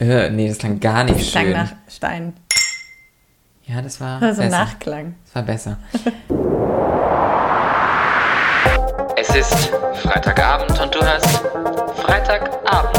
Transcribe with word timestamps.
Äh, 0.00 0.30
nee, 0.30 0.48
das 0.48 0.58
klang 0.58 0.80
gar 0.80 1.04
nicht 1.04 1.20
Das 1.20 1.30
klang 1.30 1.44
schön. 1.44 1.52
nach 1.52 1.72
Stein. 1.88 2.32
ja, 3.66 3.80
das 3.80 4.00
war 4.00 4.20
Also 4.20 4.42
besser. 4.42 4.56
Nachklang. 4.58 5.14
Das 5.24 5.34
war 5.36 5.42
besser. 5.42 5.78
Es 9.16 9.34
ist 9.34 9.70
Freitagabend 10.02 10.78
und 10.80 10.94
du 10.94 11.00
hörst 11.00 11.40
Freitagabend, 12.02 12.93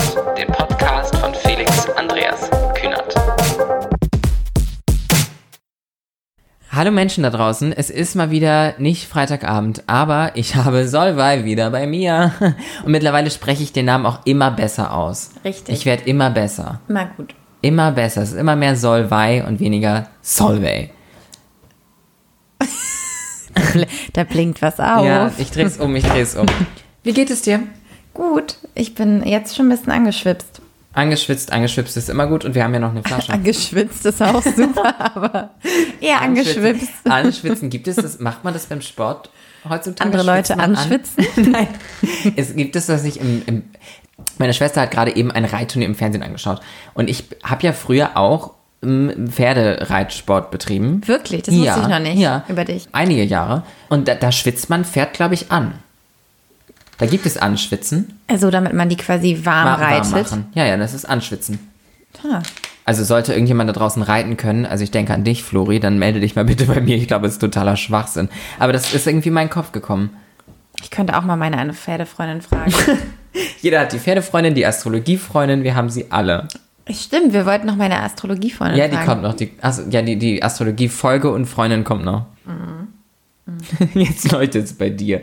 Hallo 6.76 6.92
Menschen 6.92 7.24
da 7.24 7.30
draußen, 7.30 7.72
es 7.72 7.90
ist 7.90 8.16
mal 8.16 8.32
wieder 8.32 8.74
nicht 8.80 9.08
Freitagabend, 9.08 9.84
aber 9.88 10.32
ich 10.36 10.56
habe 10.56 10.90
Solvay 10.90 11.46
wieder 11.46 11.70
bei 11.70 11.88
mir. 11.88 12.34
Und 12.84 12.92
mittlerweile 12.92 13.32
spreche 13.32 13.64
ich 13.64 13.72
den 13.72 13.86
Namen 13.86 14.06
auch 14.06 14.26
immer 14.26 14.52
besser 14.52 14.94
aus. 14.94 15.30
Richtig. 15.46 15.74
Ich 15.74 15.86
werde 15.86 16.04
immer 16.04 16.32
besser. 16.32 16.82
Mal 16.90 17.10
gut. 17.16 17.34
Immer 17.62 17.94
besser. 17.94 18.24
Es 18.24 18.34
ist 18.34 18.38
immer 18.38 18.58
mehr 18.58 18.76
Solvay 18.76 19.42
und 19.48 19.62
weniger 19.62 20.10
Solvay. 20.22 20.90
Da 24.12 24.26
blinkt 24.26 24.62
was 24.62 24.80
auf. 24.80 25.06
Ja, 25.06 25.32
ich 25.38 25.52
drehe 25.52 25.66
es 25.66 25.78
um, 25.78 25.96
ich 25.96 26.04
drehe 26.04 26.24
es 26.24 26.36
um. 26.36 26.46
Wie 27.04 27.14
geht 27.14 27.30
es 27.30 27.42
dir? 27.42 27.62
Gut, 28.14 28.58
ich 28.74 28.96
bin 28.96 29.26
jetzt 29.26 29.56
schon 29.56 29.68
ein 29.68 29.70
bisschen 29.70 29.94
angeschwipst. 29.94 30.55
Angeschwitzt, 30.96 31.52
angeschwipst 31.52 31.98
ist 31.98 32.10
immer 32.10 32.26
gut 32.26 32.46
und 32.46 32.56
wir 32.56 32.64
haben 32.64 32.74
ja 32.74 32.80
noch 32.80 32.92
eine 32.92 33.04
Flasche. 33.04 33.34
Angeschwitzt 33.34 34.06
ist 34.06 34.22
auch 34.22 34.42
super, 34.42 34.96
aber 35.16 35.52
eher 36.00 36.22
angeschwipst. 36.22 36.90
Anschwitzen, 37.04 37.70
gibt 37.70 37.90
es 37.90 37.98
das, 37.98 38.20
macht 38.20 38.46
man 38.46 38.54
das 38.54 38.68
beim 38.68 38.80
Sport 38.80 39.30
heutzutage? 39.70 40.10
Andere 40.10 40.24
Leute 40.24 40.54
Schwitzt 40.54 40.58
man 40.58 40.60
an? 40.62 40.76
anschwitzen? 40.76 41.26
Nein. 41.52 41.68
Es 42.38 42.56
gibt 42.56 42.78
es 42.78 42.86
das 42.86 43.04
nicht 43.04 43.18
im, 43.18 43.44
im 43.46 43.64
meine 44.38 44.54
Schwester 44.54 44.82
hat 44.82 44.92
gerade 44.92 45.14
eben 45.16 45.32
ein 45.32 45.44
Reitturnier 45.44 45.88
im 45.88 45.96
Fernsehen 45.96 46.24
angeschaut 46.24 46.62
und 46.94 47.10
ich 47.10 47.26
habe 47.44 47.64
ja 47.64 47.74
früher 47.74 48.16
auch 48.16 48.52
ähm, 48.82 49.28
Pferdereitsport 49.30 50.50
betrieben. 50.50 51.06
Wirklich? 51.06 51.44
Das 51.44 51.54
wusste 51.54 51.82
ich 51.82 51.88
noch 51.88 52.00
nicht 52.00 52.20
ja, 52.20 52.46
über 52.48 52.64
dich. 52.64 52.88
Einige 52.94 53.24
Jahre. 53.24 53.64
Und 53.90 54.08
da, 54.08 54.16
da 54.16 54.32
schwitzt 54.32 54.70
man 54.70 54.86
Pferd, 54.86 55.14
glaube 55.14 55.34
ich, 55.34 55.52
an. 55.52 55.74
Da 56.98 57.06
gibt 57.06 57.26
es 57.26 57.38
Anschwitzen. 57.38 58.20
Also, 58.28 58.50
damit 58.52 58.74
man 58.74 58.88
die 58.90 58.96
quasi 58.98 59.42
warm, 59.44 59.66
warm 59.66 59.82
reitet. 59.82 60.12
machen. 60.12 60.46
Ja, 60.54 60.66
ja, 60.66 60.78
das 60.78 60.94
ist 60.94 61.06
Anschwitzen. 61.06 61.60
Ah, 62.24 62.42
Also 62.86 63.04
sollte 63.04 63.34
irgendjemand 63.34 63.70
da 63.70 63.74
draußen 63.74 64.02
reiten 64.02 64.38
können, 64.38 64.66
also 64.66 64.84
ich 64.84 64.92
denke 64.92 65.14
an 65.14 65.24
dich, 65.26 65.44
Flori, 65.44 65.80
dann 65.82 66.00
melde 66.00 66.20
dich 66.22 66.36
mal 66.36 66.46
bitte 66.52 66.66
bei 66.66 66.80
mir. 66.82 66.96
Ich 66.96 67.08
glaube, 67.08 67.28
es 67.28 67.34
ist 67.34 67.40
totaler 67.40 67.76
Schwachsinn. 67.76 68.30
Aber 68.60 68.72
das 68.74 68.94
ist 68.94 69.06
irgendwie 69.08 69.28
in 69.30 69.34
meinen 69.34 69.50
Kopf 69.50 69.72
gekommen. 69.74 70.12
ich 70.82 70.90
könnte 70.92 71.18
auch 71.18 71.24
mal 71.24 71.36
meine 71.36 71.58
eine 71.58 71.74
Pferdefreundin 71.74 72.42
fragen. 72.42 72.74
Jeder 73.62 73.82
hat 73.82 73.92
die 73.92 74.00
Pferdefreundin, 74.00 74.56
die 74.56 74.66
Astrologiefreundin, 74.66 75.64
wir 75.64 75.76
haben 75.76 75.90
sie 75.90 76.10
alle. 76.12 76.48
Stimmt, 76.90 77.34
wir 77.34 77.46
wollten 77.46 77.66
noch 77.68 77.76
meine 77.76 78.00
Astrologiefreundin 78.02 78.78
Ja, 78.80 78.88
die 78.88 78.94
fragen. 78.96 79.08
kommt 79.08 79.24
noch. 79.24 79.34
Die, 79.34 79.52
also, 79.62 79.82
ja, 79.90 80.02
die, 80.02 80.18
die 80.18 80.42
Astrologie-Folge 80.44 81.30
und 81.32 81.48
Freundin 81.48 81.84
kommt 81.84 82.06
noch. 82.06 82.28
Mhm. 82.46 82.88
Jetzt 83.94 84.32
läutet 84.32 84.66
es 84.66 84.74
bei 84.74 84.90
dir. 84.90 85.22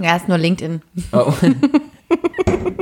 Ja, 0.00 0.16
ist 0.16 0.28
nur 0.28 0.38
LinkedIn. 0.38 0.80
Oh. 1.12 1.32
Halt 1.40 1.56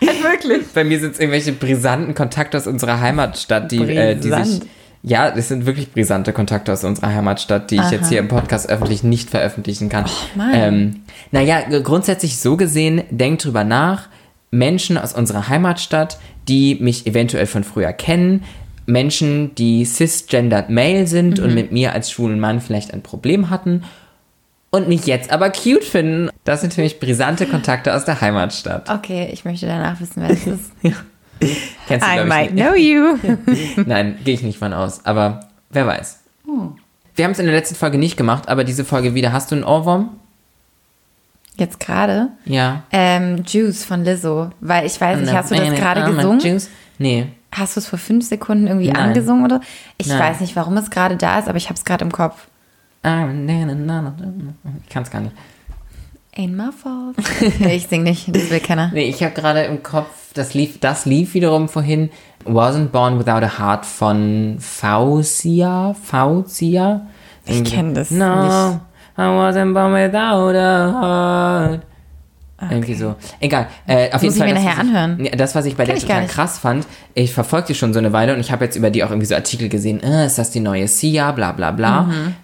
wirklich. 0.22 0.62
bei 0.74 0.84
mir 0.84 0.98
sind 1.00 1.12
es 1.14 1.18
irgendwelche 1.20 1.52
brisanten 1.52 2.14
Kontakte 2.14 2.56
aus 2.56 2.66
unserer 2.66 3.00
Heimatstadt, 3.00 3.70
die, 3.72 3.78
äh, 3.82 4.14
die 4.16 4.30
sich. 4.30 4.60
Ja, 5.06 5.28
es 5.28 5.48
sind 5.48 5.66
wirklich 5.66 5.92
brisante 5.92 6.32
Kontakte 6.32 6.72
aus 6.72 6.82
unserer 6.82 7.08
Heimatstadt, 7.14 7.70
die 7.70 7.76
ich 7.76 7.90
jetzt 7.90 8.08
hier 8.08 8.20
im 8.20 8.28
Podcast 8.28 8.70
öffentlich 8.70 9.02
nicht 9.02 9.28
veröffentlichen 9.28 9.90
kann. 9.90 10.06
Mann. 10.34 10.50
ähm, 10.54 10.96
naja, 11.30 11.60
grundsätzlich 11.80 12.38
so 12.38 12.56
gesehen, 12.56 13.02
denkt 13.10 13.44
drüber 13.44 13.64
nach. 13.64 14.08
Menschen 14.50 14.96
aus 14.96 15.12
unserer 15.12 15.48
Heimatstadt, 15.48 16.18
die 16.48 16.76
mich 16.76 17.06
eventuell 17.06 17.44
von 17.46 17.64
früher 17.64 17.92
kennen, 17.92 18.44
Menschen, 18.86 19.54
die 19.56 19.84
cisgendered 19.84 20.70
male 20.70 21.06
sind 21.06 21.38
Mhm. 21.38 21.44
und 21.44 21.54
mit 21.54 21.70
mir 21.72 21.92
als 21.92 22.10
schwulen 22.10 22.40
Mann 22.40 22.62
vielleicht 22.62 22.94
ein 22.94 23.02
Problem 23.02 23.50
hatten 23.50 23.82
und 24.74 24.88
mich 24.88 25.06
jetzt 25.06 25.30
aber 25.30 25.50
cute 25.50 25.84
finden. 25.84 26.30
Das 26.42 26.60
sind 26.60 26.74
für 26.74 26.80
mich 26.80 26.98
brisante 26.98 27.46
Kontakte 27.46 27.94
aus 27.94 28.04
der 28.04 28.20
Heimatstadt. 28.20 28.90
Okay, 28.90 29.28
ich 29.32 29.44
möchte 29.44 29.66
danach 29.66 30.00
wissen, 30.00 30.20
wer 30.20 30.30
es 30.30 30.46
ist. 30.48 30.72
Kennst 31.86 32.06
du, 32.06 32.22
I 32.22 32.24
might 32.24 32.54
nicht. 32.54 32.66
know 32.66 32.74
you. 32.74 33.16
Nein, 33.86 34.18
gehe 34.24 34.34
ich 34.34 34.42
nicht 34.42 34.58
von 34.58 34.72
aus. 34.72 35.04
Aber 35.04 35.48
wer 35.70 35.86
weiß. 35.86 36.18
Hm. 36.46 36.72
Wir 37.14 37.24
haben 37.24 37.32
es 37.32 37.38
in 37.38 37.46
der 37.46 37.54
letzten 37.54 37.76
Folge 37.76 37.98
nicht 37.98 38.16
gemacht, 38.16 38.48
aber 38.48 38.64
diese 38.64 38.84
Folge 38.84 39.14
wieder. 39.14 39.32
Hast 39.32 39.52
du 39.52 39.54
einen 39.54 39.64
Ohrwurm? 39.64 40.10
Jetzt 41.56 41.78
gerade? 41.78 42.30
Ja. 42.44 42.82
Ähm, 42.90 43.44
Juice 43.46 43.84
von 43.84 44.02
Lizzo. 44.02 44.50
Weil 44.60 44.86
ich 44.86 45.00
weiß 45.00 45.20
nicht, 45.20 45.32
hast 45.32 45.52
du 45.52 45.54
das 45.54 45.72
gerade 45.76 46.04
gesungen? 46.12 46.40
Juice? 46.40 46.68
Nee. 46.98 47.28
Hast 47.52 47.76
du 47.76 47.80
es 47.80 47.86
vor 47.86 48.00
fünf 48.00 48.26
Sekunden 48.26 48.66
irgendwie 48.66 48.90
Nein. 48.90 49.10
angesungen 49.10 49.44
oder? 49.44 49.60
Ich 49.98 50.08
Nein. 50.08 50.18
weiß 50.18 50.40
nicht, 50.40 50.56
warum 50.56 50.76
es 50.78 50.90
gerade 50.90 51.16
da 51.16 51.38
ist, 51.38 51.46
aber 51.46 51.58
ich 51.58 51.66
habe 51.66 51.78
es 51.78 51.84
gerade 51.84 52.04
im 52.04 52.10
Kopf. 52.10 52.48
Ich 53.04 54.88
kann 54.88 55.02
es 55.02 55.10
gar 55.10 55.20
nicht. 55.20 55.34
Ain't 56.36 56.56
my 56.56 56.70
fault. 56.72 57.16
Okay, 57.18 57.76
ich 57.76 57.86
sing 57.86 58.02
nicht, 58.02 58.34
das 58.34 58.50
will 58.50 58.58
keiner. 58.58 58.90
Nee, 58.92 59.08
ich 59.08 59.22
habe 59.22 59.34
gerade 59.34 59.62
im 59.62 59.82
Kopf, 59.84 60.32
das 60.34 60.52
lief, 60.52 60.80
das 60.80 61.06
lief 61.06 61.34
wiederum 61.34 61.68
vorhin. 61.68 62.10
Wasn't 62.44 62.88
Born 62.88 63.18
Without 63.18 63.44
a 63.44 63.58
Heart 63.58 63.86
von 63.86 64.56
Faucia. 64.58 65.94
Faucia? 65.94 67.06
Ich 67.46 67.62
kenn 67.64 67.94
das 67.94 68.10
no, 68.10 68.42
nicht. 68.42 68.80
I 69.16 69.22
wasn't 69.22 69.74
born 69.74 69.92
without 69.92 70.56
a 70.56 70.92
heart. 70.92 71.82
Irgendwie 72.70 72.94
so. 72.94 73.14
Egal. 73.40 73.68
Äh, 73.86 74.12
auf 74.12 74.22
Muss 74.22 74.36
jeden 74.36 74.38
Fall. 74.38 74.48
ich 74.48 74.54
mir 74.54 74.54
das, 74.54 74.64
nachher 74.64 74.72
was 74.72 74.80
anhören. 74.80 75.24
Ja, 75.24 75.36
das, 75.36 75.54
was 75.54 75.66
ich 75.66 75.76
bei 75.76 75.84
Kenn 75.84 75.94
der 75.94 75.96
ich 75.96 76.04
total 76.04 76.26
krass 76.26 76.58
fand, 76.58 76.86
ich 77.14 77.32
verfolge 77.32 77.68
die 77.68 77.74
schon 77.74 77.92
so 77.92 77.98
eine 77.98 78.12
Weile 78.12 78.34
und 78.34 78.40
ich 78.40 78.50
habe 78.50 78.64
jetzt 78.64 78.76
über 78.76 78.90
die 78.90 79.04
auch 79.04 79.10
irgendwie 79.10 79.26
so 79.26 79.34
Artikel 79.34 79.68
gesehen, 79.68 80.02
äh, 80.02 80.26
ist 80.26 80.38
das 80.38 80.50
die 80.50 80.60
neue 80.60 80.88
Sia, 80.88 81.32
bla 81.32 81.52
bla 81.52 81.70
bla. 81.70 82.02
Mhm. 82.02 82.34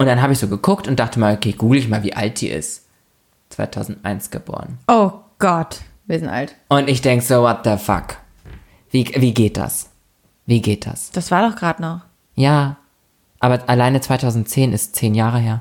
Und 0.00 0.06
dann 0.06 0.22
habe 0.22 0.32
ich 0.32 0.38
so 0.38 0.48
geguckt 0.48 0.88
und 0.88 0.98
dachte 0.98 1.20
mal, 1.20 1.34
okay, 1.34 1.52
google 1.52 1.78
ich 1.78 1.86
mal, 1.86 2.02
wie 2.02 2.14
alt 2.14 2.40
die 2.40 2.48
ist. 2.48 2.86
2001 3.50 4.30
geboren. 4.30 4.78
Oh 4.88 5.12
Gott, 5.38 5.82
wir 6.06 6.18
sind 6.18 6.30
alt. 6.30 6.56
Und 6.68 6.88
ich 6.88 7.02
denk 7.02 7.22
so, 7.22 7.42
what 7.42 7.58
the 7.64 7.76
fuck? 7.76 8.16
Wie, 8.90 9.04
wie 9.14 9.34
geht 9.34 9.58
das? 9.58 9.90
Wie 10.46 10.62
geht 10.62 10.86
das? 10.86 11.10
Das 11.10 11.30
war 11.30 11.46
doch 11.46 11.54
gerade 11.54 11.82
noch. 11.82 12.00
Ja, 12.34 12.78
aber 13.40 13.68
alleine 13.68 14.00
2010 14.00 14.72
ist 14.72 14.96
zehn 14.96 15.14
Jahre 15.14 15.38
her. 15.38 15.60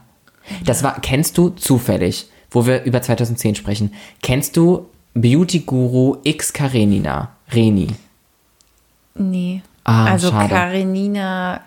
Das 0.63 0.83
war, 0.83 1.01
kennst 1.01 1.37
du 1.37 1.49
zufällig, 1.49 2.29
wo 2.49 2.65
wir 2.65 2.83
über 2.83 3.01
2010 3.01 3.55
sprechen, 3.55 3.93
kennst 4.21 4.55
du 4.55 4.85
Beauty 5.15 5.59
Guru 5.59 6.15
X 6.23 6.53
Karenina? 6.53 7.35
Reni. 7.51 7.87
Nee. 9.15 9.63
Ah, 9.89 10.05
also 10.05 10.29
schade. 10.29 10.53
Karenina. 10.53 11.61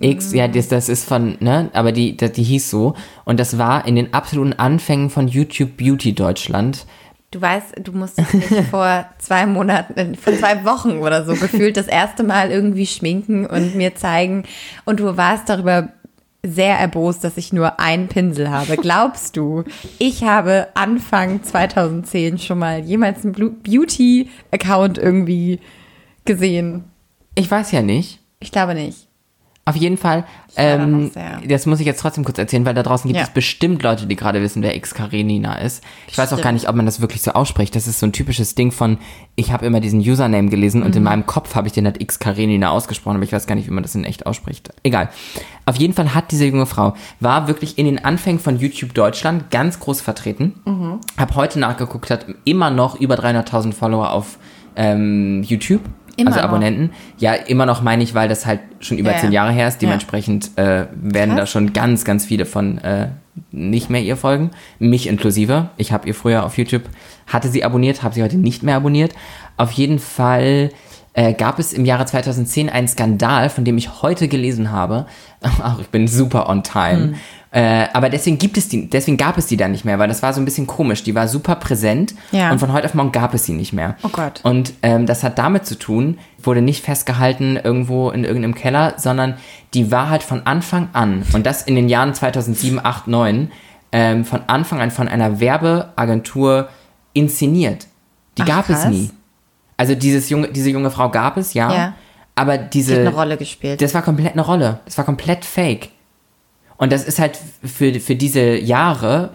X, 0.00 0.32
ja, 0.32 0.48
das, 0.48 0.68
das 0.68 0.88
ist 0.88 1.04
von, 1.04 1.36
ne, 1.40 1.70
aber 1.74 1.92
die, 1.92 2.16
die, 2.16 2.32
die 2.32 2.42
hieß 2.42 2.70
so. 2.70 2.94
Und 3.24 3.38
das 3.38 3.58
war 3.58 3.86
in 3.86 3.96
den 3.96 4.14
absoluten 4.14 4.54
Anfängen 4.54 5.10
von 5.10 5.28
YouTube 5.28 5.76
Beauty 5.76 6.14
Deutschland. 6.14 6.86
Du 7.30 7.40
weißt, 7.40 7.74
du 7.82 7.92
musstest 7.92 8.32
dich 8.32 8.66
vor 8.70 9.04
zwei 9.18 9.46
Monaten, 9.46 10.14
vor 10.14 10.32
zwei 10.34 10.64
Wochen 10.64 10.98
oder 10.98 11.24
so 11.24 11.34
gefühlt 11.34 11.76
das 11.76 11.86
erste 11.86 12.22
Mal 12.22 12.50
irgendwie 12.50 12.86
schminken 12.86 13.44
und 13.46 13.74
mir 13.74 13.94
zeigen. 13.94 14.44
Und 14.86 15.00
du 15.00 15.16
warst 15.18 15.48
darüber 15.50 15.90
sehr 16.42 16.78
erbost, 16.78 17.24
dass 17.24 17.36
ich 17.36 17.52
nur 17.52 17.78
einen 17.78 18.08
Pinsel 18.08 18.50
habe. 18.50 18.76
Glaubst 18.76 19.36
du, 19.36 19.64
ich 19.98 20.24
habe 20.24 20.68
Anfang 20.74 21.42
2010 21.42 22.38
schon 22.38 22.58
mal 22.58 22.80
jemals 22.80 23.24
einen 23.24 23.60
Beauty-Account 23.62 24.96
irgendwie 24.96 25.60
gesehen? 26.24 26.84
Ich 27.36 27.48
weiß 27.50 27.70
ja 27.72 27.82
nicht. 27.82 28.18
Ich 28.40 28.50
glaube 28.50 28.74
nicht. 28.74 29.06
Auf 29.68 29.74
jeden 29.74 29.96
Fall, 29.96 30.24
ähm, 30.56 31.10
das 31.48 31.66
muss 31.66 31.80
ich 31.80 31.86
jetzt 31.86 31.98
trotzdem 32.00 32.22
kurz 32.24 32.38
erzählen, 32.38 32.64
weil 32.64 32.74
da 32.74 32.84
draußen 32.84 33.08
gibt 33.08 33.18
Ja. 33.18 33.24
es 33.24 33.30
bestimmt 33.30 33.82
Leute, 33.82 34.06
die 34.06 34.14
gerade 34.14 34.40
wissen, 34.40 34.62
wer 34.62 34.76
X 34.76 34.94
Karenina 34.94 35.56
ist. 35.56 35.82
Ich 36.06 36.16
weiß 36.16 36.28
auch 36.28 36.36
Stimmt. 36.36 36.42
gar 36.44 36.52
nicht, 36.52 36.68
ob 36.68 36.76
man 36.76 36.86
das 36.86 37.00
wirklich 37.00 37.20
so 37.20 37.32
ausspricht. 37.32 37.74
Das 37.74 37.88
ist 37.88 37.98
so 37.98 38.06
ein 38.06 38.12
typisches 38.12 38.54
Ding 38.54 38.70
von, 38.70 38.98
ich 39.34 39.50
habe 39.50 39.66
immer 39.66 39.80
diesen 39.80 39.98
Username 39.98 40.50
gelesen 40.50 40.84
und 40.84 40.94
in 40.94 41.02
Mhm. 41.02 41.08
meinem 41.08 41.26
Kopf 41.26 41.56
habe 41.56 41.66
ich 41.66 41.72
den 41.72 41.84
halt 41.84 42.00
X 42.00 42.20
Karenina 42.20 42.70
ausgesprochen, 42.70 43.16
aber 43.16 43.24
ich 43.24 43.32
weiß 43.32 43.48
gar 43.48 43.56
nicht, 43.56 43.66
wie 43.66 43.72
man 43.72 43.82
das 43.82 43.96
in 43.96 44.04
echt 44.04 44.24
ausspricht. 44.24 44.70
Egal. 44.84 45.08
Auf 45.64 45.74
jeden 45.74 45.94
Fall 45.94 46.14
hat 46.14 46.30
diese 46.30 46.44
junge 46.46 46.66
Frau, 46.66 46.94
war 47.18 47.48
wirklich 47.48 47.76
in 47.76 47.86
den 47.86 48.04
Anfängen 48.04 48.38
von 48.38 48.60
YouTube 48.60 48.94
Deutschland 48.94 49.50
ganz 49.50 49.80
groß 49.80 50.00
vertreten. 50.00 50.60
Mhm. 50.64 51.00
Hab 51.18 51.34
heute 51.34 51.58
nachgeguckt, 51.58 52.08
hat 52.10 52.24
immer 52.44 52.70
noch 52.70 53.00
über 53.00 53.16
300.000 53.16 53.72
Follower 53.74 54.12
auf 54.12 54.38
ähm, 54.76 55.42
YouTube. 55.42 55.80
Immer 56.16 56.30
also 56.30 56.40
noch? 56.40 56.48
Abonnenten. 56.48 56.90
Ja, 57.18 57.34
immer 57.34 57.66
noch 57.66 57.82
meine 57.82 58.02
ich, 58.02 58.14
weil 58.14 58.28
das 58.28 58.46
halt 58.46 58.60
schon 58.80 58.98
über 58.98 59.12
Ja, 59.12 59.18
zehn 59.18 59.32
ja. 59.32 59.42
Jahre 59.42 59.52
her 59.52 59.68
ist. 59.68 59.82
Dementsprechend 59.82 60.56
äh, 60.56 60.86
werden 60.94 61.30
Krass. 61.30 61.40
da 61.40 61.46
schon 61.46 61.72
ganz, 61.72 62.04
ganz 62.04 62.24
viele 62.24 62.46
von 62.46 62.78
äh, 62.78 63.08
nicht 63.50 63.90
mehr 63.90 64.02
ihr 64.02 64.16
folgen. 64.16 64.50
Mich 64.78 65.06
inklusive. 65.06 65.70
Ich 65.76 65.92
habe 65.92 66.08
ihr 66.08 66.14
früher 66.14 66.44
auf 66.44 66.56
YouTube, 66.56 66.84
hatte 67.26 67.48
sie 67.48 67.64
abonniert, 67.64 68.02
habe 68.02 68.14
sie 68.14 68.22
heute 68.22 68.38
nicht 68.38 68.62
mehr 68.62 68.76
abonniert. 68.76 69.14
Auf 69.56 69.72
jeden 69.72 69.98
Fall 69.98 70.70
äh, 71.12 71.32
gab 71.32 71.58
es 71.58 71.72
im 71.72 71.84
Jahre 71.84 72.06
2010 72.06 72.68
einen 72.68 72.88
Skandal, 72.88 73.48
von 73.48 73.64
dem 73.64 73.78
ich 73.78 74.02
heute 74.02 74.28
gelesen 74.28 74.70
habe. 74.70 75.06
Ach, 75.40 75.78
ich 75.80 75.88
bin 75.88 76.08
super 76.08 76.48
on 76.48 76.62
time. 76.62 77.14
Äh, 77.58 77.88
aber 77.94 78.10
deswegen 78.10 78.36
gibt 78.36 78.58
es 78.58 78.68
die, 78.68 78.90
deswegen 78.90 79.16
gab 79.16 79.38
es 79.38 79.46
die 79.46 79.56
dann 79.56 79.70
nicht 79.72 79.86
mehr, 79.86 79.98
weil 79.98 80.08
das 80.08 80.22
war 80.22 80.34
so 80.34 80.42
ein 80.42 80.44
bisschen 80.44 80.66
komisch. 80.66 81.02
Die 81.04 81.14
war 81.14 81.26
super 81.26 81.54
präsent 81.54 82.14
Ja. 82.30 82.50
und 82.52 82.58
von 82.58 82.70
heute 82.70 82.84
auf 82.84 82.92
morgen 82.92 83.12
gab 83.12 83.32
es 83.32 83.44
sie 83.46 83.54
nicht 83.54 83.72
mehr. 83.72 83.96
Oh 84.02 84.08
Gott. 84.10 84.40
Und 84.42 84.74
ähm, 84.82 85.06
das 85.06 85.22
hat 85.22 85.38
damit 85.38 85.64
zu 85.64 85.78
tun, 85.78 86.18
wurde 86.42 86.60
nicht 86.60 86.84
festgehalten 86.84 87.56
irgendwo 87.56 88.10
in 88.10 88.24
irgendeinem 88.24 88.54
Keller, 88.54 88.92
sondern 88.98 89.36
die 89.72 89.90
war 89.90 90.10
halt 90.10 90.22
von 90.22 90.42
Anfang 90.46 90.90
an, 90.92 91.22
und 91.32 91.46
das 91.46 91.62
in 91.62 91.76
den 91.76 91.88
Jahren 91.88 92.12
2007, 92.12 92.78
8, 92.84 93.08
9, 93.08 93.50
ähm, 93.92 94.26
von 94.26 94.40
Anfang 94.48 94.80
an 94.82 94.90
von 94.90 95.08
einer 95.08 95.40
Werbeagentur 95.40 96.68
inszeniert. 97.12 97.86
Die 98.36 98.42
Ach, 98.42 98.46
gab 98.46 98.68
es 98.70 98.82
krass. 98.82 98.90
nie. 98.90 99.10
Also 99.78 99.94
dieses 99.94 100.28
junge, 100.30 100.48
diese 100.48 100.70
junge 100.70 100.90
Frau 100.90 101.08
gab 101.10 101.36
es, 101.36 101.54
ja. 101.54 101.72
Ja. 101.72 101.94
Aber 102.34 102.58
Die 102.58 102.64
hat 102.64 102.74
diese. 102.74 103.00
eine 103.00 103.14
Rolle 103.14 103.36
gespielt. 103.38 103.80
Das 103.80 103.94
war 103.94 104.02
komplett 104.02 104.32
eine 104.32 104.42
Rolle. 104.42 104.80
Das 104.84 104.98
war 104.98 105.04
komplett 105.06 105.44
fake. 105.46 105.88
Und 106.78 106.92
das 106.92 107.04
ist 107.04 107.18
halt 107.18 107.38
für, 107.64 107.98
für 108.00 108.16
diese 108.16 108.56
Jahre 108.58 109.30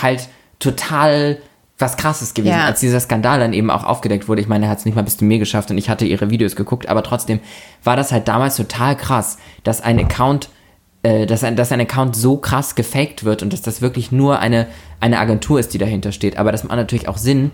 halt 0.00 0.28
total 0.58 1.38
was 1.78 1.96
krasses 1.96 2.34
gewesen, 2.34 2.52
Ja. 2.52 2.66
als 2.66 2.80
dieser 2.80 3.00
Skandal 3.00 3.40
dann 3.40 3.52
eben 3.52 3.70
auch 3.70 3.82
aufgedeckt 3.84 4.28
wurde. 4.28 4.40
Ich 4.40 4.46
meine, 4.48 4.66
er 4.66 4.70
hat 4.70 4.78
es 4.78 4.84
nicht 4.84 4.94
mal 4.94 5.02
bis 5.02 5.16
zu 5.16 5.24
mir 5.24 5.38
geschafft 5.38 5.70
und 5.70 5.78
ich 5.78 5.88
hatte 5.90 6.04
ihre 6.04 6.30
Videos 6.30 6.54
geguckt, 6.54 6.88
aber 6.88 7.02
trotzdem 7.02 7.40
war 7.82 7.96
das 7.96 8.12
halt 8.12 8.28
damals 8.28 8.56
total 8.56 8.96
krass, 8.96 9.38
dass 9.64 9.80
ein 9.80 9.98
Account, 9.98 10.48
äh, 11.02 11.26
dass, 11.26 11.42
ein, 11.42 11.56
dass 11.56 11.72
ein 11.72 11.80
Account 11.80 12.14
so 12.14 12.36
krass 12.36 12.76
gefaked 12.76 13.24
wird 13.24 13.42
und 13.42 13.52
dass 13.52 13.62
das 13.62 13.80
wirklich 13.82 14.12
nur 14.12 14.38
eine, 14.38 14.68
eine 15.00 15.18
Agentur 15.18 15.58
ist, 15.58 15.74
die 15.74 15.78
dahinter 15.78 16.12
steht. 16.12 16.36
Aber 16.38 16.52
das 16.52 16.62
macht 16.62 16.76
natürlich 16.76 17.08
auch 17.08 17.18
Sinn, 17.18 17.50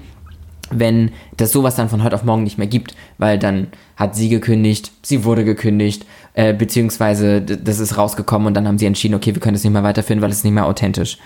wenn 0.70 1.12
das 1.38 1.52
sowas 1.52 1.76
dann 1.76 1.88
von 1.88 2.02
heute 2.04 2.14
auf 2.14 2.24
morgen 2.24 2.42
nicht 2.44 2.58
mehr 2.58 2.66
gibt, 2.66 2.94
weil 3.16 3.38
dann 3.38 3.68
hat 3.96 4.14
sie 4.14 4.28
gekündigt, 4.28 4.92
sie 5.02 5.24
wurde 5.24 5.44
gekündigt, 5.44 6.04
äh, 6.38 6.52
beziehungsweise 6.54 7.40
das 7.42 7.80
ist 7.80 7.96
rausgekommen 7.96 8.46
und 8.46 8.54
dann 8.54 8.68
haben 8.68 8.78
sie 8.78 8.86
entschieden, 8.86 9.16
okay, 9.16 9.34
wir 9.34 9.40
können 9.40 9.54
das 9.54 9.64
nicht 9.64 9.72
mehr 9.72 9.82
weiterführen, 9.82 10.22
weil 10.22 10.30
es 10.30 10.44
nicht 10.44 10.52
mehr 10.52 10.66
authentisch. 10.66 11.18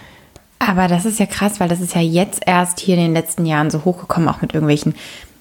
Aber 0.59 0.89
das 0.89 1.05
ist 1.05 1.19
ja 1.21 1.27
krass, 1.27 1.61
weil 1.61 1.69
das 1.69 1.83
ist 1.83 1.95
ja 1.95 2.01
jetzt 2.01 2.41
erst 2.47 2.81
hier 2.81 2.95
in 2.97 3.03
den 3.03 3.13
letzten 3.13 3.45
Jahren 3.45 3.71
so 3.71 3.85
hochgekommen, 3.85 4.27
auch 4.31 4.41
mit 4.41 4.55
irgendwelchen, 4.55 4.95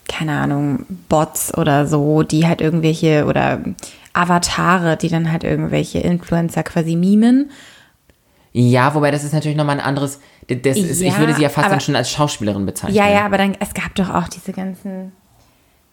keine 0.10 0.34
Ahnung, 0.34 0.86
Bots 1.08 1.58
oder 1.58 1.88
so, 1.88 2.22
die 2.22 2.46
halt 2.48 2.60
irgendwelche 2.60 3.26
oder 3.26 3.60
Avatare, 4.12 4.98
die 4.98 5.08
dann 5.08 5.32
halt 5.32 5.46
irgendwelche 5.46 6.00
Influencer 6.00 6.64
quasi 6.64 6.98
mimen. 6.98 7.50
Ja, 8.52 8.94
wobei 8.94 9.12
das 9.12 9.24
ist 9.24 9.32
natürlich 9.34 9.56
nochmal 9.56 9.80
ein 9.80 9.86
anderes, 9.86 10.20
das 10.50 10.78
ist, 10.78 11.00
ich 11.00 11.14
Ja, 11.14 11.20
würde 11.20 11.34
sie 11.34 11.44
ja 11.44 11.48
fast 11.50 11.68
aber- 11.68 11.76
dann 11.76 11.80
schon 11.80 11.96
als 11.96 12.12
Schauspielerin 12.12 12.66
bezeichnen. 12.66 12.98
Ja, 12.98 13.10
ja, 13.10 13.26
aber 13.26 13.38
dann, 13.38 13.56
es 13.62 13.74
gab 13.74 13.96
doch 13.96 14.10
auch 14.14 14.28
diese 14.28 14.52
ganzen 14.52 15.14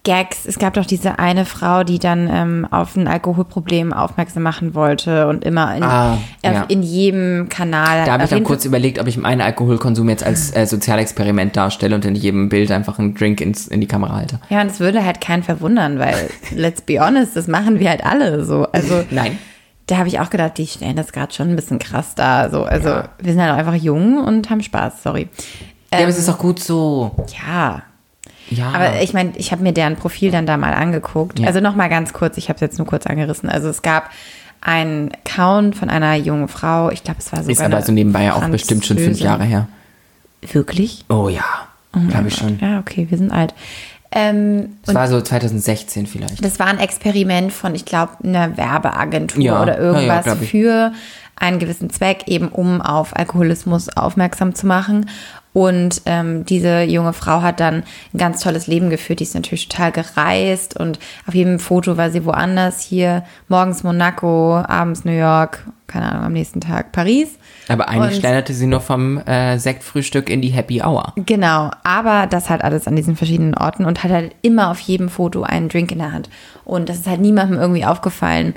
Gags. 0.08 0.46
Es 0.46 0.58
gab 0.58 0.72
doch 0.72 0.87
diese 0.87 1.19
eine 1.19 1.44
Frau, 1.44 1.84
die 1.84 1.99
dann 1.99 2.31
ähm, 2.32 2.66
auf 2.70 2.96
ein 2.96 3.06
Alkoholproblem 3.06 3.93
aufmerksam 3.93 4.43
machen 4.43 4.75
wollte 4.75 5.28
und 5.28 5.44
immer 5.44 5.76
in, 5.76 5.82
Ah, 5.82 6.14
auf, 6.14 6.19
ja. 6.43 6.64
in 6.69 6.82
jedem 6.82 7.50
Kanal. 7.50 8.06
Da 8.06 8.12
habe 8.12 8.25
ich 8.25 8.31
dann 8.31 8.43
kurz 8.43 8.64
überlegt, 8.64 8.99
ob 8.99 9.06
ich 9.06 9.19
meinen 9.19 9.43
Alkoholkonsum 9.43 10.08
jetzt 10.08 10.25
als 10.25 10.50
äh, 10.56 10.64
Sozialexperiment 10.66 11.56
darstelle 11.56 11.94
und 11.94 12.05
in 12.06 12.14
jedem 12.14 12.49
Bild 12.49 12.70
einfach 12.70 12.99
einen 12.99 13.14
Drink 13.14 13.40
ins, 13.43 13.69
in 13.69 13.81
die 13.82 13.87
Kamera 13.87 14.14
halte. 14.16 14.40
Ja, 14.49 14.62
und 14.62 14.69
es 14.69 14.81
würde 14.81 15.05
halt 15.05 15.20
keinen 15.20 15.43
verwundern, 15.43 15.99
weil, 15.99 16.31
let's 16.56 16.81
be 16.81 16.99
honest, 16.99 17.37
das 17.37 17.46
machen 17.46 17.78
wir 17.78 17.90
halt 17.90 18.05
alle 18.06 18.44
so. 18.46 18.66
Also, 18.72 19.05
Nein. 19.10 19.37
da 19.88 19.99
habe 19.99 20.08
ich 20.08 20.20
auch 20.20 20.31
gedacht, 20.31 20.56
die 20.56 20.66
stellen 20.66 20.96
das 20.96 21.12
gerade 21.12 21.34
schon 21.34 21.50
ein 21.50 21.56
bisschen 21.56 21.78
krass 21.78 22.14
dar. 22.14 22.49
So. 22.50 22.64
Also, 22.64 22.88
Ja. 22.88 23.08
wir 23.20 23.32
sind 23.32 23.43
halt 23.43 23.52
auch 23.52 23.58
einfach 23.58 23.75
jung 23.75 24.25
und 24.25 24.49
haben 24.49 24.62
Spaß, 24.62 25.02
sorry. 25.02 25.28
ja, 25.93 25.99
aber 25.99 26.08
es 26.08 26.19
ist 26.19 26.28
doch 26.28 26.38
gut 26.38 26.60
so. 26.60 27.10
Ja, 27.46 27.82
Ja. 28.50 28.70
aber 28.72 29.02
ich 29.02 29.12
meine, 29.12 29.32
ich 29.36 29.52
habe 29.52 29.62
mir 29.62 29.72
deren 29.72 29.96
Profil 29.96 30.30
dann 30.30 30.46
da 30.46 30.56
mal 30.56 30.72
angeguckt. 30.72 31.38
Ja. 31.38 31.46
Also 31.48 31.60
noch 31.60 31.75
mal 31.76 31.88
ganz 31.88 32.12
kurz, 32.12 32.38
ich 32.38 32.48
habe 32.48 32.54
es 32.56 32.60
jetzt 32.62 32.78
nur 32.78 32.86
kurz 32.86 33.06
angerissen. 33.06 33.48
Also 33.48 33.69
es 33.69 33.82
gab 33.82 34.10
einen 34.60 35.10
Account 35.12 35.76
von 35.76 35.90
einer 35.90 36.14
jungen 36.14 36.48
Frau, 36.48 36.90
ich 36.90 37.04
glaube, 37.04 37.20
es 37.20 37.30
war 37.32 37.40
sogar 37.42 37.52
ist 37.52 37.60
aber 37.60 37.82
so 37.82 37.92
nebenbei 37.92 38.25
ja 38.25 38.34
auch 38.34 38.48
bestimmt 38.48 38.84
schon 38.86 38.98
fünf. 38.98 39.20
Jahre 39.20 39.44
her. 39.44 39.69
Wirklich? 40.52 41.04
Oh 41.08 41.28
ja, 41.28 41.44
glaube 42.08 42.28
ich 42.28 42.36
schon. 42.36 42.58
Ja, 42.60 42.78
okay, 42.78 43.06
wir 43.10 43.19
sind 43.19 43.30
alt. 43.32 43.54
Ähm, 44.10 44.76
Es 44.86 44.94
war 44.94 45.06
so 45.08 45.20
2016 45.20 46.06
vielleicht. 46.06 46.42
Das 46.42 46.58
war 46.58 46.66
ein 46.66 46.78
Experiment 46.78 47.52
von, 47.52 47.74
ich 47.74 47.84
glaube, 47.84 48.12
einer 48.24 48.56
Werbeagentur 48.56 49.42
Ja, 49.42 49.62
oder 49.62 49.76
ja, 49.76 49.82
ja, 49.82 49.92
irgendwas 49.92 50.40
ich. 50.40 50.50
für 50.50 50.92
einen 51.36 51.58
gewissen 51.58 51.90
Zweck, 51.90 52.24
eben 52.26 52.48
um 52.48 52.81
auf 52.81 53.14
Alkoholismus 53.16 53.88
aufmerksam 53.90 54.54
zu 54.54 54.66
machen. 54.66 55.10
Und 55.58 56.02
ähm, 56.06 56.44
diese 56.44 56.82
junge 56.82 57.12
Frau 57.12 57.43
hat 57.43 57.58
dann 57.58 57.82
ein 58.14 58.19
ganz 58.19 58.43
tolles 58.44 58.69
Leben 58.69 58.90
geführt. 58.90 59.19
Die 59.19 59.25
ist 59.25 59.34
natürlich 59.34 59.69
total 59.69 59.90
gereist 59.90 60.78
und 60.78 61.00
auf 61.26 61.34
jedem 61.34 61.58
Foto 61.58 61.96
war 61.96 62.10
sie 62.12 62.25
woanders. 62.25 62.81
Hier 62.81 63.25
morgens 63.49 63.82
Monaco, 63.82 64.55
abends 64.58 65.05
New 65.05 65.10
York, 65.19 65.66
keine 65.88 66.12
Ahnung, 66.12 66.26
am 66.26 66.32
nächsten 66.32 66.60
Tag 66.60 66.93
Paris. 66.93 67.31
Aber 67.66 67.88
eigentlich 67.88 68.14
Und- 68.14 68.20
schlenderte 68.20 68.55
sie 68.55 68.69
nur 68.69 68.81
vom 68.81 69.19
äh, 69.26 69.58
Sektfrühstück 69.58 70.31
in 70.31 70.43
die 70.43 70.50
Happy 70.50 70.81
Hour. 70.81 71.12
Genau, 71.16 71.72
aber 71.82 72.28
das 72.28 72.50
halt 72.50 72.62
alles 72.62 72.87
an 72.87 72.94
diesen 72.94 73.16
verschiedenen 73.16 73.56
Orten 73.56 73.84
und 73.84 74.05
hat 74.05 74.12
halt 74.12 74.37
immer 74.43 74.70
auf 74.70 74.78
jedem 74.78 75.08
Foto 75.08 75.43
einen 75.43 75.69
Drink 75.69 75.90
in 75.90 75.99
der 75.99 76.12
Hand. 76.12 76.31
Und 76.64 76.88
das 76.88 76.99
ist 76.99 77.08
halt 77.08 77.20
niemandem 77.20 77.58
irgendwie 77.58 77.84
aufgefallen. 77.84 78.55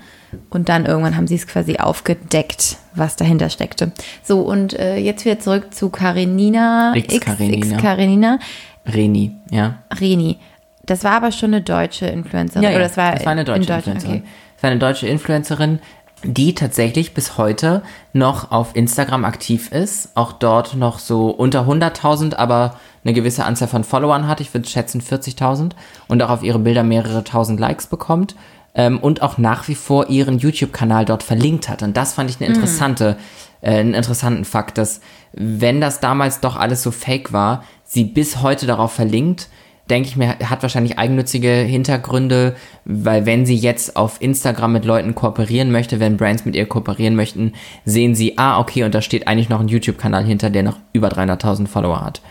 Und 0.50 0.70
dann 0.70 0.86
irgendwann 0.86 1.18
haben 1.18 1.28
sie 1.28 1.36
es 1.36 1.48
quasi 1.48 1.78
aufgedeckt, 1.78 2.78
was 2.96 3.16
dahinter 3.16 3.50
steckte. 3.50 3.92
So, 4.24 4.42
und 4.42 4.74
äh, 4.74 4.98
jetzt 4.98 5.26
wieder 5.26 5.40
zurück 5.40 5.74
zu 5.74 5.90
Karenina. 5.90 6.94
X 6.96 7.20
Karenina. 7.20 7.76
X 7.76 7.82
Karenina. 7.82 8.40
Reni, 8.86 9.36
ja. 9.50 9.80
Reni. 10.00 10.40
Das 10.86 11.04
war 11.04 11.12
aber 11.12 11.32
schon 11.32 11.54
eine 11.54 11.62
deutsche 11.62 12.08
Influencerin. 12.08 12.64
Ja, 12.64 12.70
ja. 12.72 12.76
Oder 12.76 12.86
das 12.86 12.98
war, 12.98 13.14
das 13.14 13.26
war 13.26 13.32
eine 13.32 13.42
in 13.42 13.48
deutsche 13.48 13.60
Deutschland, 13.68 13.88
Influencerin. 13.88 14.22
okay. 14.22 14.30
Das 14.56 14.64
war 14.64 14.72
eine 14.72 14.80
deutsche 14.80 15.08
Influencerin, 15.08 15.80
die 16.24 16.56
tatsächlich 16.56 17.14
bis 17.14 17.38
heute 17.38 17.84
noch 18.14 18.52
auf 18.52 18.76
Instagram 18.76 19.26
aktiv 19.26 19.72
ist. 19.72 20.10
Auch 20.16 20.34
dort 20.34 20.76
noch 20.76 21.00
so 21.00 21.30
unter 21.30 21.68
100.000, 21.68 22.36
aber 22.36 22.78
eine 23.04 23.14
gewisse 23.14 23.46
Anzahl 23.46 23.68
von 23.68 23.84
Followern 23.84 24.28
hat. 24.28 24.42
Ich 24.42 24.54
würde 24.54 24.68
schätzen 24.68 25.02
40.000. 25.02 25.72
Und 26.08 26.22
auch 26.22 26.30
auf 26.30 26.44
ihre 26.44 26.60
Bilder 26.60 26.84
mehrere 26.84 27.24
tausend 27.24 27.60
Likes 27.60 27.88
bekommt. 27.88 28.36
Ähm, 28.74 29.00
und 29.00 29.22
auch 29.22 29.38
nach 29.38 29.68
wie 29.68 29.76
vor 29.76 30.10
ihren 30.10 30.40
YouTube-Kanal 30.40 31.06
dort 31.06 31.24
verlinkt 31.24 31.68
hat. 31.68 31.84
Und 31.84 31.98
das 31.98 32.14
fand 32.14 32.30
ich 32.30 32.40
eine 32.40 32.48
interessante, 32.48 33.18
äh, 33.62 33.72
einen 33.72 33.94
interessanten 33.94 34.46
Fakt, 34.46 34.78
dass 34.78 35.02
wenn 35.34 35.82
das 35.82 36.00
damals 36.00 36.40
doch 36.40 36.56
alles 36.56 36.82
so 36.82 36.92
fake 36.92 37.34
war, 37.34 37.64
sie 37.84 38.06
bis 38.06 38.42
heute 38.42 38.68
darauf 38.68 38.94
verlinkt 38.94 39.50
denke 39.92 40.08
ich 40.08 40.16
mir, 40.16 40.40
hat 40.40 40.62
wahrscheinlich 40.62 40.98
eigennützige 40.98 41.50
Hintergründe, 41.50 42.56
weil 42.86 43.26
wenn 43.26 43.46
sie 43.46 43.56
jetzt 43.56 43.98
auf 43.98 44.22
Instagram 44.22 44.72
mit 44.72 44.86
Leuten 44.86 45.14
kooperieren 45.16 45.72
möchte, 45.72 46.00
wenn 46.00 46.18
Brands 46.18 46.46
mit 46.46 46.56
ihr 46.56 46.66
kooperieren 46.66 47.16
möchten, 47.16 47.54
sehen 47.84 48.16
sie, 48.16 48.38
ah, 48.38 48.60
okay, 48.60 48.84
und 48.84 48.96
da 48.96 49.02
steht 49.02 49.28
eigentlich 49.28 49.50
noch 49.50 49.60
ein 49.60 49.68
YouTube-Kanal 49.68 50.24
hinter, 50.24 50.50
der 50.50 50.64
noch 50.64 50.78
über 50.94 51.10
300.000 51.10 51.68
Follower 51.68 52.02
hat. 52.02 52.22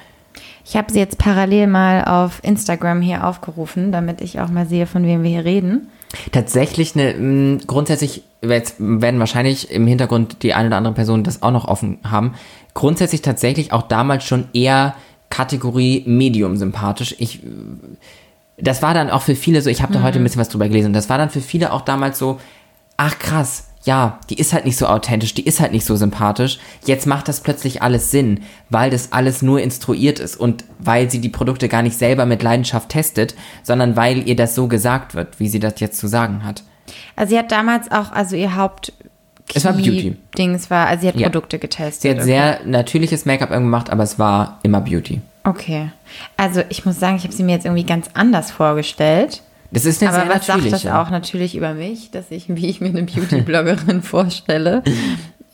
Ich 0.65 0.77
habe 0.77 0.93
sie 0.93 0.99
jetzt 0.99 1.19
parallel 1.19 1.67
mal 1.67 2.05
auf 2.05 2.41
Instagram 2.43 3.03
hier 3.03 3.27
aufgerufen, 3.27 3.93
damit 3.93 4.21
ich 4.21 4.41
auch 4.41 4.49
mal 4.49 4.67
sehe, 4.67 4.87
von 4.87 5.05
wem 5.05 5.23
wir 5.23 5.31
hier 5.31 5.45
reden. 5.45 5.89
Tatsächlich 6.33 6.95
eine, 6.97 7.15
mh, 7.15 7.61
grundsätzlich, 7.67 8.23
jetzt 8.43 8.77
werden 8.79 9.21
wahrscheinlich 9.21 9.71
im 9.71 9.87
Hintergrund 9.87 10.43
die 10.43 10.55
eine 10.55 10.69
oder 10.69 10.77
andere 10.77 10.95
Person 10.95 11.23
das 11.23 11.43
auch 11.43 11.53
noch 11.53 11.69
offen 11.69 11.99
haben, 12.03 12.35
grundsätzlich 12.75 13.23
tatsächlich 13.23 13.73
auch 13.73 13.83
damals 13.83 14.25
schon 14.25 14.49
eher 14.53 14.95
Kategorie 15.29 16.03
Medium 16.07 16.57
sympathisch. 16.57 17.15
Ich, 17.19 17.41
das 18.59 18.83
war 18.83 18.95
dann 18.95 19.11
auch 19.11 19.23
für 19.23 19.37
viele 19.37 19.63
so, 19.63 19.71
ich 19.71 19.83
habe 19.83 19.93
da 19.93 20.03
heute 20.03 20.19
ein 20.19 20.25
bisschen 20.25 20.41
was 20.41 20.49
drüber 20.49 20.69
gelesen, 20.69 20.93
das 20.93 21.09
war 21.09 21.19
dann 21.19 21.31
für 21.31 21.41
viele 21.41 21.73
auch 21.73 21.83
damals 21.83 22.19
so, 22.19 22.41
ach 22.97 23.19
krass, 23.19 23.70
ja, 23.83 24.19
die 24.29 24.39
ist 24.39 24.53
halt 24.53 24.67
nicht 24.67 24.77
so 24.77 24.87
authentisch, 24.87 25.33
die 25.33 25.47
ist 25.47 25.59
halt 25.61 25.73
nicht 25.73 25.87
so 25.87 25.97
sympathisch. 25.97 26.59
Jetzt 26.85 27.07
macht 27.07 27.29
das 27.29 27.41
plötzlich 27.41 27.81
alles 27.83 28.11
Sinn, 28.11 28.41
weil 28.69 28.91
das 28.91 29.13
alles 29.13 29.41
nur 29.41 29.61
instruiert 29.61 30.19
ist 30.19 30.37
und 30.37 30.65
weil 30.79 31.11
sie 31.11 31.21
die 31.21 31.31
Produkte 31.31 31.69
gar 31.69 31.83
nicht 31.83 31.97
selber 31.97 32.27
mit 32.27 32.43
Leidenschaft 32.43 32.91
testet, 32.91 33.35
sondern 33.63 33.97
weil 33.97 34.29
ihr 34.29 34.37
das 34.37 34.55
so 34.55 34.69
gesagt 34.69 35.15
wird, 35.15 35.41
wie 35.41 35.49
sie 35.49 35.61
das 35.61 35.81
jetzt 35.81 35.99
zu 35.99 36.09
sagen 36.09 36.45
hat. 36.45 36.63
Also 37.17 37.31
sie 37.31 37.39
hat 37.39 37.51
damals 37.53 37.91
auch, 37.91 38.13
also 38.13 38.37
ihr 38.37 38.55
Haupt 38.57 38.93
Es 39.55 39.65
war 39.65 39.73
Beauty. 39.73 40.17
Dings 40.37 40.71
war, 40.71 40.87
also 40.87 41.03
sie 41.03 41.09
hat 41.09 41.17
Ja. 41.17 41.29
Produkte 41.29 41.59
getestet. 41.59 42.03
Sie 42.03 42.11
hat 42.11 42.23
sehr 42.23 42.61
natürliches 42.67 43.25
Make-up 43.25 43.51
gemacht, 43.51 43.89
aber 43.89 44.03
es 44.03 44.19
war 44.19 44.59
immer 44.63 44.81
Beauty. 44.83 45.23
Okay. 45.45 45.91
Also 46.37 46.63
ich 46.69 46.85
muss 46.85 47.01
sagen, 47.01 47.17
ich 47.17 47.25
habe 47.25 47.33
sie 47.33 47.43
mir 47.43 47.53
jetzt 47.53 47.65
irgendwie 47.65 47.85
ganz 47.85 48.09
anders 48.13 48.51
vorgestellt. 48.51 49.43
Das 49.73 49.85
ist 49.85 50.03
eine 50.03 50.11
Aber 50.13 50.21
sehr 50.25 50.35
was 50.35 50.47
sagt 50.47 50.73
das 50.73 50.87
auch 50.87 51.11
natürlich 51.11 51.57
über 51.57 51.75
mich, 51.75 52.11
dass 52.11 52.31
ich, 52.31 52.47
wie 52.49 52.69
ich 52.69 52.81
mir 52.81 52.89
eine 52.89 53.05
Beauty-Bloggerin 53.05 54.03
vorstelle? 54.03 54.83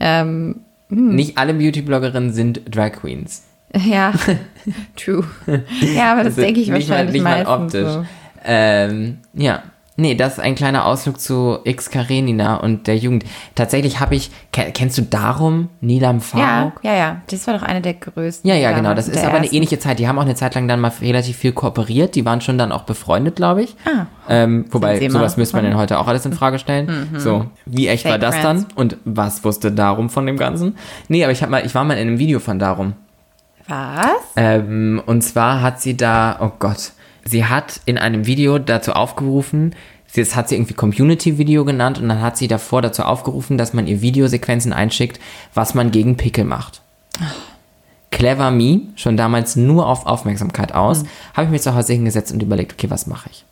Ähm, 0.01 0.61
Nicht 0.89 1.37
alle 1.39 1.55
Beauty-Bloggerinnen 1.55 2.33
sind 2.33 2.63
Drag 2.75 2.93
Queens. 2.93 3.43
ja, 3.77 4.13
true. 4.97 5.25
Ja, 5.95 6.13
aber 6.13 6.25
das 6.25 6.33
Also 6.35 6.43
denke 6.43 6.61
ich 6.61 6.69
nicht 6.71 6.89
mal- 6.89 6.95
wahrscheinlich 6.97 7.13
nicht 7.15 7.23
mal 7.25 7.47
optisch. 7.47 7.89
so. 7.89 8.07
Ähm, 8.45 9.19
ja. 9.35 9.63
Nee, 9.99 10.15
das 10.15 10.35
ist 10.35 10.41
ein 10.41 10.55
kleiner 10.55 10.85
Ausflug 10.85 11.19
zu 11.19 11.59
X 11.65 11.89
Karenina 11.91 12.57
und 12.57 12.87
der 12.87 12.97
Jugend. 12.99 13.25
Tatsächlich 13.55 13.99
habe 13.99 14.15
ich, 14.15 14.31
ke- 14.53 14.71
kennst 14.75 14.99
du 14.99 15.03
darum 15.03 15.71
Nilam 15.81 16.17
Ja, 16.17 16.21
Faruk? 16.21 16.81
ja, 16.83 16.95
ja. 16.95 17.23
Das 17.31 17.47
war 17.47 17.55
doch 17.55 17.63
eine 17.63 17.81
der 17.81 17.95
größten. 17.95 18.49
Ja, 18.49 18.57
ja, 18.57 18.73
genau. 18.73 18.93
Das 18.93 19.09
ist 19.09 19.19
aber 19.25 19.35
eine 19.37 19.45
ersten. 19.45 19.57
ähnliche 19.57 19.79
Zeit. 19.79 19.99
Die 19.99 20.07
haben 20.07 20.19
auch 20.19 20.23
eine 20.25 20.35
Zeit 20.35 20.55
lang 20.55 20.69
dann 20.69 20.81
mal 20.81 20.93
relativ 21.01 21.37
viel 21.39 21.53
kooperiert. 21.53 22.15
Die 22.15 22.27
waren 22.27 22.43
schon 22.43 22.59
dann 22.59 22.73
auch 22.73 22.83
befreundet, 22.83 23.37
glaube 23.37 23.63
ich. 23.63 23.75
Ah. 23.87 24.05
Ähm, 24.29 24.67
wobei, 24.71 25.09
sowas 25.09 25.39
müsste 25.39 25.57
man 25.57 25.65
denn 25.65 25.77
heute 25.79 25.99
auch 25.99 26.09
alles 26.09 26.27
in 26.27 26.35
Frage 26.35 26.59
stellen. 26.59 27.09
So, 27.17 27.47
wie 27.65 27.89
echt 27.89 28.05
war 28.05 28.13
Fake 28.13 28.21
das 28.21 28.37
friends. 28.37 28.67
dann? 28.69 28.77
Und 28.77 28.97
was 29.07 29.45
wusste 29.45 29.73
Darum 29.73 30.11
von 30.11 30.27
dem 30.27 30.37
Ganzen? 30.37 30.77
Nee, 31.09 31.23
aber 31.25 31.33
ich, 31.33 31.43
hab 31.43 31.49
mal, 31.49 31.65
ich 31.65 31.75
war 31.75 31.85
mal 31.85 31.95
in 31.95 32.07
einem 32.09 32.19
Video 32.19 32.39
von 32.39 32.59
Darum. 32.59 32.93
Was? 33.69 34.07
Ähm, 34.37 35.03
und 35.07 35.23
zwar 35.23 35.63
hat 35.63 35.81
sie 35.81 35.97
da, 35.97 36.37
oh 36.41 36.53
Gott, 36.59 36.93
sie 37.27 37.45
hat 37.45 37.81
in 37.85 37.99
einem 37.99 38.27
Video 38.27 38.59
dazu 38.59 38.93
aufgerufen, 38.93 39.75
das 40.15 40.35
hat 40.35 40.49
sie 40.49 40.55
irgendwie 40.55 40.75
Community-Video 40.75 41.65
genannt 41.65 41.99
und 41.99 42.09
dann 42.09 42.23
hat 42.23 42.37
sie 42.37 42.49
davor 42.49 42.81
dazu 42.81 43.03
aufgerufen, 43.03 43.59
dass 43.59 43.75
man 43.75 43.87
ihr 43.87 44.01
Videosequenzen 44.01 44.73
einschickt, 44.73 45.21
was 45.53 45.75
man 45.75 45.91
gegen 45.91 46.17
Pickel 46.17 46.45
macht. 46.45 46.81
Clever 48.11 48.51
Me, 48.51 48.83
schon 48.95 49.17
damals 49.17 49.57
nur 49.57 49.87
auf 49.87 50.07
Aufmerksamkeit 50.07 50.73
aus, 50.75 51.05
habe 51.35 51.45
ich 51.45 51.51
mich 51.51 51.63
zu 51.63 51.75
Hause 51.75 51.93
hingesetzt 51.93 52.33
und 52.33 52.43
überlegt, 52.43 52.73
okay, 52.73 52.89
was 52.89 53.07
mache 53.07 53.29
ich? 53.31 53.45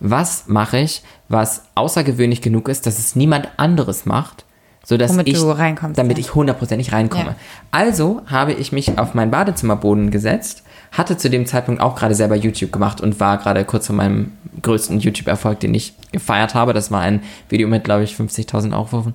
Was 0.00 0.44
mache 0.46 0.78
ich, 0.78 1.02
was 1.28 1.64
außergewöhnlich 1.74 2.40
genug 2.40 2.68
ist, 2.68 2.86
dass 2.86 2.98
es 2.98 3.14
niemand 3.14 3.48
anderes 3.58 4.06
macht, 4.06 4.46
sodass 4.84 5.10
Womit 5.10 5.28
ich, 5.28 5.34
du 5.34 5.50
reinkommst, 5.50 5.98
damit 5.98 6.16
ja. 6.16 6.24
ich 6.24 6.34
hundertprozentig 6.34 6.92
reinkomme. 6.92 7.30
Ja. 7.30 7.36
Also 7.72 8.22
habe 8.26 8.52
ich 8.52 8.72
mich 8.72 8.98
auf 8.98 9.14
meinen 9.14 9.30
Badezimmerboden 9.30 10.10
gesetzt, 10.10 10.62
hatte 10.96 11.16
zu 11.16 11.30
dem 11.30 11.46
Zeitpunkt 11.46 11.80
auch 11.80 11.94
gerade 11.94 12.14
selber 12.14 12.36
YouTube 12.36 12.72
gemacht 12.72 13.00
und 13.00 13.20
war 13.20 13.38
gerade 13.38 13.64
kurz 13.64 13.86
vor 13.86 13.96
meinem 13.96 14.32
größten 14.62 15.00
YouTube-Erfolg, 15.00 15.60
den 15.60 15.74
ich 15.74 15.94
gefeiert 16.12 16.54
habe. 16.54 16.72
Das 16.72 16.90
war 16.90 17.00
ein 17.00 17.22
Video 17.48 17.68
mit, 17.68 17.84
glaube 17.84 18.04
ich, 18.04 18.14
50.000 18.14 18.72
Aufrufen. 18.72 19.14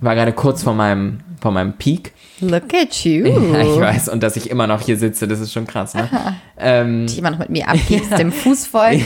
War 0.00 0.14
gerade 0.14 0.32
kurz 0.32 0.62
vor 0.62 0.74
meinem, 0.74 1.20
vor 1.40 1.52
meinem 1.52 1.74
Peak. 1.74 2.12
Look 2.40 2.74
at 2.74 3.04
you. 3.04 3.24
Ja, 3.52 3.60
ich 3.60 3.80
weiß. 3.80 4.08
Und 4.08 4.22
dass 4.22 4.36
ich 4.36 4.50
immer 4.50 4.66
noch 4.66 4.80
hier 4.80 4.96
sitze, 4.96 5.28
das 5.28 5.40
ist 5.40 5.52
schon 5.52 5.66
krass, 5.66 5.94
ne? 5.94 6.08
ähm, 6.58 7.06
Die 7.06 7.18
immer 7.18 7.30
noch 7.30 7.38
mit 7.38 7.50
mir 7.50 7.68
abgibst, 7.68 8.18
dem 8.18 8.32
Fuß 8.32 8.66
folgt. 8.68 9.04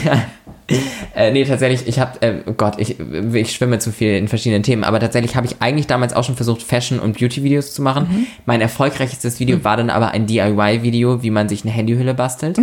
Äh, 1.15 1.31
nee, 1.31 1.45
tatsächlich, 1.45 1.87
ich 1.87 1.99
habe, 1.99 2.21
äh, 2.21 2.41
Gott, 2.57 2.75
ich, 2.77 2.97
ich 2.99 3.53
schwimme 3.53 3.79
zu 3.79 3.91
viel 3.91 4.17
in 4.17 4.27
verschiedenen 4.27 4.63
Themen, 4.63 4.83
aber 4.83 4.99
tatsächlich 4.99 5.35
habe 5.35 5.47
ich 5.47 5.61
eigentlich 5.61 5.87
damals 5.87 6.13
auch 6.13 6.23
schon 6.23 6.35
versucht, 6.35 6.61
Fashion- 6.61 6.99
und 6.99 7.17
Beauty-Videos 7.17 7.73
zu 7.73 7.81
machen. 7.81 8.07
Mhm. 8.09 8.27
Mein 8.45 8.59
erfolgreichstes 8.59 9.39
Video 9.39 9.63
war 9.63 9.77
dann 9.77 9.89
aber 9.89 10.11
ein 10.11 10.27
DIY-Video, 10.27 11.23
wie 11.23 11.29
man 11.29 11.47
sich 11.47 11.63
eine 11.63 11.71
Handyhülle 11.71 12.13
bastelt. 12.13 12.59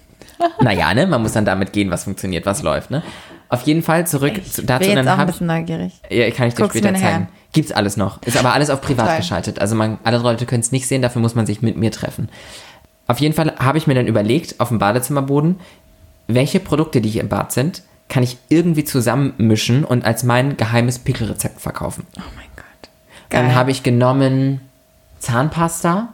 naja, 0.60 0.92
ne, 0.92 1.06
man 1.06 1.22
muss 1.22 1.32
dann 1.32 1.44
damit 1.44 1.72
gehen, 1.72 1.90
was 1.90 2.04
funktioniert, 2.04 2.46
was 2.46 2.62
läuft, 2.62 2.90
ne? 2.90 3.02
Auf 3.48 3.62
jeden 3.62 3.84
Fall 3.84 4.06
zurück 4.08 4.34
zu, 4.44 4.62
Ich 4.62 4.66
dazu, 4.66 4.80
bin 4.80 4.96
jetzt 4.96 5.06
dann 5.06 5.08
auch 5.08 5.18
ein 5.18 5.26
bisschen 5.28 5.46
neugierig. 5.46 5.92
ja, 6.10 6.28
kann 6.32 6.48
ich 6.48 6.54
dir 6.54 6.62
Guck's 6.62 6.76
später 6.76 6.94
zeigen. 6.96 7.28
Gibt's 7.52 7.70
alles 7.70 7.96
noch. 7.96 8.20
Ist 8.24 8.36
aber 8.36 8.52
alles 8.52 8.70
auf 8.70 8.80
privat 8.80 9.06
Toll. 9.06 9.16
geschaltet. 9.18 9.60
Also 9.60 9.76
man, 9.76 9.98
alle 10.02 10.18
Leute 10.18 10.46
können 10.46 10.60
es 10.62 10.72
nicht 10.72 10.88
sehen, 10.88 11.00
dafür 11.00 11.22
muss 11.22 11.36
man 11.36 11.46
sich 11.46 11.62
mit 11.62 11.76
mir 11.76 11.92
treffen. 11.92 12.28
Auf 13.06 13.20
jeden 13.20 13.34
Fall 13.34 13.54
habe 13.58 13.78
ich 13.78 13.86
mir 13.86 13.94
dann 13.94 14.08
überlegt, 14.08 14.58
auf 14.58 14.68
dem 14.68 14.80
Badezimmerboden, 14.80 15.60
welche 16.26 16.60
Produkte, 16.60 17.00
die 17.00 17.10
hier 17.10 17.22
im 17.22 17.28
Bad 17.28 17.52
sind, 17.52 17.82
kann 18.08 18.22
ich 18.22 18.38
irgendwie 18.48 18.84
zusammenmischen 18.84 19.84
und 19.84 20.04
als 20.04 20.22
mein 20.22 20.56
geheimes 20.56 20.98
Pickelrezept 20.98 21.60
verkaufen. 21.60 22.06
Oh 22.16 22.22
mein 22.36 22.46
Gott. 22.54 22.90
Dann 23.30 23.46
Geil. 23.46 23.54
habe 23.54 23.70
ich 23.70 23.82
genommen 23.82 24.60
Zahnpasta. 25.18 26.08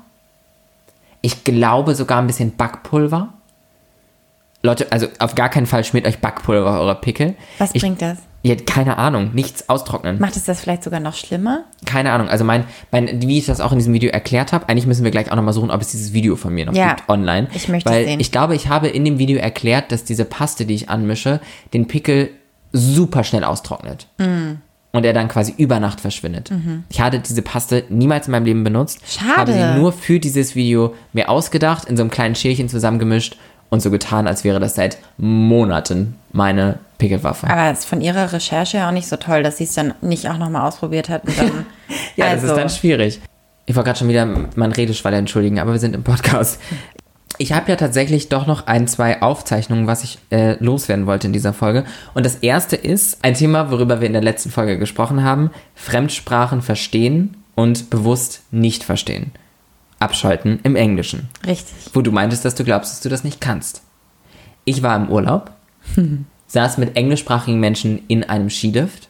Ich 1.21 1.45
glaube 1.45 1.95
sogar 1.95 2.19
ein 2.19 2.27
bisschen 2.27 2.57
Backpulver. 2.57 3.29
Leute, 4.63 4.91
also 4.91 5.09
auf 5.19 5.35
gar 5.35 5.49
keinen 5.49 5.67
Fall 5.67 5.85
schmiert 5.85 6.07
euch 6.07 6.21
Backpulver 6.21 6.71
auf 6.71 6.81
eure 6.81 6.95
Pickel. 6.95 7.35
Was 7.59 7.75
ich, 7.75 7.83
bringt 7.83 8.01
das? 8.01 8.19
Ja, 8.45 8.57
keine 8.57 8.99
Ahnung. 8.99 9.31
Nichts 9.35 9.69
austrocknen. 9.69 10.19
Macht 10.19 10.37
es 10.37 10.45
das 10.45 10.61
vielleicht 10.61 10.83
sogar 10.83 10.99
noch 10.99 11.15
schlimmer? 11.15 11.65
Keine 11.85 12.11
Ahnung. 12.11 12.29
Also 12.29 12.45
mein, 12.45 12.65
mein, 12.91 13.23
wie 13.23 13.39
ich 13.39 13.47
das 13.47 13.61
auch 13.61 13.71
in 13.71 13.79
diesem 13.79 13.95
Video 13.95 14.11
erklärt 14.11 14.53
habe, 14.53 14.69
eigentlich 14.69 14.87
müssen 14.87 15.05
wir 15.05 15.13
gleich 15.13 15.31
auch 15.31 15.37
nochmal 15.37 15.55
suchen, 15.55 15.71
ob 15.71 15.81
es 15.81 15.93
dieses 15.93 16.13
Video 16.13 16.35
von 16.35 16.53
mir 16.53 16.67
noch 16.67 16.75
Ja. 16.75 16.95
gibt 16.95 17.09
online. 17.09 17.47
Ich 17.55 17.69
möchte 17.69 17.89
es 17.89 17.95
Weil 17.95 18.05
sehen. 18.05 18.21
ich 18.21 18.33
glaube, 18.33 18.57
ich 18.57 18.69
habe 18.69 18.89
in 18.89 19.05
dem 19.05 19.19
Video 19.19 19.39
erklärt, 19.39 19.93
dass 19.93 20.03
diese 20.05 20.25
Paste, 20.25 20.67
die 20.67 20.75
ich 20.75 20.89
anmische, 20.91 21.41
den 21.73 21.87
Pickel 21.87 22.31
super 22.73 23.23
schnell 23.23 23.45
austrocknet. 23.45 24.09
Mm. 24.19 24.55
Und 24.95 25.07
er 25.07 25.15
dann 25.15 25.29
quasi 25.29 25.55
über 25.57 25.81
Nacht 25.81 26.01
verschwindet. 26.01 26.51
Ich 26.91 27.01
hatte 27.01 27.19
diese 27.21 27.41
Paste 27.41 27.85
niemals 27.89 28.27
in 28.27 28.33
meinem 28.33 28.45
Leben 28.45 28.63
benutzt. 28.63 29.01
Mhm. 29.01 29.07
Schade. 29.07 29.37
Habe 29.39 29.53
sie 29.55 29.81
nur 29.81 29.91
für 29.93 30.21
dieses 30.21 30.55
Video 30.55 30.95
mir 31.15 31.31
ausgedacht, 31.31 31.87
in 31.87 31.97
so 31.97 32.03
einem 32.03 32.11
kleinen 32.11 32.35
Schälchen 32.35 32.69
zusammengemischt 32.69 33.39
und 33.71 33.81
so 33.81 33.91
getan, 33.91 34.27
als 34.27 34.45
wäre 34.45 34.61
das 34.61 34.75
seit 34.75 34.99
Monaten 35.17 36.17
meine 36.33 36.79
Pickelwaffe. 37.03 37.49
Aber 37.49 37.71
es 37.71 37.81
ist 37.81 37.85
von 37.87 38.01
ihrer 38.01 38.33
Recherche 38.33 38.79
ja 38.79 38.89
auch 38.89 38.93
nicht 38.93 39.09
so 39.09 39.17
toll, 39.17 39.43
dass 39.43 39.59
sie 39.59 39.65
es 39.65 39.75
dann 39.75 39.95
nicht 40.01 40.29
auch 40.29 40.39
nochmal 40.39 40.67
ausprobiert 40.67 41.09
hat. 41.09 41.23
Dann, 41.37 41.67
Ja, 42.17 42.27
also, 42.27 42.47
das 42.47 42.57
ist 42.57 42.63
dann 42.63 42.71
schwierig. 42.71 43.21
Ich 43.67 43.75
wollte 43.75 43.89
gerade 43.89 43.99
schon 43.99 44.09
wieder 44.09 44.27
meinen 44.27 44.73
Redeschwall 44.73 45.15
entschuldigen, 45.15 45.59
aber 45.59 45.73
wir 45.73 45.79
sind 45.79 45.95
im 45.95 46.03
Podcast. 46.03 46.61
Ich 47.39 47.53
habe 47.53 47.71
ja 47.71 47.77
tatsächlich 47.77 48.29
doch 48.29 48.47
noch 48.47 48.67
ein, 48.67 48.87
zwei 48.87 49.23
Aufzeichnungen, 49.23 49.87
was 49.87 50.05
ich 50.05 50.19
äh, 50.31 50.63
loswerden 50.63 51.07
wollte 51.07 51.27
in 51.27 51.33
dieser 51.33 51.53
Folge. 51.53 51.85
Und 52.15 52.27
das 52.27 52.37
erste 52.37 52.77
ist 52.77 53.25
ein 53.25 53.35
Thema, 53.35 53.71
worüber 53.71 54.01
wir 54.01 54.07
in 54.07 54.13
der 54.13 54.23
letzten 54.23 54.51
Folge 54.51 54.79
gesprochen 54.79 55.25
haben. 55.25 55.51
Fremdsprachen 55.75 56.63
verstehen 56.63 57.37
und 57.55 57.91
bewusst 57.91 58.43
nicht 58.51 58.85
verstehen. 58.85 59.33
Abschalten 59.99 60.61
im 60.63 60.77
Englischen. 60.77 61.29
Richtig. 61.47 61.75
Wo 61.95 62.03
du 62.03 62.13
meintest, 62.13 62.45
dass 62.45 62.55
du 62.55 62.65
glaubst, 62.65 62.93
dass 62.93 63.01
du 63.01 63.09
das 63.09 63.25
nicht 63.25 63.41
kannst. 63.41 63.83
Ich 64.65 64.83
war 64.83 64.97
im 64.97 65.09
Urlaub, 65.09 65.53
saß 66.53 66.79
mit 66.79 66.97
englischsprachigen 66.97 67.59
Menschen 67.59 68.03
in 68.09 68.25
einem 68.25 68.51
Skilift 68.51 69.09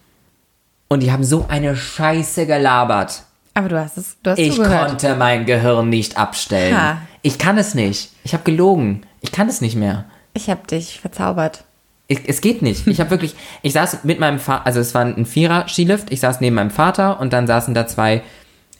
und 0.88 1.00
die 1.02 1.10
haben 1.10 1.24
so 1.24 1.46
eine 1.48 1.74
Scheiße 1.76 2.46
gelabert. 2.46 3.24
Aber 3.54 3.68
du 3.68 3.78
hast 3.78 3.98
es, 3.98 4.16
du 4.22 4.30
hast 4.30 4.38
Ich 4.38 4.54
zugehört. 4.54 4.88
konnte 4.88 5.14
mein 5.16 5.44
Gehirn 5.44 5.88
nicht 5.88 6.16
abstellen. 6.16 6.76
Ha. 6.76 6.98
Ich 7.22 7.38
kann 7.38 7.58
es 7.58 7.74
nicht. 7.74 8.10
Ich 8.24 8.32
habe 8.32 8.44
gelogen. 8.44 9.02
Ich 9.20 9.32
kann 9.32 9.48
es 9.48 9.60
nicht 9.60 9.76
mehr. 9.76 10.04
Ich 10.34 10.48
habe 10.48 10.66
dich 10.66 11.00
verzaubert. 11.00 11.64
Ich, 12.08 12.20
es 12.28 12.40
geht 12.40 12.62
nicht. 12.62 12.86
Ich 12.86 13.00
habe 13.00 13.10
wirklich, 13.10 13.34
ich 13.62 13.72
saß 13.72 14.04
mit 14.04 14.20
meinem 14.20 14.38
Vater, 14.38 14.66
also 14.66 14.80
es 14.80 14.94
war 14.94 15.04
ein 15.04 15.26
Vierer-Skilift, 15.26 16.12
ich 16.12 16.20
saß 16.20 16.40
neben 16.40 16.56
meinem 16.56 16.70
Vater 16.70 17.20
und 17.20 17.32
dann 17.32 17.46
saßen 17.46 17.74
da 17.74 17.86
zwei 17.86 18.22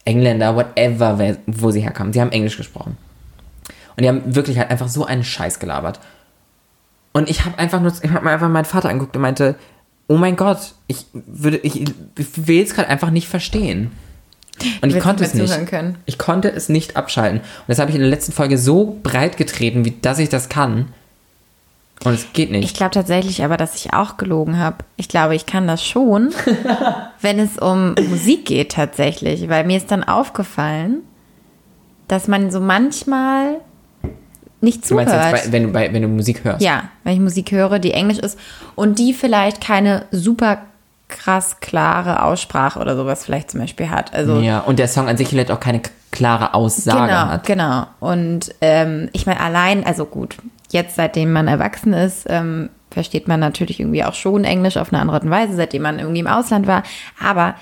Engländer, 0.05 0.57
whatever, 0.57 1.37
wo 1.47 1.71
sie 1.71 1.81
herkamen. 1.81 2.13
Sie 2.13 2.21
haben 2.21 2.33
Englisch 2.33 2.57
gesprochen. 2.57 2.97
Und 3.97 4.03
die 4.03 4.09
haben 4.09 4.35
wirklich 4.35 4.59
halt 4.59 4.71
einfach 4.71 4.89
so 4.89 5.05
einen 5.05 5.25
Scheiß 5.25 5.59
gelabert. 5.59 6.01
Und 7.13 7.29
ich 7.29 7.45
habe 7.45 7.59
einfach 7.59 7.81
nur, 7.81 7.93
ich 8.03 8.11
habe 8.11 8.25
mir 8.25 8.31
einfach 8.31 8.49
meinen 8.49 8.65
Vater 8.65 8.89
angeguckt 8.89 9.15
und 9.17 9.23
meinte, 9.23 9.57
oh 10.09 10.17
mein 10.17 10.37
Gott, 10.37 10.75
ich 10.87 11.07
würde, 11.13 11.59
ich, 11.59 11.81
ich 11.81 12.47
will 12.47 12.63
es 12.63 12.75
gerade 12.75 12.89
einfach 12.89 13.11
nicht 13.11 13.29
verstehen. 13.29 13.91
Und 14.81 14.89
ich 14.89 14.95
willst 14.95 15.07
konnte 15.07 15.25
es 15.25 15.35
nicht. 15.35 15.67
können. 15.67 15.99
Ich 16.07 16.19
konnte 16.19 16.51
es 16.51 16.69
nicht 16.69 16.97
abschalten. 16.97 17.41
Und 17.41 17.69
das 17.69 17.79
habe 17.79 17.91
ich 17.91 17.97
in 17.97 18.03
der 18.03 18.11
letzten 18.11 18.33
Folge 18.33 18.59
so 18.59 18.99
breit 19.03 19.37
getreten, 19.37 19.85
wie 19.85 19.95
dass 20.03 20.19
ich 20.19 20.29
das 20.29 20.49
kann. 20.49 20.89
Und 22.05 22.15
es 22.15 22.33
geht 22.33 22.51
nicht. 22.51 22.65
Ich 22.65 22.75
glaube 22.75 22.91
tatsächlich 22.93 23.45
aber, 23.45 23.57
dass 23.57 23.77
ich 23.77 23.93
auch 23.93 24.17
gelogen 24.17 24.59
habe. 24.59 24.79
Ich 24.97 25.09
glaube, 25.09 25.35
ich 25.35 25.47
kann 25.47 25.67
das 25.67 25.85
schon, 25.85 26.35
wenn 27.21 27.39
es 27.39 27.59
um 27.59 27.95
Musik 28.09 28.47
geht 28.47 28.73
tatsächlich. 28.73 29.49
Weil 29.49 29.65
mir 29.65 29.77
ist 29.77 29.91
dann 29.91 30.05
aufgefallen, 30.05 30.99
dass 32.09 32.29
man 32.29 32.51
so 32.51 32.61
manchmal 32.61 33.61
nicht 34.63 34.83
du 34.85 34.89
zuhört. 34.89 35.09
meinst 35.09 35.33
jetzt, 35.35 35.47
bei, 35.47 35.53
wenn, 35.53 35.63
du 35.65 35.69
bei, 35.73 35.93
wenn 35.93 36.03
du 36.03 36.09
Musik 36.09 36.45
hörst? 36.45 36.61
Ja, 36.63 36.85
wenn 37.05 37.15
ich 37.15 37.21
Musik 37.21 37.51
höre, 37.53 37.79
die 37.79 37.93
Englisch 37.93 38.19
ist 38.19 38.39
und 38.75 38.99
die 38.99 39.13
vielleicht 39.13 39.61
keine 39.61 40.05
super 40.11 40.59
krass 41.09 41.61
klare 41.61 42.23
Aussprache 42.23 42.79
oder 42.81 42.97
sowas 42.97 43.25
vielleicht 43.25 43.51
zum 43.51 43.61
Beispiel 43.61 43.91
hat. 43.91 44.15
Also 44.15 44.41
Ja, 44.41 44.61
und 44.61 44.79
der 44.79 44.89
Song 44.89 45.09
an 45.09 45.17
sich 45.19 45.29
vielleicht 45.29 45.51
auch 45.51 45.61
keine 45.61 45.83
klare 46.11 46.55
Aussage 46.55 47.07
genau, 47.09 47.27
hat. 47.29 47.45
genau. 47.47 47.87
Und 48.01 48.55
ähm, 48.63 49.11
ich 49.13 49.27
meine, 49.27 49.41
allein, 49.41 49.85
also 49.85 50.07
gut, 50.07 50.37
jetzt 50.71 50.97
seitdem 50.97 51.33
man 51.33 51.49
erwachsen 51.49 51.93
ist, 51.93 52.25
ähm, 52.31 52.71
versteht 52.91 53.29
man 53.29 53.41
natürlich 53.41 53.81
irgendwie 53.81 54.05
auch 54.05 54.15
schon 54.15 54.45
Englisch 54.45 54.77
auf 54.79 54.93
eine 54.93 55.01
andere 55.03 55.17
Art 55.17 55.25
und 55.25 55.31
Weise, 55.31 55.55
seitdem 55.55 55.83
man 55.83 55.99
irgendwie 55.99 56.21
im 56.21 56.27
Ausland 56.27 56.67
war. 56.67 56.83
Aber 57.23 57.55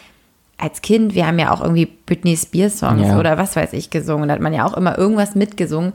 als 0.59 0.83
Kind, 0.83 1.15
wir 1.15 1.27
haben 1.27 1.39
ja 1.39 1.53
auch 1.53 1.61
irgendwie 1.63 1.87
Britney 1.87 2.37
Spears 2.37 2.79
Songs 2.81 3.09
Ja. 3.09 3.19
oder 3.19 3.39
was 3.39 3.57
weiß 3.57 3.73
ich 3.73 3.91
gesungen. 3.91 4.29
Da 4.29 4.35
hat 4.35 4.41
man 4.43 4.53
ja 4.53 4.65
auch 4.67 4.75
immer 4.77 4.97
irgendwas 4.99 5.35
mitgesungen, 5.35 5.93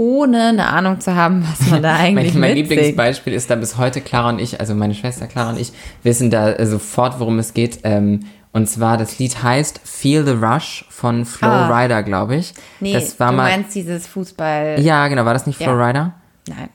ohne 0.00 0.48
eine 0.48 0.66
Ahnung 0.68 0.98
zu 1.00 1.14
haben, 1.14 1.44
was 1.46 1.68
man 1.70 1.82
da 1.82 1.94
eigentlich 1.98 2.32
Mein, 2.32 2.40
mein. 2.40 2.54
Lieblingsbeispiel 2.56 3.34
ist 3.34 3.50
da 3.50 3.56
bis 3.56 3.76
heute 3.76 4.00
Clara 4.00 4.30
und 4.30 4.38
ich, 4.40 4.58
also 4.58 4.74
meine 4.74 4.94
Schwester 4.94 5.26
Clara 5.26 5.50
und 5.50 5.60
ich, 5.60 5.72
wissen 6.02 6.30
da 6.30 6.50
äh, 6.52 6.64
sofort, 6.66 7.20
worum 7.20 7.38
es 7.38 7.52
geht. 7.52 7.80
Ähm, 7.84 8.20
und 8.52 8.66
zwar, 8.68 8.96
das 8.96 9.18
Lied 9.18 9.42
heißt 9.42 9.80
Feel 9.84 10.24
the 10.24 10.32
Rush 10.32 10.86
von 10.88 11.24
Flo 11.26 11.48
Ah. 11.48 11.82
Rida, 11.82 12.00
glaube 12.00 12.36
ich. 12.36 12.54
Nee, 12.80 12.94
das 12.94 13.20
war 13.20 13.30
du 13.30 13.36
mal. 13.36 13.50
meinst 13.50 13.74
dieses 13.74 14.06
Fußball. 14.06 14.80
ja, 14.80 15.06
genau, 15.08 15.24
war 15.26 15.34
das 15.34 15.46
nicht 15.46 15.58
Flo 15.58 15.78
Ja. 15.78 15.86
Rida? 15.86 16.12
Nein. 16.48 16.68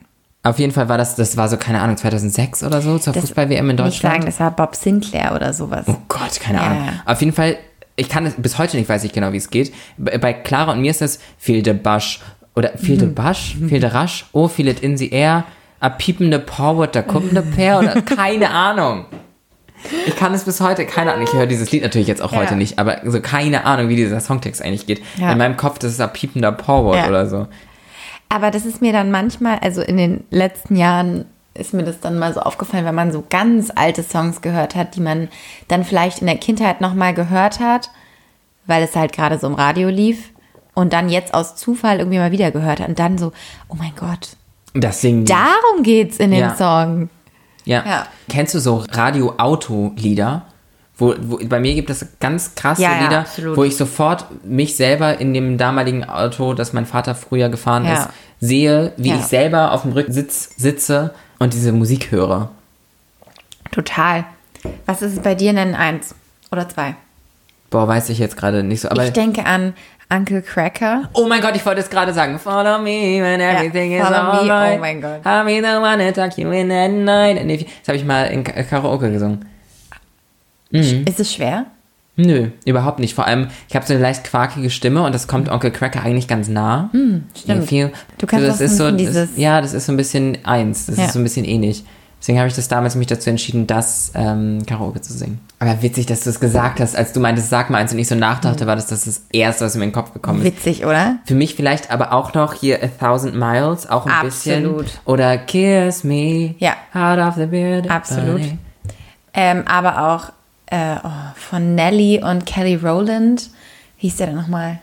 Auf 0.44 0.60
jeden 0.60 0.72
Fall 0.72 0.88
war 0.88 0.96
das, 0.96 1.16
das 1.16 1.36
war 1.36 1.48
so, 1.48 1.56
keine 1.56 1.80
Ahnung, 1.80 1.96
2006 1.96 2.62
oder 2.62 2.80
so, 2.80 2.98
zur 3.00 3.12
Das- 3.12 3.22
Fußball-WM 3.22 3.68
in 3.70 3.76
Deutschland. 3.76 4.14
sagen, 4.14 4.26
das 4.26 4.38
war 4.38 4.52
Bob 4.52 4.76
Sinclair 4.76 5.34
oder 5.34 5.52
sowas. 5.52 5.84
Oh 5.88 5.96
Gott, 6.06 6.38
keine 6.40 6.60
Ahnung. 6.60 6.84
ja. 6.86 6.92
Auf 7.04 7.20
jeden 7.20 7.32
Fall, 7.32 7.56
ich 7.96 8.08
kann 8.08 8.24
es 8.26 8.34
bis 8.34 8.56
heute 8.56 8.76
nicht, 8.76 8.88
weiß 8.88 9.02
ich 9.04 9.12
genau, 9.12 9.32
wie 9.32 9.38
es 9.38 9.50
geht. 9.50 9.74
Bei 9.98 10.32
Clara 10.32 10.72
und 10.72 10.80
mir 10.80 10.92
ist 10.92 11.02
es 11.02 11.18
Feel 11.36 11.64
the 11.64 11.72
Bush 11.72 12.20
oder 12.56 12.70
Feel 12.76 12.96
Mhm. 12.96 13.00
the 13.00 13.06
Bush, 13.06 13.56
Feel 13.68 13.80
the 13.80 13.96
Rush, 13.96 14.24
oh, 14.32 14.48
Feel 14.48 14.68
it 14.68 14.80
in 14.80 14.96
the 14.96 15.12
air. 15.12 15.44
a 15.78 15.90
piepende 15.90 16.38
Porwood, 16.38 16.96
da 16.96 17.02
kuppende 17.02 17.42
Pair 17.42 17.78
oder 17.78 18.00
keine 18.02 18.48
Ahnung. 18.50 19.04
Ich 20.06 20.16
kann 20.16 20.32
es 20.32 20.44
bis 20.44 20.60
heute, 20.62 20.86
keine 20.86 21.12
Ahnung, 21.12 21.26
ich 21.28 21.34
höre 21.34 21.46
dieses 21.46 21.70
Lied 21.70 21.82
natürlich 21.82 22.08
jetzt 22.08 22.22
auch 22.22 22.32
Ja. 22.32 22.38
heute 22.38 22.56
nicht, 22.56 22.78
aber 22.78 23.02
so 23.04 23.20
keine 23.20 23.66
Ahnung, 23.66 23.90
wie 23.90 23.96
dieser 23.96 24.18
Songtext 24.20 24.62
eigentlich 24.62 24.86
geht. 24.86 25.02
Ja. 25.18 25.32
In 25.32 25.38
meinem 25.38 25.56
Kopf, 25.58 25.78
das 25.78 25.92
ist 25.92 26.00
a 26.00 26.06
piepender 26.06 26.50
Porwood 26.50 26.96
Ja. 26.96 27.08
oder 27.08 27.26
so. 27.28 27.46
Aber 28.30 28.50
das 28.50 28.64
ist 28.64 28.80
mir 28.80 28.92
dann 28.92 29.10
manchmal, 29.10 29.58
also 29.60 29.82
in 29.82 29.98
den 29.98 30.24
letzten 30.30 30.76
Jahren 30.76 31.26
ist 31.52 31.74
mir 31.74 31.84
das 31.84 32.00
dann 32.00 32.18
mal 32.18 32.32
so 32.32 32.40
aufgefallen, 32.40 32.86
wenn 32.86 32.94
man 32.94 33.12
so 33.12 33.22
ganz 33.28 33.70
alte 33.74 34.02
Songs 34.02 34.40
gehört 34.40 34.74
hat, 34.74 34.96
die 34.96 35.00
man 35.00 35.28
dann 35.68 35.84
vielleicht 35.84 36.20
in 36.20 36.26
der 36.26 36.36
Kindheit 36.38 36.80
nochmal 36.80 37.12
gehört 37.14 37.60
hat, 37.60 37.90
weil 38.66 38.82
es 38.82 38.96
halt 38.96 39.12
gerade 39.12 39.38
so 39.38 39.46
im 39.46 39.54
Radio 39.54 39.88
lief 39.90 40.30
und 40.76 40.92
dann 40.92 41.08
jetzt 41.08 41.34
aus 41.34 41.56
Zufall 41.56 41.98
irgendwie 41.98 42.18
mal 42.18 42.30
wieder 42.30 42.50
gehört 42.52 42.78
hat 42.80 42.88
und 42.88 42.98
dann 43.00 43.16
so, 43.18 43.32
oh 43.68 43.74
mein 43.74 43.92
Gott, 43.98 44.36
Das 44.74 45.00
singen 45.00 45.24
darum 45.24 45.82
geht's 45.82 46.18
in 46.18 46.30
dem 46.30 46.40
Ja. 46.40 46.54
Song. 46.54 47.08
Ja. 47.64 47.82
Ja. 47.84 48.06
Kennst 48.28 48.54
du 48.54 48.60
so 48.60 48.84
Radio-Auto-Lieder? 48.92 50.42
Wo, 50.98 51.14
wo, 51.20 51.38
bei 51.46 51.60
mir 51.60 51.74
gibt 51.74 51.90
es 51.90 52.06
ganz 52.20 52.54
krasse 52.54 52.82
Ja, 52.82 53.00
Lieder, 53.00 53.26
wo 53.54 53.64
ich 53.64 53.76
sofort 53.76 54.26
mich 54.44 54.76
selber 54.76 55.18
in 55.18 55.34
dem 55.34 55.58
damaligen 55.58 56.04
Auto, 56.04 56.54
das 56.54 56.72
mein 56.72 56.86
Vater 56.86 57.14
früher 57.14 57.48
gefahren 57.48 57.84
ist, 57.86 58.08
sehe, 58.40 58.92
wie 58.96 59.12
ich 59.12 59.22
selber 59.24 59.72
auf 59.72 59.82
dem 59.82 59.92
Rücksitz 59.92 60.50
sitze 60.56 61.14
und 61.38 61.52
diese 61.54 61.72
Musik 61.72 62.10
höre. 62.12 62.50
Total. 63.72 64.24
Was 64.86 65.02
ist 65.02 65.22
bei 65.22 65.34
dir 65.34 65.52
denn 65.52 65.74
eins 65.74 66.14
oder 66.52 66.68
zwei? 66.68 66.96
Boah, 67.70 67.88
weiß 67.88 68.08
ich 68.10 68.18
jetzt 68.18 68.36
gerade 68.36 68.62
nicht 68.62 68.80
so. 68.80 68.88
Aber 68.88 69.04
ich 69.04 69.12
denke 69.12 69.44
an 69.44 69.74
Uncle 70.08 70.40
Cracker. 70.42 71.08
oh 71.14 71.26
mein 71.26 71.40
Gott, 71.40 71.56
ich 71.56 71.66
wollte 71.66 71.80
es 71.80 71.90
gerade 71.90 72.12
sagen. 72.12 72.38
Follow 72.38 72.78
me 72.78 73.20
when 73.20 73.40
everything 73.40 73.92
is 73.92 74.02
follow 74.06 74.22
me, 74.44 74.52
alright. 74.52 74.78
oh 74.78 74.80
mein 74.80 75.00
Gott. 75.00 75.22
Be 75.24 75.60
the 75.60 75.76
one 75.78 75.98
to 75.98 76.12
tuck 76.12 76.38
you 76.38 76.50
in 76.52 76.70
at 76.70 76.90
night. 76.92 77.36
You- 77.44 77.66
Das 77.80 77.88
habe 77.88 77.96
ich 77.98 78.04
mal 78.04 78.24
in 78.24 78.44
Ka- 78.44 78.62
Karaoke 78.62 79.10
gesungen. 79.10 79.44
Mhm. 80.70 81.04
Ist 81.06 81.20
es 81.20 81.32
schwer? 81.34 81.66
Nö, 82.16 82.48
überhaupt 82.64 82.98
nicht. 82.98 83.14
Vor 83.14 83.26
allem, 83.26 83.48
ich 83.68 83.76
habe 83.76 83.84
so 83.84 83.92
eine 83.92 84.02
leicht 84.02 84.24
quakige 84.24 84.70
Stimme 84.70 85.02
und 85.02 85.14
das 85.14 85.28
kommt 85.28 85.50
Onkel 85.50 85.70
Cracker 85.70 86.02
eigentlich 86.02 86.28
ganz 86.28 86.48
nah. 86.48 86.88
stimmt. 87.36 87.64
If 87.64 87.72
you- 87.72 87.88
Du 88.18 88.26
kannst 88.26 88.46
das 88.46 88.54
auch 88.54 88.58
so 88.58 88.64
ist 88.64 88.76
so, 88.78 88.84
bisschen 88.84 88.96
das, 89.14 89.14
dieses- 89.28 89.36
ja, 89.38 89.60
das 89.60 89.72
ist 89.74 89.86
so 89.86 89.92
ein 89.92 89.96
bisschen 89.96 90.38
eins. 90.44 90.86
Das 90.86 90.96
Ja. 90.96 91.04
ist 91.06 91.12
so 91.12 91.18
ein 91.18 91.24
bisschen 91.24 91.44
ähnlich. 91.44 91.84
Deswegen 92.20 92.38
habe 92.38 92.48
ich 92.48 92.54
das 92.54 92.68
damals 92.68 92.94
mich 92.94 93.06
dazu 93.06 93.28
entschieden, 93.28 93.66
das 93.66 94.12
ähm, 94.14 94.64
Karaoke 94.66 95.00
zu 95.02 95.12
singen. 95.12 95.40
Aber 95.58 95.80
witzig, 95.80 96.04
dass 96.04 96.20
du 96.20 96.30
es 96.30 96.38
gesagt 96.38 96.80
hast, 96.80 96.94
als 96.94 97.12
du 97.14 97.20
meintest, 97.20 97.48
sag 97.48 97.70
mal 97.70 97.78
eins 97.78 97.90
und 97.92 97.98
ich 97.98 98.08
so 98.08 98.14
nachdachte, 98.14 98.66
war 98.66 98.76
das 98.76 98.88
das, 98.88 99.06
das 99.06 99.22
Erste, 99.32 99.64
was 99.64 99.74
mir 99.74 99.84
in 99.84 99.90
den 99.90 99.94
Kopf 99.94 100.12
gekommen 100.12 100.40
ist. 100.40 100.44
Witzig, 100.44 100.84
oder? 100.84 101.16
Für 101.24 101.34
mich 101.34 101.54
vielleicht 101.54 101.90
aber 101.90 102.12
auch 102.12 102.34
noch 102.34 102.52
hier 102.52 102.82
A 102.82 102.88
Thousand 102.88 103.34
Miles, 103.36 103.88
auch 103.88 104.04
ein 104.04 104.12
Absolut. 104.12 104.84
bisschen. 104.84 105.00
Oder 105.06 105.38
Kiss 105.38 106.04
Me 106.04 106.54
Ja. 106.58 106.76
Out 106.92 107.18
of 107.18 107.34
the 107.36 107.46
Beard. 107.46 107.88
Absolut. 107.90 108.42
Ähm, 109.32 109.64
aber 109.66 110.14
auch 110.14 110.32
äh, 110.66 110.96
oh, 111.02 111.10
von 111.36 111.74
Nelly 111.74 112.22
und 112.22 112.44
Kelly 112.44 112.74
Rowland. 112.74 113.48
Wie 113.98 114.08
hieß 114.08 114.16
der 114.16 114.26
denn 114.28 114.36
nochmal? 114.36 114.80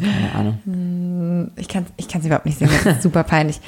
Keine 0.00 0.32
Ahnung. 0.34 1.50
Ich 1.56 1.68
kann 1.68 1.84
es 1.84 1.90
ich 1.96 2.08
kann's 2.08 2.24
überhaupt 2.24 2.46
nicht 2.46 2.58
singen, 2.58 2.72
das 2.84 2.96
ist 2.96 3.02
super 3.02 3.24
peinlich. 3.24 3.60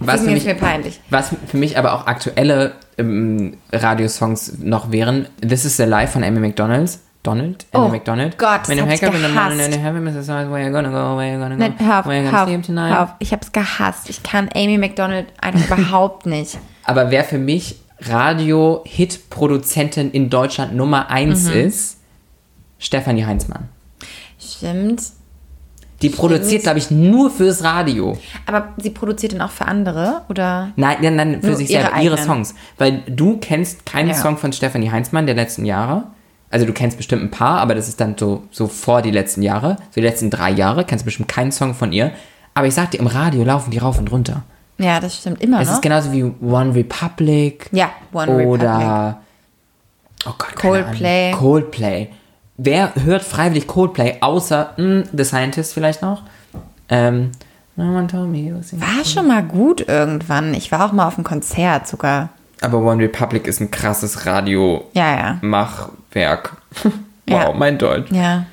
Was 0.00 0.20
für 0.22 0.30
mich, 0.30 0.44
mir 0.44 0.54
peinlich. 0.54 1.00
Was 1.10 1.30
für 1.46 1.56
mich 1.56 1.78
aber 1.78 1.94
auch 1.94 2.06
aktuelle 2.06 2.72
ähm, 2.98 3.56
Radiosongs 3.72 4.58
noch 4.60 4.90
wären, 4.92 5.26
This 5.40 5.64
is 5.64 5.76
the 5.76 5.84
Life 5.84 6.12
von 6.12 6.22
Amy 6.24 6.38
McDonald's. 6.40 7.00
Donald? 7.22 7.66
Amy 7.72 7.86
Oh 7.86 7.88
McDonald. 7.88 8.38
Gott, 8.38 8.60
das 8.62 8.68
When 8.68 8.78
you 8.78 8.84
wake 8.86 9.02
ich 9.02 9.08
up 9.08 9.14
in 9.14 9.20
the 9.20 9.28
morning 9.28 9.58
gehasst. 9.58 9.84
and 9.84 10.04
Mrs. 10.04 10.28
Eyes, 10.28 10.48
where 10.48 10.64
you 10.64 10.70
gonna 10.72 10.90
go, 10.90 11.16
where 11.18 11.32
you 11.32 11.38
gonna 11.40 11.56
go, 11.56 11.60
Nein, 11.60 11.74
hör 11.78 11.98
auf, 12.00 12.06
where 12.06 12.18
you 12.22 12.30
hör 12.30 12.32
gonna 12.32 12.46
sleep 12.46 12.62
tonight. 12.64 12.94
hör 12.94 13.02
auf. 13.02 13.08
Ich 13.18 13.32
habe 13.32 13.42
es 13.42 13.50
gehasst. 13.50 14.08
Ich 14.08 14.22
kann 14.22 14.48
Amy 14.54 14.78
McDonald 14.78 15.26
einfach 15.40 15.60
überhaupt 15.78 16.26
nicht. 16.26 16.56
Aber 16.84 17.10
wer 17.10 17.24
für 17.24 17.38
mich 17.38 17.80
Radio-Hit-Produzentin 18.00 20.10
in 20.10 20.30
Deutschland 20.30 20.74
Nummer 20.74 21.10
eins 21.10 21.44
Mhm. 21.46 21.52
ist, 21.52 21.98
Stefanie 22.78 23.24
Heinzmann. 23.24 23.68
Stimmt. 24.38 25.02
Die 26.02 26.10
produziert, 26.10 26.62
glaube 26.64 26.78
ich, 26.78 26.90
nur 26.90 27.30
fürs 27.30 27.64
Radio. 27.64 28.18
Aber 28.44 28.68
sie 28.76 28.90
produziert 28.90 29.32
dann 29.32 29.40
auch 29.40 29.50
für 29.50 29.64
andere, 29.66 30.22
oder? 30.28 30.70
Nein, 30.76 30.98
nein, 31.00 31.16
nein, 31.16 31.40
für 31.42 31.56
sich 31.56 31.70
ihre 31.70 31.82
selber, 31.84 31.96
ihre 32.02 32.14
eigenen. 32.14 32.26
Songs. 32.26 32.54
Weil 32.76 33.02
du 33.08 33.38
kennst 33.38 33.86
keinen 33.86 34.08
Ja. 34.10 34.14
Song 34.14 34.36
von 34.36 34.52
Stefanie 34.52 34.90
Heinzmann 34.90 35.24
der 35.26 35.34
letzten 35.34 35.64
Jahre. 35.64 36.04
Also 36.50 36.66
du 36.66 36.72
kennst 36.72 36.96
bestimmt 36.98 37.22
ein 37.22 37.30
paar, 37.30 37.60
aber 37.60 37.74
das 37.74 37.88
ist 37.88 38.00
dann 38.00 38.14
so, 38.18 38.42
so 38.50 38.66
vor 38.68 39.00
die 39.02 39.10
letzten 39.10 39.42
Jahre. 39.42 39.76
So 39.90 40.00
die 40.00 40.06
letzten 40.06 40.28
drei 40.30 40.50
Jahre 40.50 40.84
kennst 40.84 41.02
du 41.02 41.06
bestimmt 41.06 41.28
keinen 41.28 41.50
Song 41.50 41.74
von 41.74 41.92
ihr. 41.92 42.12
Aber 42.54 42.66
ich 42.66 42.74
sag 42.74 42.90
dir, 42.90 43.00
im 43.00 43.06
Radio 43.06 43.42
laufen 43.42 43.70
die 43.70 43.78
rauf 43.78 43.98
und 43.98 44.12
runter. 44.12 44.42
Ja, 44.78 45.00
das 45.00 45.16
stimmt 45.16 45.42
immer 45.42 45.60
Es 45.60 45.68
noch. 45.68 45.74
ist 45.76 45.82
genauso 45.82 46.12
wie 46.12 46.22
One 46.24 46.74
Republic. 46.74 47.68
Ja, 47.72 47.90
One 48.12 48.46
oder 48.46 49.18
Oh 50.26 50.32
Gott, 50.36 50.56
Coldplay. 50.56 51.32
Coldplay. 51.32 52.08
Wer 52.58 52.92
hört 52.96 53.22
freiwillig 53.22 53.66
Coldplay, 53.66 54.16
außer 54.20 54.72
mh, 54.76 55.04
The 55.12 55.24
Scientist 55.24 55.74
vielleicht 55.74 56.02
noch? 56.02 56.22
Ähm, 56.88 57.32
no 57.76 57.84
one 57.96 58.06
told 58.06 58.28
me 58.30 58.50
War 58.72 59.04
schon 59.04 59.28
mal 59.28 59.42
gut 59.42 59.86
irgendwann. 59.86 60.54
Ich 60.54 60.72
war 60.72 60.86
auch 60.86 60.92
mal 60.92 61.06
auf 61.06 61.16
einem 61.16 61.24
Konzert 61.24 61.86
sogar. 61.86 62.30
Aber 62.62 62.78
One 62.78 63.02
Republic 63.02 63.46
ist 63.46 63.60
ein 63.60 63.70
krasses 63.70 64.24
Radio-Machwerk. 64.24 65.42
Ja, 66.14 66.22
ja. 66.22 66.46
wow, 66.84 66.92
Ja. 67.48 67.52
mein 67.52 67.76
Deutsch. 67.78 68.10
Ja. 68.10 68.46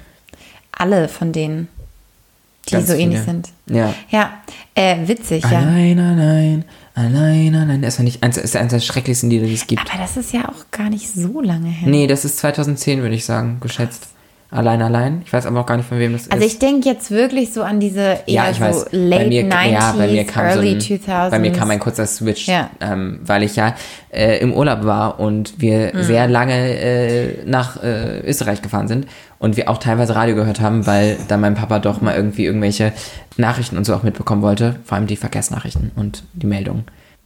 Alle 0.77 1.07
von 1.07 1.31
denen, 1.31 1.69
die 2.67 2.73
Ganz 2.73 2.87
so 2.87 2.93
ähnlich 2.93 3.19
viele. 3.19 3.31
sind. 3.31 3.49
Ja. 3.67 3.93
Ja, 4.09 4.31
äh, 4.75 5.07
witzig, 5.07 5.43
ja. 5.43 5.59
Allein, 5.59 5.99
allein, 5.99 6.65
allein, 6.93 7.55
allein. 7.55 7.81
Das 7.81 7.95
ist, 7.95 7.97
ja 7.99 8.03
nicht 8.03 8.23
eins, 8.23 8.37
ist 8.37 8.55
eins 8.55 8.71
der 8.71 8.79
schrecklichsten 8.79 9.29
Lieder, 9.29 9.45
die 9.47 9.53
es 9.53 9.67
gibt. 9.67 9.81
Aber 9.81 9.99
das 9.99 10.17
ist 10.17 10.33
ja 10.33 10.49
auch 10.49 10.65
gar 10.71 10.89
nicht 10.89 11.11
so 11.13 11.41
lange 11.41 11.69
her. 11.69 11.89
Nee, 11.89 12.07
das 12.07 12.25
ist 12.25 12.37
2010, 12.37 13.01
würde 13.01 13.15
ich 13.15 13.25
sagen, 13.25 13.57
geschätzt. 13.59 14.07
Allein, 14.53 14.83
allein. 14.83 15.23
Ich 15.25 15.33
weiß 15.33 15.47
aber 15.47 15.61
auch 15.61 15.65
gar 15.65 15.77
nicht, 15.77 15.89
von 15.89 15.97
wem 15.97 16.13
das 16.13 16.29
Also 16.29 16.45
ist. 16.45 16.53
ich 16.53 16.59
denke 16.59 16.87
jetzt 16.87 17.09
wirklich 17.09 17.51
so 17.53 17.63
an 17.63 17.79
diese 17.79 18.01
eher 18.01 18.19
ja, 18.27 18.49
ich 18.51 18.57
so 18.57 18.63
weiß. 18.63 18.85
late 18.91 19.23
bei 19.23 19.27
mir, 19.29 19.43
90s, 19.49 19.71
ja, 19.71 19.95
bei 19.97 20.07
mir 20.07 20.23
kam 20.25 20.45
early 20.45 20.79
so 20.79 20.93
ein, 20.93 20.99
2000s. 20.99 21.29
Bei 21.31 21.39
mir 21.39 21.51
kam 21.51 21.71
ein 21.71 21.79
kurzer 21.79 22.05
Switch, 22.05 22.47
Ja. 22.47 22.69
ähm, 22.79 23.19
weil 23.25 23.41
ich 23.41 23.55
ja 23.55 23.73
äh, 24.11 24.37
im 24.37 24.53
Urlaub 24.53 24.83
war 24.85 25.19
und 25.19 25.59
wir 25.59 25.91
Mhm. 25.95 26.03
sehr 26.03 26.27
lange 26.27 26.53
äh, 26.53 27.43
nach 27.45 27.81
äh, 27.83 28.19
Österreich 28.19 28.61
gefahren 28.61 28.87
sind 28.87 29.07
und 29.39 29.57
wir 29.57 29.69
auch 29.69 29.79
teilweise 29.79 30.15
Radio 30.15 30.35
gehört 30.35 30.61
haben, 30.61 30.85
weil 30.85 31.17
da 31.27 31.37
mein 31.37 31.55
Papa 31.55 31.79
doch 31.79 32.01
mal 32.01 32.15
irgendwie 32.15 32.45
irgendwelche 32.45 32.93
Nachrichten 33.37 33.75
und 33.75 33.85
so 33.85 33.95
auch 33.95 34.03
mitbekommen 34.03 34.43
wollte, 34.43 34.75
vor 34.85 34.97
allem 34.97 35.07
die 35.07 35.15
Verkehrsnachrichten 35.17 35.91
und 35.95 36.23
die 36.33 36.45
Meldungen. 36.45 36.83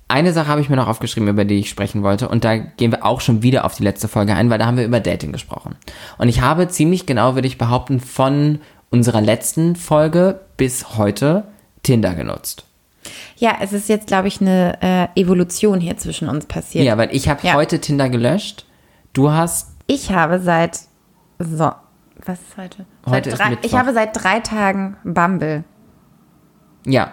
Eine 0.09 0.31
Sache 0.31 0.47
habe 0.47 0.61
ich 0.61 0.69
mir 0.69 0.77
noch 0.77 0.87
aufgeschrieben, 0.87 1.27
über 1.27 1.43
die 1.43 1.59
ich 1.59 1.69
sprechen 1.69 2.01
wollte. 2.01 2.29
Und 2.29 2.45
da 2.45 2.55
gehen 2.57 2.91
wir 2.91 3.05
auch 3.05 3.19
schon 3.19 3.43
wieder 3.43 3.65
auf 3.65 3.75
die 3.75 3.83
letzte 3.83 4.07
Folge 4.07 4.35
ein, 4.35 4.49
weil 4.49 4.57
da 4.57 4.65
haben 4.65 4.77
wir 4.77 4.85
über 4.85 5.01
Dating 5.01 5.33
gesprochen. 5.33 5.75
Und 6.17 6.29
ich 6.29 6.39
habe 6.41 6.67
ziemlich 6.69 7.05
genau, 7.05 7.35
würde 7.35 7.47
ich 7.47 7.57
behaupten, 7.57 7.99
von 7.99 8.59
unserer 8.89 9.19
letzten 9.19 9.75
Folge 9.75 10.39
bis 10.55 10.97
heute 10.97 11.43
Tinder 11.83 12.15
genutzt. 12.15 12.63
Ja, 13.35 13.57
es 13.61 13.73
ist 13.73 13.89
jetzt, 13.89 14.07
glaube 14.07 14.29
ich, 14.29 14.39
eine 14.41 14.77
äh, 14.81 15.19
Evolution 15.21 15.79
hier 15.81 15.97
zwischen 15.97 16.29
uns 16.29 16.45
passiert. 16.45 16.85
Ja, 16.85 16.97
weil 16.97 17.13
ich 17.13 17.27
habe 17.27 17.45
Ja. 17.45 17.53
heute 17.53 17.79
Tinder 17.79 18.09
gelöscht. 18.09 18.65
Du 19.13 19.31
hast, 19.31 19.71
Ich 19.87 20.11
habe 20.11 20.39
seit 20.39 20.79
so, 21.39 21.71
was 22.25 22.39
ist 22.39 22.57
heute? 22.57 22.85
Heute 23.05 23.31
seit 23.31 23.51
ist 23.51 23.57
drei, 23.61 23.67
ich 23.67 23.73
habe 23.75 23.93
seit 23.93 24.21
drei 24.23 24.39
Tagen 24.39 24.95
Bumble. 25.03 25.63
ja. 26.85 27.11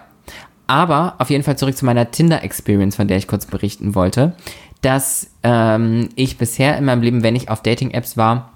Aber 0.67 1.15
auf 1.19 1.31
jeden 1.31 1.45
Fall 1.45 1.59
zurück 1.59 1.77
zu 1.77 1.85
meiner 1.85 2.11
Tinder-Experience, 2.11 2.97
von 2.97 3.09
der 3.09 3.19
ich 3.19 3.27
kurz 3.27 3.47
berichten 3.47 3.95
wollte, 3.95 4.35
dass 4.81 5.29
ähm, 5.43 6.09
ich 6.15 6.39
bisher 6.39 6.77
in 6.77 6.85
meinem 6.85 7.03
Leben, 7.03 7.23
wenn 7.23 7.37
ich 7.37 7.49
auf 7.49 7.63
Dating-Apps 7.63 8.17
war, 8.17 8.51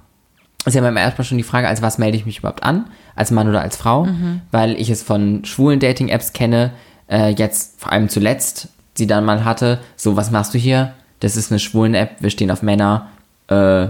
ist 0.64 0.75
ja 0.75 0.87
immer 0.87 1.01
erstmal 1.01 1.25
schon 1.25 1.38
die 1.38 1.44
Frage, 1.44 1.68
als 1.68 1.83
was 1.83 1.99
melde 1.99 2.16
ich 2.16 2.27
mich 2.27 2.38
überhaupt 2.38 2.62
an, 2.62 2.90
als 3.14 3.31
Mann 3.31 3.49
oder 3.49 3.62
als 3.62 3.77
Frau, 3.77 4.07
weil 4.51 4.79
ich 4.79 4.90
es 4.90 5.03
von 5.03 5.44
schwulen 5.44 5.81
Dating-Apps 5.81 6.33
kenne, 6.33 6.73
äh, 7.11 7.31
jetzt 7.31 7.81
vor 7.81 7.92
allem 7.92 8.09
zuletzt, 8.09 8.68
sie 8.94 9.07
dann 9.07 9.25
mal 9.25 9.44
hatte, 9.44 9.81
so, 9.97 10.16
was 10.16 10.31
machst 10.31 10.53
du 10.55 10.59
hier? 10.59 10.92
Das 11.21 11.37
ist 11.37 11.51
eine 11.51 11.59
schwulen 11.59 11.94
App, 11.94 12.16
wir 12.21 12.31
stehen 12.31 12.51
auf 12.51 12.62
Männer, 12.62 13.09
äh, 13.47 13.88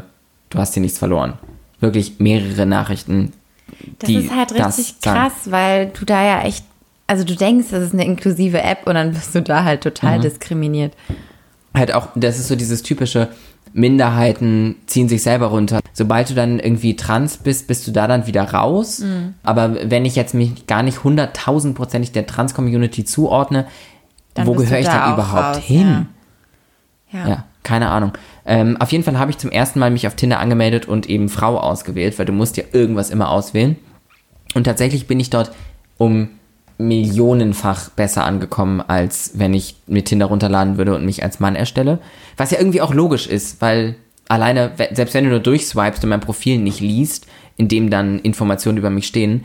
du 0.51 0.59
hast 0.59 0.75
hier 0.75 0.81
nichts 0.81 0.99
verloren. 0.99 1.35
Wirklich 1.81 2.21
mehrere 2.21 2.67
Nachrichten. 2.67 3.33
Das 3.99 4.09
die 4.09 4.17
ist 4.17 4.35
halt 4.35 4.53
richtig 4.53 5.01
krass, 5.01 5.33
weil 5.47 5.89
du 5.89 6.05
da 6.05 6.23
ja 6.23 6.43
echt, 6.43 6.65
also 7.09 7.25
du 7.25 7.35
denkst, 7.35 7.69
das 7.73 7.83
ist 7.83 7.93
eine 7.95 8.05
inklusive 8.05 8.63
App 8.63 8.87
und 8.87 8.95
dann 8.95 9.17
wirst 9.17 9.35
du 9.35 9.43
da 9.43 9.65
halt 9.65 9.81
Mhm. 9.81 9.91
total 9.91 10.21
diskriminiert. 10.21 10.95
halt 11.75 11.93
auch, 11.95 12.09
das 12.15 12.39
ist 12.39 12.49
so 12.49 12.57
dieses 12.57 12.83
typische, 12.83 13.29
Minderheiten 13.73 14.77
ziehen 14.87 15.09
sich 15.09 15.23
selber 15.23 15.47
runter. 15.47 15.81
Sobald 15.93 16.31
du 16.31 16.35
dann 16.35 16.59
irgendwie 16.59 16.97
trans 16.97 17.37
bist, 17.37 17.67
bist 17.67 17.87
du 17.87 17.91
da 17.93 18.07
dann 18.09 18.27
wieder 18.27 18.43
raus. 18.53 19.01
Mhm. 19.01 19.35
Aber 19.43 19.91
wenn 19.91 20.05
ich 20.05 20.17
jetzt 20.17 20.35
mich 20.35 20.67
gar 20.67 20.83
nicht 20.83 21.05
hunderttausendprozentig 21.05 22.13
der 22.13 22.27
Trans-Community 22.27 23.05
zuordne, 23.05 23.67
Dann 24.35 24.47
wo 24.47 24.55
gehöre 24.55 24.79
ich 24.81 24.87
da 24.87 25.05
dann 25.07 25.15
überhaupt 25.15 25.57
raus, 25.57 25.63
hin? 25.63 26.07
Ja. 27.13 27.29
Ja, 27.29 27.45
keine 27.63 27.91
Ahnung. 27.91 28.13
Ähm, 28.47 28.77
auf 28.81 28.91
jeden 28.93 29.05
Fall 29.05 29.19
habe 29.19 29.31
ich 29.31 29.39
zum 29.39 29.51
ersten 29.51 29.79
Mal 29.79 29.91
mich 29.91 30.07
auf 30.07 30.15
Tinder 30.15 30.41
angemeldet 30.41 30.87
und 30.89 31.09
eben 31.09 31.29
Frau 31.29 31.59
ausgewählt, 31.59 32.19
weil 32.19 32.27
du 32.27 32.33
musst 32.33 32.57
ja 32.57 32.65
irgendwas 32.73 33.11
immer 33.11 33.31
auswählen. 33.31 33.77
Und 34.55 34.65
tatsächlich 34.65 35.07
bin 35.07 35.21
ich 35.21 35.31
dort 35.31 35.53
um 35.99 36.31
millionenfach 36.79 37.91
besser 37.91 38.25
angekommen, 38.25 38.81
als 38.81 39.33
wenn 39.35 39.53
ich 39.53 39.77
mir 39.87 40.05
Tinder 40.05 40.27
runterladen 40.27 40.79
würde 40.79 40.95
und 40.95 41.05
mich 41.05 41.23
als 41.25 41.41
Mann 41.41 41.57
erstelle. 41.57 41.99
Was 42.37 42.53
ja 42.53 42.59
irgendwie 42.59 42.81
auch 42.81 42.95
logisch 42.95 43.27
ist, 43.27 43.61
weil 43.61 43.97
alleine, 44.29 44.73
selbst 44.93 45.15
wenn 45.15 45.25
du 45.25 45.31
nur 45.31 45.41
durchswipest 45.41 46.05
und 46.05 46.11
mein 46.11 46.21
Profil 46.21 46.59
nicht 46.59 46.81
liest, 46.81 47.27
in 47.57 47.67
dem 47.67 47.91
dann 47.91 48.21
Informationen 48.21 48.79
über 48.79 48.91
mich 48.91 49.09
stehen, 49.09 49.45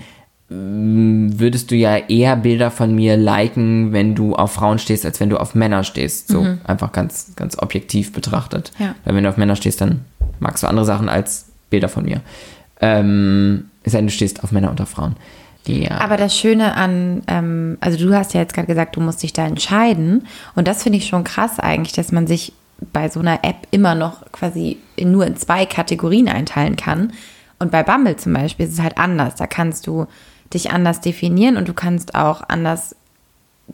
m, 0.51 1.39
würdest 1.39 1.71
du 1.71 1.75
ja 1.75 1.97
eher 1.97 2.35
Bilder 2.35 2.69
von 2.69 2.93
mir 2.93 3.17
liken, 3.17 3.93
wenn 3.93 4.13
du 4.13 4.35
auf 4.35 4.51
Frauen 4.51 4.77
stehst, 4.77 5.03
als 5.03 5.19
wenn 5.19 5.29
du 5.29 5.37
auf 5.37 5.55
Männer 5.55 5.83
stehst. 5.83 6.27
So 6.27 6.45
einfach 6.65 6.91
ganz, 6.91 7.33
ganz 7.35 7.57
objektiv 7.57 8.13
betrachtet. 8.13 8.71
Ja. 8.77 8.93
Weil 9.05 9.15
wenn 9.15 9.23
du 9.23 9.29
auf 9.29 9.37
Männer 9.37 9.55
stehst, 9.55 9.81
dann 9.81 10.01
magst 10.39 10.61
du 10.61 10.67
andere 10.67 10.85
Sachen 10.85 11.09
als 11.09 11.47
Bilder 11.71 11.89
von 11.89 12.05
mir. 12.05 12.21
Ähm, 12.79 13.65
es 13.83 13.93
sei 13.93 13.99
denn, 13.99 14.07
du 14.07 14.13
stehst 14.13 14.43
auf 14.43 14.51
Männer 14.51 14.69
und 14.69 14.79
auf 14.79 14.89
Frauen. 14.89 15.15
Ja. 15.67 15.99
Aber 15.99 16.17
das 16.17 16.37
Schöne 16.37 16.75
an, 16.75 17.23
ähm, 17.27 17.77
also 17.79 17.97
du 17.97 18.13
hast 18.13 18.33
ja 18.33 18.41
jetzt 18.41 18.53
gerade 18.53 18.67
gesagt, 18.67 18.95
du 18.95 19.01
musst 19.01 19.23
dich 19.23 19.33
da 19.33 19.45
entscheiden. 19.45 20.27
Und 20.55 20.67
das 20.67 20.83
finde 20.83 20.97
ich 20.97 21.07
schon 21.07 21.23
krass 21.23 21.59
eigentlich, 21.59 21.93
dass 21.93 22.11
man 22.11 22.27
sich 22.27 22.53
bei 22.91 23.09
so 23.09 23.19
einer 23.19 23.43
App 23.43 23.67
immer 23.71 23.95
noch 23.95 24.31
quasi 24.31 24.77
in, 24.95 25.11
nur 25.11 25.25
in 25.25 25.37
zwei 25.37 25.65
Kategorien 25.65 26.27
einteilen 26.27 26.75
kann. 26.75 27.13
Und 27.59 27.71
bei 27.71 27.83
Bumble 27.83 28.17
zum 28.17 28.33
Beispiel 28.33 28.65
ist 28.65 28.73
es 28.73 28.81
halt 28.81 28.97
anders. 28.97 29.35
Da 29.35 29.47
kannst 29.47 29.87
du 29.87 30.05
dich 30.53 30.71
anders 30.71 31.01
definieren 31.01 31.57
und 31.57 31.67
du 31.67 31.73
kannst 31.73 32.15
auch 32.15 32.41
anders 32.47 32.95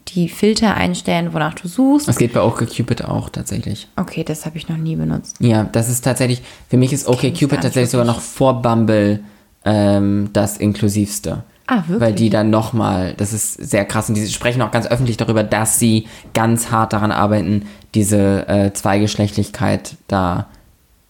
die 0.10 0.30
Filter 0.30 0.76
einstellen, 0.76 1.34
wonach 1.34 1.56
du 1.56 1.68
suchst. 1.68 2.08
Das 2.08 2.18
geht 2.18 2.34
bei 2.34 2.42
OkCupid 2.42 3.06
auch 3.06 3.30
tatsächlich. 3.30 3.88
Okay, 3.96 4.24
das 4.24 4.46
habe 4.46 4.58
ich 4.58 4.70
noch 4.70 4.78
nie 4.78 4.96
benutzt. 4.96 5.38
Ja, 5.40 5.64
das 5.64 5.90
ist 5.90 6.02
tatsächlich, 6.02 6.42
für 6.70 6.78
mich 6.78 6.94
ist 6.94 7.08
OkCupid 7.08 7.34
nicht 7.34 7.50
tatsächlich 7.50 7.90
sogar 7.90 8.06
noch 8.06 8.22
vor 8.22 8.62
Bumble 8.62 9.22
ähm, 9.66 10.30
das 10.32 10.58
inklusivste. 10.58 11.44
Ah, 11.70 11.84
wirklich? 11.86 12.00
Weil 12.00 12.14
die 12.14 12.32
dann 12.32 12.50
nochmal, 12.50 13.14
das 13.18 13.32
ist 13.32 13.54
sehr 13.54 13.86
krass 13.86 14.10
und 14.10 14.16
die 14.16 14.28
sprechen 14.28 14.62
auch 14.64 14.72
ganz 14.72 14.88
öffentlich 14.88 15.18
darüber, 15.18 15.44
dass 15.44 15.78
sie 15.78 16.08
ganz 16.34 16.72
hart 16.72 16.94
daran 16.94 17.12
arbeiten, 17.12 17.68
diese 17.94 18.48
äh, 18.48 18.74
Zweigeschlechtlichkeit 18.74 19.96
da 20.08 20.48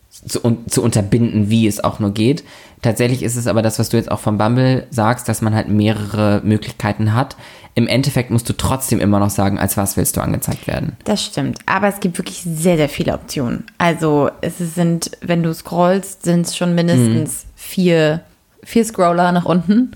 zu, 0.09 0.43
un 0.43 0.67
zu 0.67 0.83
unterbinden, 0.83 1.49
wie 1.49 1.65
es 1.65 1.81
auch 1.81 1.99
nur 1.99 2.11
geht. 2.11 2.43
Tatsächlich 2.81 3.23
ist 3.23 3.37
es 3.37 3.47
aber 3.47 3.61
das, 3.61 3.79
was 3.79 3.87
du 3.87 3.95
jetzt 3.95 4.11
auch 4.11 4.19
vom 4.19 4.37
Bumble 4.37 4.85
sagst, 4.89 5.29
dass 5.29 5.41
man 5.41 5.55
halt 5.55 5.69
mehrere 5.69 6.41
Möglichkeiten 6.43 7.13
hat. 7.13 7.37
Im 7.75 7.87
Endeffekt 7.87 8.29
musst 8.29 8.49
du 8.49 8.53
trotzdem 8.53 8.99
immer 8.99 9.19
noch 9.19 9.29
sagen, 9.29 9.59
als 9.59 9.77
was 9.77 9.95
willst 9.95 10.17
du 10.17 10.21
angezeigt 10.21 10.67
werden. 10.67 10.97
Das 11.05 11.23
stimmt. 11.23 11.59
Aber 11.65 11.87
es 11.87 12.01
gibt 12.01 12.17
wirklich 12.17 12.41
sehr, 12.41 12.75
sehr 12.75 12.89
viele 12.89 13.13
Optionen. 13.13 13.65
Also 13.77 14.29
es 14.41 14.57
sind, 14.57 15.11
wenn 15.21 15.41
du 15.41 15.53
scrollst, 15.53 16.23
sind 16.23 16.47
es 16.47 16.57
schon 16.57 16.75
mindestens 16.75 17.45
vier, 17.55 18.21
vier 18.63 18.83
Scroller 18.83 19.31
nach 19.31 19.45
unten. 19.45 19.91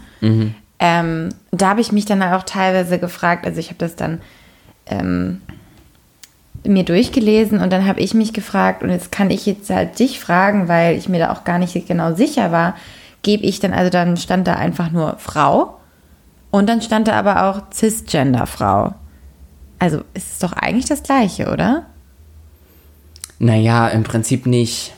Ähm, 0.79 1.29
da 1.51 1.69
habe 1.69 1.81
ich 1.81 1.91
mich 1.91 2.05
dann 2.05 2.21
auch 2.23 2.43
teilweise 2.43 2.99
gefragt, 2.99 3.45
also 3.45 3.59
ich 3.59 3.67
habe 3.67 3.77
das 3.77 3.95
dann 3.95 4.21
ähm, 4.87 5.41
mir 6.65 6.83
durchgelesen 6.83 7.59
und 7.59 7.71
dann 7.71 7.85
habe 7.85 7.99
ich 7.99 8.13
mich 8.13 8.33
gefragt 8.33 8.83
und 8.83 8.89
jetzt 8.89 9.11
kann 9.11 9.29
ich 9.29 9.45
jetzt 9.45 9.69
halt 9.69 9.97
dich 9.99 10.19
fragen, 10.19 10.67
weil 10.67 10.97
ich 10.97 11.09
mir 11.09 11.19
da 11.19 11.31
auch 11.31 11.43
gar 11.43 11.59
nicht 11.59 11.87
genau 11.87 12.13
sicher 12.13 12.51
war, 12.51 12.75
gebe 13.21 13.43
ich 13.43 13.59
dann, 13.59 13.73
also 13.73 13.89
dann 13.89 14.17
stand 14.17 14.47
da 14.47 14.55
einfach 14.55 14.91
nur 14.91 15.17
Frau 15.17 15.79
und 16.51 16.67
dann 16.67 16.81
stand 16.81 17.07
da 17.07 17.13
aber 17.13 17.43
auch 17.43 17.71
Cisgender-Frau. 17.71 18.93
Also 19.79 20.03
ist 20.13 20.33
es 20.33 20.39
doch 20.39 20.53
eigentlich 20.53 20.85
das 20.85 21.03
Gleiche, 21.03 21.51
oder? 21.51 21.85
Naja, 23.39 23.89
im 23.89 24.03
Prinzip 24.03 24.45
nicht. 24.45 24.93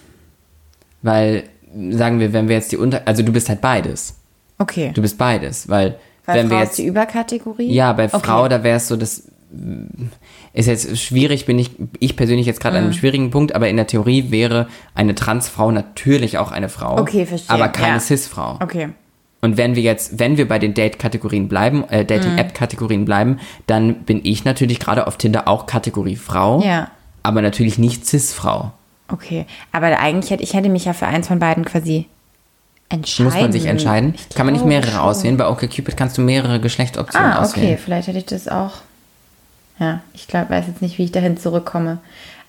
Weil, 1.02 1.44
sagen 1.92 2.20
wir, 2.20 2.34
wenn 2.34 2.48
wir 2.48 2.56
jetzt 2.56 2.72
die 2.72 2.78
Unter... 2.78 3.04
Also 3.06 3.24
du 3.24 3.32
bist 3.32 3.50
halt 3.50 3.62
beides. 3.62 4.16
Okay. 4.58 4.92
Du 4.94 5.02
bist 5.02 5.18
beides, 5.18 5.68
weil, 5.70 5.98
Weil 6.26 6.36
wenn 6.38 6.48
Frau 6.50 6.56
wir 6.58 6.64
ist 6.64 6.70
jetzt... 6.70 6.78
die 6.80 6.86
Überkategorie? 6.86 7.72
Ja, 7.74 7.94
bei 7.94 8.06
Okay. 8.06 8.20
Frau, 8.24 8.48
da 8.48 8.64
wäre 8.64 8.78
es 8.78 8.88
so, 8.88 8.96
das 8.96 9.24
ist 10.54 10.68
jetzt 10.68 10.98
schwierig, 11.00 11.46
bin 11.46 11.60
ich, 11.60 11.72
ich 12.00 12.16
persönlich 12.16 12.46
jetzt 12.46 12.60
gerade 12.60 12.78
an 12.78 12.84
einem 12.84 12.92
Mhm. 12.92 12.98
schwierigen 12.98 13.32
Punkt, 13.32 13.56
aber 13.56 13.70
in 13.70 13.76
der 13.78 13.88
Theorie 13.88 14.32
wäre 14.32 14.68
eine 14.96 15.16
Transfrau 15.16 15.72
natürlich 15.72 16.38
auch 16.38 16.52
eine 16.52 16.70
Frau. 16.70 16.98
Okay, 17.00 17.26
verstehe, 17.26 17.54
Aber 17.54 17.68
keine 17.70 17.96
ja. 17.96 18.00
Cis-Frau. 18.00 18.60
Okay. 18.62 18.90
Und 19.42 19.58
wenn 19.58 19.76
wir 19.76 19.84
jetzt, 19.84 20.18
wenn 20.20 20.38
wir 20.38 20.48
bei 20.48 20.58
den 20.60 20.74
Date-Kategorien 20.74 21.48
bleiben, 21.48 21.84
äh, 21.90 22.02
Mhm. 22.04 22.08
Dating-App-Kategorien 22.08 23.06
bleiben, 23.06 23.40
dann 23.68 24.04
bin 24.04 24.22
ich 24.24 24.44
natürlich 24.44 24.80
gerade 24.80 25.06
auf 25.08 25.18
Tinder 25.18 25.48
auch 25.48 25.68
Kategorie 25.68 26.16
Frau. 26.16 26.62
Ja. 26.64 26.90
Aber 27.24 27.42
natürlich 27.42 27.78
nicht 27.78 28.06
Cis-Frau. 28.06 28.72
Okay. 29.12 29.46
Aber 29.72 29.88
eigentlich 30.00 30.32
hätte 30.32 30.44
ich 30.44 30.54
hätte 30.54 30.70
mich 30.70 30.86
ja 30.86 30.94
für 30.94 31.06
eins 31.08 31.28
von 31.28 31.38
beiden 31.40 31.64
quasi 31.64 32.08
entscheiden. 32.90 33.26
Muss 33.32 33.42
man 33.42 33.52
sich 33.52 33.66
entscheiden? 33.66 34.14
Ich 34.30 34.36
Kann 34.36 34.46
man 34.46 34.54
nicht 34.54 34.66
mehrere 34.66 34.92
schon. 34.92 35.00
auswählen? 35.00 35.38
Bei 35.38 35.48
OkCupid 35.50 35.98
kannst 35.98 36.18
du 36.18 36.22
mehrere 36.22 36.60
Geschlechtsoptionen 36.60 37.32
Ah, 37.32 37.38
okay. 37.38 37.44
auswählen. 37.46 37.78
Vielleicht 37.78 38.08
hätte 38.08 38.18
ich 38.20 38.26
das 38.26 38.48
auch. 38.48 38.74
Ja, 39.80 40.02
ich 40.14 40.28
glaube, 40.28 40.50
weiß 40.52 40.68
jetzt 40.68 40.82
nicht, 40.82 40.98
wie 40.98 41.04
ich 41.04 41.12
dahin 41.12 41.38
zurückkomme. 41.38 41.98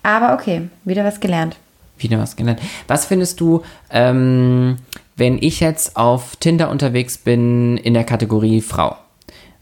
Aber 0.02 0.34
okay, 0.34 0.68
wieder 0.84 1.04
was 1.04 1.18
gelernt. 1.20 1.56
Wieder 1.98 2.18
was 2.18 2.36
gelernt. 2.36 2.60
Was 2.86 3.06
findest 3.06 3.40
du, 3.40 3.62
ähm, 3.90 4.76
wenn 5.16 5.38
ich 5.42 5.60
jetzt 5.60 5.96
auf 5.96 6.36
Tinder 6.36 6.70
unterwegs 6.70 7.18
bin 7.18 7.78
in 7.78 7.94
der 7.94 8.04
Kategorie 8.04 8.60
Frau? 8.60 8.96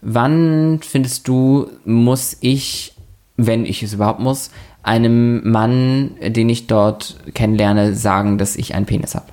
Wann 0.02 0.80
findest 0.86 1.28
du, 1.28 1.70
muss 1.86 2.36
ich, 2.40 2.92
wenn 3.36 3.64
ich 3.64 3.82
es 3.82 3.94
überhaupt 3.94 4.20
muss, 4.20 4.50
einem 4.82 5.48
Mann, 5.50 6.10
den 6.20 6.48
ich 6.50 6.66
dort 6.66 7.16
kennenlerne, 7.32 7.94
sagen, 7.94 8.36
dass 8.36 8.56
ich 8.56 8.74
einen 8.74 8.84
Penis 8.84 9.14
habe? 9.14 9.26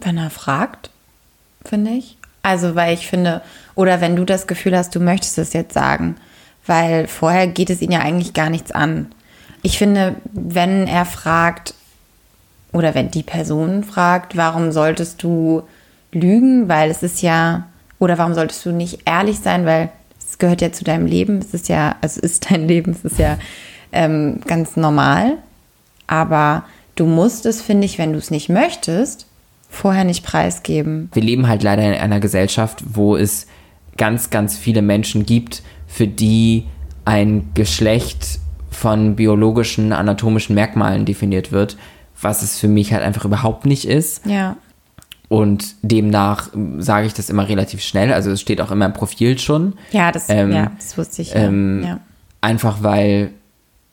Wenn 0.00 0.18
er 0.18 0.30
fragt, 0.30 0.90
finde 1.64 1.92
ich. 1.92 2.16
Also, 2.42 2.74
weil 2.74 2.94
ich 2.94 3.06
finde, 3.06 3.40
oder 3.74 4.00
wenn 4.00 4.16
du 4.16 4.24
das 4.24 4.46
Gefühl 4.46 4.76
hast, 4.76 4.94
du 4.94 5.00
möchtest 5.00 5.38
es 5.38 5.52
jetzt 5.52 5.72
sagen, 5.72 6.16
weil 6.66 7.06
vorher 7.06 7.46
geht 7.46 7.70
es 7.70 7.80
ihn 7.80 7.92
ja 7.92 8.00
eigentlich 8.00 8.34
gar 8.34 8.50
nichts 8.50 8.70
an. 8.70 9.06
Ich 9.62 9.78
finde, 9.78 10.16
wenn 10.32 10.86
er 10.86 11.06
fragt, 11.06 11.74
oder 12.72 12.94
wenn 12.94 13.10
die 13.10 13.22
Person 13.22 13.84
fragt, 13.84 14.36
warum 14.36 14.72
solltest 14.72 15.22
du 15.22 15.62
lügen, 16.12 16.68
weil 16.68 16.90
es 16.90 17.02
ist 17.02 17.22
ja, 17.22 17.66
oder 17.98 18.18
warum 18.18 18.34
solltest 18.34 18.66
du 18.66 18.72
nicht 18.72 19.00
ehrlich 19.06 19.38
sein, 19.38 19.64
weil 19.64 19.90
es 20.18 20.38
gehört 20.38 20.60
ja 20.60 20.72
zu 20.72 20.84
deinem 20.84 21.06
Leben, 21.06 21.38
es 21.38 21.54
ist 21.54 21.68
ja, 21.68 21.96
also 22.00 22.20
es 22.22 22.32
ist 22.32 22.50
dein 22.50 22.66
Leben, 22.66 22.92
es 22.92 23.04
ist 23.04 23.18
ja 23.18 23.38
ähm, 23.92 24.40
ganz 24.46 24.76
normal, 24.76 25.38
aber 26.06 26.64
du 26.96 27.06
musst 27.06 27.46
es, 27.46 27.62
finde 27.62 27.86
ich, 27.86 27.98
wenn 27.98 28.12
du 28.12 28.18
es 28.18 28.30
nicht 28.30 28.48
möchtest, 28.48 29.26
vorher 29.74 30.04
nicht 30.04 30.24
preisgeben. 30.24 31.10
wir 31.12 31.22
leben 31.22 31.48
halt 31.48 31.62
leider 31.62 31.82
in 31.82 31.94
einer 31.94 32.20
Gesellschaft, 32.20 32.82
wo 32.86 33.16
es 33.16 33.46
ganz, 33.96 34.30
ganz 34.30 34.56
viele 34.56 34.82
Menschen 34.82 35.26
gibt, 35.26 35.62
für 35.86 36.06
die 36.06 36.64
ein 37.04 37.50
Geschlecht 37.54 38.40
von 38.70 39.16
biologischen, 39.16 39.92
anatomischen 39.92 40.54
Merkmalen 40.54 41.04
definiert 41.04 41.52
wird, 41.52 41.76
was 42.20 42.42
es 42.42 42.58
für 42.58 42.68
mich 42.68 42.92
halt 42.92 43.02
einfach 43.02 43.24
überhaupt 43.24 43.66
nicht 43.66 43.86
ist. 43.86 44.26
Ja. 44.26 44.56
Und 45.28 45.74
demnach 45.82 46.50
sage 46.78 47.06
ich 47.06 47.14
das 47.14 47.30
immer 47.30 47.48
relativ 47.48 47.80
schnell. 47.82 48.12
Also 48.12 48.30
es 48.30 48.40
steht 48.40 48.60
auch 48.60 48.70
in 48.70 48.78
meinem 48.78 48.92
Profil 48.92 49.38
schon. 49.38 49.74
Ja, 49.90 50.12
das, 50.12 50.28
Ähm, 50.28 50.52
ja, 50.52 50.72
das 50.76 50.96
wusste 50.98 51.22
ich. 51.22 51.34
Ähm, 51.34 51.82
ja. 51.84 52.00
Einfach 52.40 52.82
weil, 52.82 53.30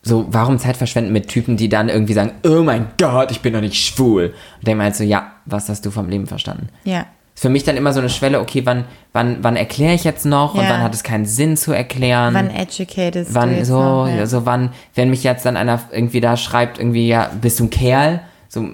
so, 0.03 0.25
warum 0.29 0.57
Zeit 0.57 0.77
verschwenden 0.77 1.13
mit 1.13 1.27
Typen, 1.27 1.57
die 1.57 1.69
dann 1.69 1.87
irgendwie 1.89 2.13
sagen, 2.13 2.31
oh 2.43 2.63
mein 2.63 2.87
Gott, 2.97 3.29
ich 3.31 3.41
bin 3.41 3.53
doch 3.53 3.61
nicht 3.61 3.75
schwul. 3.75 4.33
Und 4.57 4.67
denke 4.67 4.77
mir 4.77 4.83
halt 4.85 4.95
so, 4.95 5.03
ja, 5.03 5.31
was 5.45 5.69
hast 5.69 5.85
du 5.85 5.91
vom 5.91 6.09
Leben 6.09 6.27
verstanden? 6.27 6.69
ja. 6.83 7.05
Ist 7.33 7.43
für 7.43 7.49
mich 7.49 7.63
dann 7.63 7.77
immer 7.77 7.93
so 7.93 8.01
eine 8.01 8.09
Schwelle, 8.09 8.41
okay, 8.41 8.65
wann, 8.65 8.83
wann, 9.13 9.37
wann 9.41 9.55
erkläre 9.55 9.93
ich 9.93 10.03
jetzt 10.03 10.25
noch 10.25 10.53
und 10.53 10.63
Ja. 10.63 10.69
wann 10.69 10.83
hat 10.83 10.93
es 10.93 11.01
keinen 11.01 11.25
Sinn 11.25 11.55
zu 11.55 11.71
erklären? 11.71 12.33
Wann 12.33 12.49
educatest 12.49 13.33
wann 13.33 13.51
du 13.51 13.55
jetzt 13.55 13.67
so, 13.69 13.79
noch? 13.81 14.07
ja. 14.09 14.25
so 14.27 14.45
wann, 14.45 14.71
wenn 14.95 15.09
mich 15.09 15.23
jetzt 15.23 15.45
dann 15.45 15.55
einer 15.55 15.79
irgendwie 15.93 16.19
da 16.19 16.35
schreibt, 16.35 16.77
irgendwie, 16.77 17.07
ja, 17.07 17.31
bist 17.39 17.59
du 17.61 17.63
ein 17.63 17.69
Kerl? 17.69 18.19
So, 18.49 18.67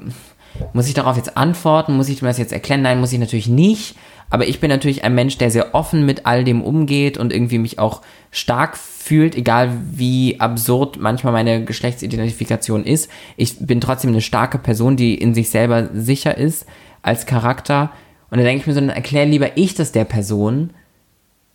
muss 0.74 0.88
ich 0.88 0.93
darauf 0.93 1.17
jetzt 1.17 1.38
antworten? 1.38 1.96
Muss 1.96 2.10
ich 2.10 2.22
mir 2.22 2.28
das 2.28 2.38
jetzt 2.38 2.54
erklären? 2.54 2.82
Nein, 2.82 3.00
muss 3.00 3.13
ich 3.13 3.20
natürlich 3.20 3.48
nicht. 3.48 3.96
Aber 4.30 4.48
ich 4.48 4.60
bin 4.60 4.70
natürlich 4.70 5.04
ein 5.04 5.15
Mensch, 5.15 5.38
der 5.38 5.52
sehr 5.52 5.74
offen 5.74 6.06
mit 6.06 6.26
all 6.26 6.43
dem 6.43 6.62
umgeht 6.62 7.17
und 7.17 7.32
irgendwie 7.32 7.60
mich 7.60 7.80
auch 7.80 8.02
stark 8.30 8.78
fühlt, 8.78 9.36
egal 9.36 9.72
wie 9.91 10.39
absurd 10.39 10.98
manchmal 11.00 11.32
meine 11.32 11.63
Geschlechtsidentifikation 11.63 12.84
ist. 12.84 13.10
Ich 13.38 13.58
bin 13.60 13.80
trotzdem 13.80 14.12
eine 14.12 14.22
starke 14.22 14.58
Person, 14.58 14.98
die 14.98 15.15
in 15.15 15.34
sich 15.34 15.50
selber 15.50 15.89
sicher 15.93 16.38
ist 16.38 16.65
als 17.02 17.26
Charakter. 17.26 17.91
Und 18.30 18.38
dann 18.38 18.46
denke 18.46 18.62
ich 18.62 18.67
mir 18.67 18.74
so, 18.74 18.82
dann 18.82 18.89
erkläre 18.89 19.28
lieber 19.28 19.56
ich 19.56 19.76
das 19.76 19.93
der 19.93 20.04
Person, 20.04 20.72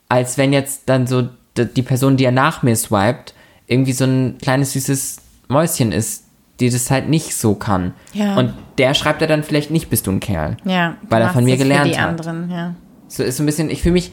als 0.08 0.38
wenn 0.38 0.54
jetzt 0.54 0.82
dann 0.86 1.06
so 1.06 1.28
die 1.56 1.82
Person, 1.82 2.16
die 2.16 2.24
ja 2.24 2.30
nach 2.30 2.62
mir 2.62 2.74
swiped, 2.74 3.34
irgendwie 3.66 3.92
so 3.92 4.04
ein 4.04 4.38
kleines 4.40 4.72
süßes 4.72 5.18
Mäuschen 5.48 5.92
ist, 5.92 6.24
die 6.60 6.70
das 6.70 6.90
halt 6.90 7.08
nicht 7.08 7.34
so 7.34 7.54
kann. 7.54 7.92
Ja. 8.12 8.36
Und 8.36 8.54
der 8.78 8.94
schreibt 8.94 9.20
ja 9.20 9.26
dann 9.26 9.42
vielleicht 9.42 9.70
nicht, 9.70 9.90
bist 9.90 10.06
du 10.06 10.12
ein 10.12 10.20
Kerl. 10.20 10.56
Ja, 10.64 10.96
Weil 11.08 11.22
er 11.22 11.30
von 11.30 11.44
mir 11.44 11.54
es 11.54 11.60
für 11.60 11.64
gelernt 11.68 11.92
die 11.92 11.98
hat. 11.98 12.08
anderen, 12.08 12.50
ja. 12.50 12.74
So 13.08 13.22
ist 13.22 13.36
so 13.36 13.42
ein 13.42 13.46
bisschen, 13.46 13.70
ich 13.70 13.82
fühle 13.82 13.94
mich, 13.94 14.12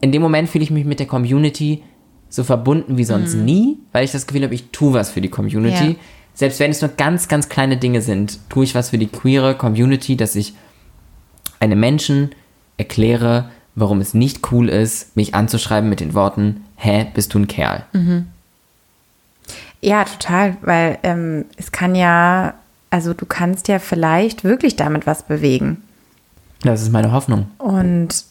in 0.00 0.12
dem 0.12 0.22
Moment 0.22 0.48
fühle 0.48 0.64
ich 0.64 0.70
mich 0.70 0.84
mit 0.84 1.00
der 1.00 1.06
Community 1.06 1.82
so 2.28 2.44
verbunden 2.44 2.96
wie 2.96 3.04
sonst 3.04 3.34
nie, 3.34 3.78
weil 3.92 4.04
ich 4.04 4.12
das 4.12 4.26
Gefühl 4.26 4.44
habe, 4.44 4.54
ich 4.54 4.70
tue 4.70 4.92
was 4.92 5.10
für 5.10 5.20
die 5.20 5.28
Community. 5.28 5.84
Mhm. 5.84 5.90
Ja. 5.90 5.96
Selbst 6.34 6.60
wenn 6.60 6.70
es 6.70 6.80
nur 6.80 6.90
ganz, 6.96 7.28
ganz 7.28 7.48
kleine 7.48 7.76
Dinge 7.76 8.00
sind, 8.02 8.38
tue 8.48 8.64
ich 8.64 8.74
was 8.74 8.90
für 8.90 8.98
die 8.98 9.08
queere 9.08 9.54
Community, 9.54 10.16
dass 10.16 10.36
ich 10.36 10.54
einem 11.58 11.80
Menschen 11.80 12.30
erkläre, 12.76 13.50
warum 13.74 14.00
es 14.00 14.14
nicht 14.14 14.52
cool 14.52 14.68
ist, 14.68 15.16
mich 15.16 15.34
anzuschreiben 15.34 15.90
mit 15.90 16.00
den 16.00 16.14
Worten, 16.14 16.62
hä, 16.76 17.06
bist 17.14 17.34
du 17.34 17.40
ein 17.40 17.46
Kerl? 17.48 17.84
Ja, 19.80 20.04
total, 20.04 20.56
weil 20.62 20.98
ähm, 21.02 21.46
es 21.56 21.72
kann 21.72 21.94
ja, 21.94 22.54
also 22.90 23.14
du 23.14 23.26
kannst 23.26 23.68
ja 23.68 23.78
vielleicht 23.78 24.44
wirklich 24.44 24.76
damit 24.76 25.06
was 25.06 25.22
bewegen. 25.22 25.82
Das 26.62 26.82
ist 26.82 26.92
meine 26.92 27.12
Hoffnung. 27.12 27.46
Und 27.58 28.24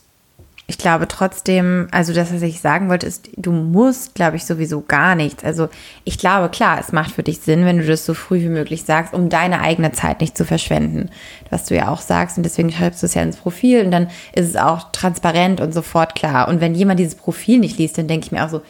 ich 0.70 0.78
glaube 0.78 1.08
trotzdem, 1.08 1.88
also 1.90 2.14
das, 2.14 2.32
was 2.32 2.44
ich 2.44 2.62
sagen 2.62 2.90
wollte, 2.90 3.08
ist, 3.08 3.30
du 3.36 3.52
musst, 3.52 4.14
glaube 4.14 4.38
ich, 4.38 4.46
sowieso 4.46 4.82
gar 4.82 5.16
nichts. 5.16 5.44
Also 5.44 5.68
ich 6.04 6.20
glaube, 6.20 6.50
klar, 6.50 6.80
es 6.80 6.92
macht 6.92 7.10
für 7.10 7.24
dich 7.24 7.40
Sinn, 7.40 7.66
wenn 7.66 7.80
du 7.80 7.88
das 7.88 8.06
so 8.06 8.14
früh 8.14 8.42
wie 8.42 8.50
möglich 8.50 8.84
sagst, 8.84 9.16
um 9.16 9.30
deine 9.30 9.62
eigene 9.62 9.94
Zeit 9.94 10.22
nicht 10.22 10.38
zu 10.38 10.46
verschwenden. 10.46 11.10
Was 11.50 11.66
du 11.66 11.76
ja 11.76 11.88
auch 11.88 12.02
sagst 12.02 12.38
und 12.38 12.44
deswegen 12.44 12.72
schreibst 12.72 13.02
du 13.02 13.08
es 13.08 13.16
ja 13.16 13.24
ins 13.24 13.38
Profil 13.38 13.84
und 13.84 13.90
dann 13.90 14.12
ist 14.34 14.50
es 14.50 14.56
auch 14.58 14.92
transparent 14.92 15.60
und 15.60 15.74
sofort 15.74 16.14
klar. 16.14 16.48
Und 16.48 16.62
wenn 16.62 16.76
jemand 16.76 17.00
dieses 17.00 17.16
Profil 17.16 17.58
nicht 17.58 17.80
liest, 17.80 17.98
dann 17.98 18.08
denke 18.08 18.28
ich 18.28 18.32
mir 18.32 18.46
auch 18.46 18.50
so, 18.50 18.62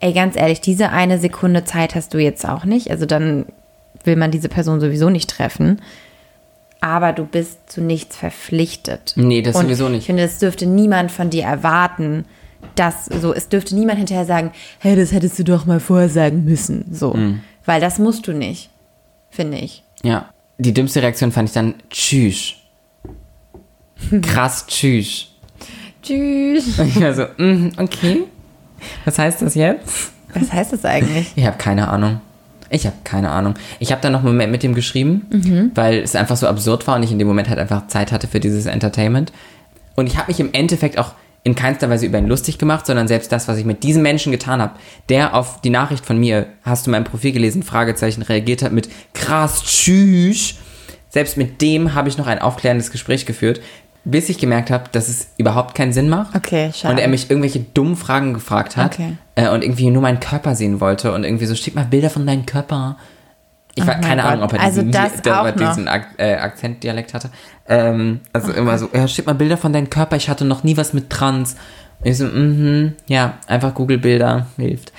ey, 0.00 0.12
ganz 0.12 0.36
ehrlich, 0.36 0.60
diese 0.60 0.90
eine 0.90 1.18
Sekunde 1.18 1.64
Zeit 1.64 1.94
hast 1.94 2.14
du 2.14 2.18
jetzt 2.18 2.48
auch 2.48 2.64
nicht. 2.64 2.90
Also 2.90 3.06
dann 3.06 3.46
will 4.04 4.16
man 4.16 4.30
diese 4.30 4.48
Person 4.48 4.80
sowieso 4.80 5.10
nicht 5.10 5.30
treffen. 5.30 5.80
Aber 6.80 7.12
du 7.12 7.24
bist 7.24 7.70
zu 7.70 7.80
nichts 7.80 8.16
verpflichtet. 8.16 9.14
Nee, 9.16 9.42
das 9.42 9.56
Und 9.56 9.62
sowieso 9.62 9.88
nicht. 9.88 10.00
Ich 10.00 10.06
finde, 10.06 10.22
das 10.22 10.38
dürfte 10.38 10.66
niemand 10.66 11.10
von 11.10 11.30
dir 11.30 11.42
erwarten, 11.42 12.24
dass 12.76 13.06
so, 13.06 13.34
es 13.34 13.48
dürfte 13.48 13.74
niemand 13.74 13.98
hinterher 13.98 14.24
sagen, 14.24 14.52
hey, 14.78 14.94
das 14.94 15.12
hättest 15.12 15.38
du 15.38 15.44
doch 15.44 15.66
mal 15.66 15.80
vorher 15.80 16.08
sagen 16.08 16.44
müssen. 16.44 16.86
So. 16.92 17.14
Mhm. 17.14 17.40
Weil 17.64 17.80
das 17.80 17.98
musst 17.98 18.26
du 18.28 18.32
nicht, 18.32 18.70
finde 19.30 19.58
ich. 19.58 19.82
Ja. 20.02 20.30
Die 20.58 20.74
dümmste 20.74 21.02
Reaktion 21.02 21.32
fand 21.32 21.48
ich 21.48 21.54
dann, 21.54 21.74
tschüss. 21.90 22.54
Krass, 24.22 24.66
tschüss. 24.66 25.28
Tschüss. 26.02 26.78
Und 26.78 26.88
ich 26.88 27.00
war 27.00 27.14
so, 27.14 27.24
mm, 27.36 27.72
okay. 27.76 28.24
Was 29.04 29.18
heißt 29.18 29.42
das 29.42 29.54
jetzt? 29.54 30.12
Was 30.34 30.52
heißt 30.52 30.72
das 30.72 30.84
eigentlich? 30.84 31.32
Ich 31.36 31.46
habe 31.46 31.56
keine 31.56 31.88
Ahnung. 31.88 32.20
Ich 32.70 32.86
habe 32.86 32.96
keine 33.04 33.30
Ahnung. 33.30 33.54
Ich 33.78 33.92
habe 33.92 34.02
dann 34.02 34.12
noch 34.12 34.20
einen 34.20 34.28
Moment 34.28 34.52
mit 34.52 34.62
dem 34.62 34.74
geschrieben, 34.74 35.70
weil 35.74 35.98
es 35.98 36.14
einfach 36.14 36.36
so 36.36 36.46
absurd 36.46 36.86
war 36.86 36.96
und 36.96 37.02
ich 37.02 37.10
in 37.10 37.18
dem 37.18 37.26
Moment 37.26 37.48
halt 37.48 37.58
einfach 37.58 37.86
Zeit 37.86 38.12
hatte 38.12 38.28
für 38.28 38.40
dieses 38.40 38.66
Entertainment. 38.66 39.32
Und 39.96 40.06
ich 40.06 40.18
habe 40.18 40.30
mich 40.30 40.38
im 40.38 40.52
Endeffekt 40.52 40.98
auch 40.98 41.12
in 41.44 41.54
keinster 41.54 41.88
Weise 41.88 42.04
über 42.04 42.18
ihn 42.18 42.26
lustig 42.26 42.58
gemacht, 42.58 42.84
sondern 42.86 43.08
selbst 43.08 43.32
das, 43.32 43.48
was 43.48 43.56
ich 43.56 43.64
mit 43.64 43.82
diesem 43.82 44.02
Menschen 44.02 44.32
getan 44.32 44.60
habe, 44.60 44.74
der 45.08 45.34
auf 45.34 45.60
die 45.62 45.70
Nachricht 45.70 46.04
von 46.04 46.18
mir, 46.18 46.46
hast 46.62 46.86
du 46.86 46.90
mein 46.90 47.04
Profil 47.04 47.32
gelesen, 47.32 47.62
Fragezeichen, 47.62 48.22
reagiert 48.22 48.62
hat 48.62 48.72
mit 48.72 48.90
krass, 49.14 49.62
tschüss. 49.64 50.56
Selbst 51.08 51.38
mit 51.38 51.62
dem 51.62 51.94
habe 51.94 52.10
ich 52.10 52.18
noch 52.18 52.26
ein 52.26 52.38
aufklärendes 52.38 52.90
Gespräch 52.90 53.24
geführt, 53.24 53.60
bis 54.04 54.28
ich 54.28 54.38
gemerkt 54.38 54.70
habe, 54.70 54.84
dass 54.92 55.08
es 55.08 55.28
überhaupt 55.36 55.74
keinen 55.74 55.92
Sinn 55.92 56.08
macht. 56.08 56.34
Okay, 56.34 56.70
schade. 56.74 56.94
Und 56.94 57.00
er 57.00 57.08
mich 57.08 57.28
irgendwelche 57.30 57.60
dummen 57.60 57.96
Fragen 57.96 58.32
gefragt 58.34 58.76
hat 58.76 58.94
Okay. 58.94 59.16
äh, 59.34 59.48
und 59.48 59.62
irgendwie 59.62 59.90
nur 59.90 60.02
meinen 60.02 60.20
Körper 60.20 60.54
sehen 60.54 60.80
wollte 60.80 61.12
und 61.12 61.24
irgendwie 61.24 61.46
so, 61.46 61.54
schick 61.54 61.74
mal 61.74 61.84
Bilder 61.84 62.10
von 62.10 62.26
deinem 62.26 62.46
Körper. 62.46 62.96
Ich 63.74 63.86
war 63.86 63.94
Oh 63.94 63.98
mein 64.00 64.08
keine 64.08 64.22
Gott. 64.22 64.30
Ahnung, 64.32 64.44
ob 64.44 64.52
er 64.54 64.60
Also 64.60 64.82
diesen, 64.82 64.92
der- 65.22 65.34
er 65.44 65.52
diesen 65.52 65.88
Ak 65.88 66.06
äh, 66.16 66.34
Akzentdialekt 66.34 67.14
hatte. 67.14 67.30
Ähm, 67.68 68.20
also 68.32 68.50
immer 68.52 68.76
so, 68.78 68.88
ja, 68.92 69.06
schick 69.06 69.26
mal 69.26 69.34
Bilder 69.34 69.56
von 69.56 69.72
deinem 69.72 69.90
Körper, 69.90 70.16
ich 70.16 70.28
hatte 70.28 70.44
noch 70.44 70.64
nie 70.64 70.76
was 70.76 70.92
mit 70.94 71.10
Trans. 71.10 71.54
Und 72.00 72.06
ich 72.10 72.16
so, 72.16 72.24
mhm, 72.24 72.94
ja, 73.08 73.34
einfach 73.46 73.74
Google-Bilder 73.74 74.46
hilft. 74.56 74.92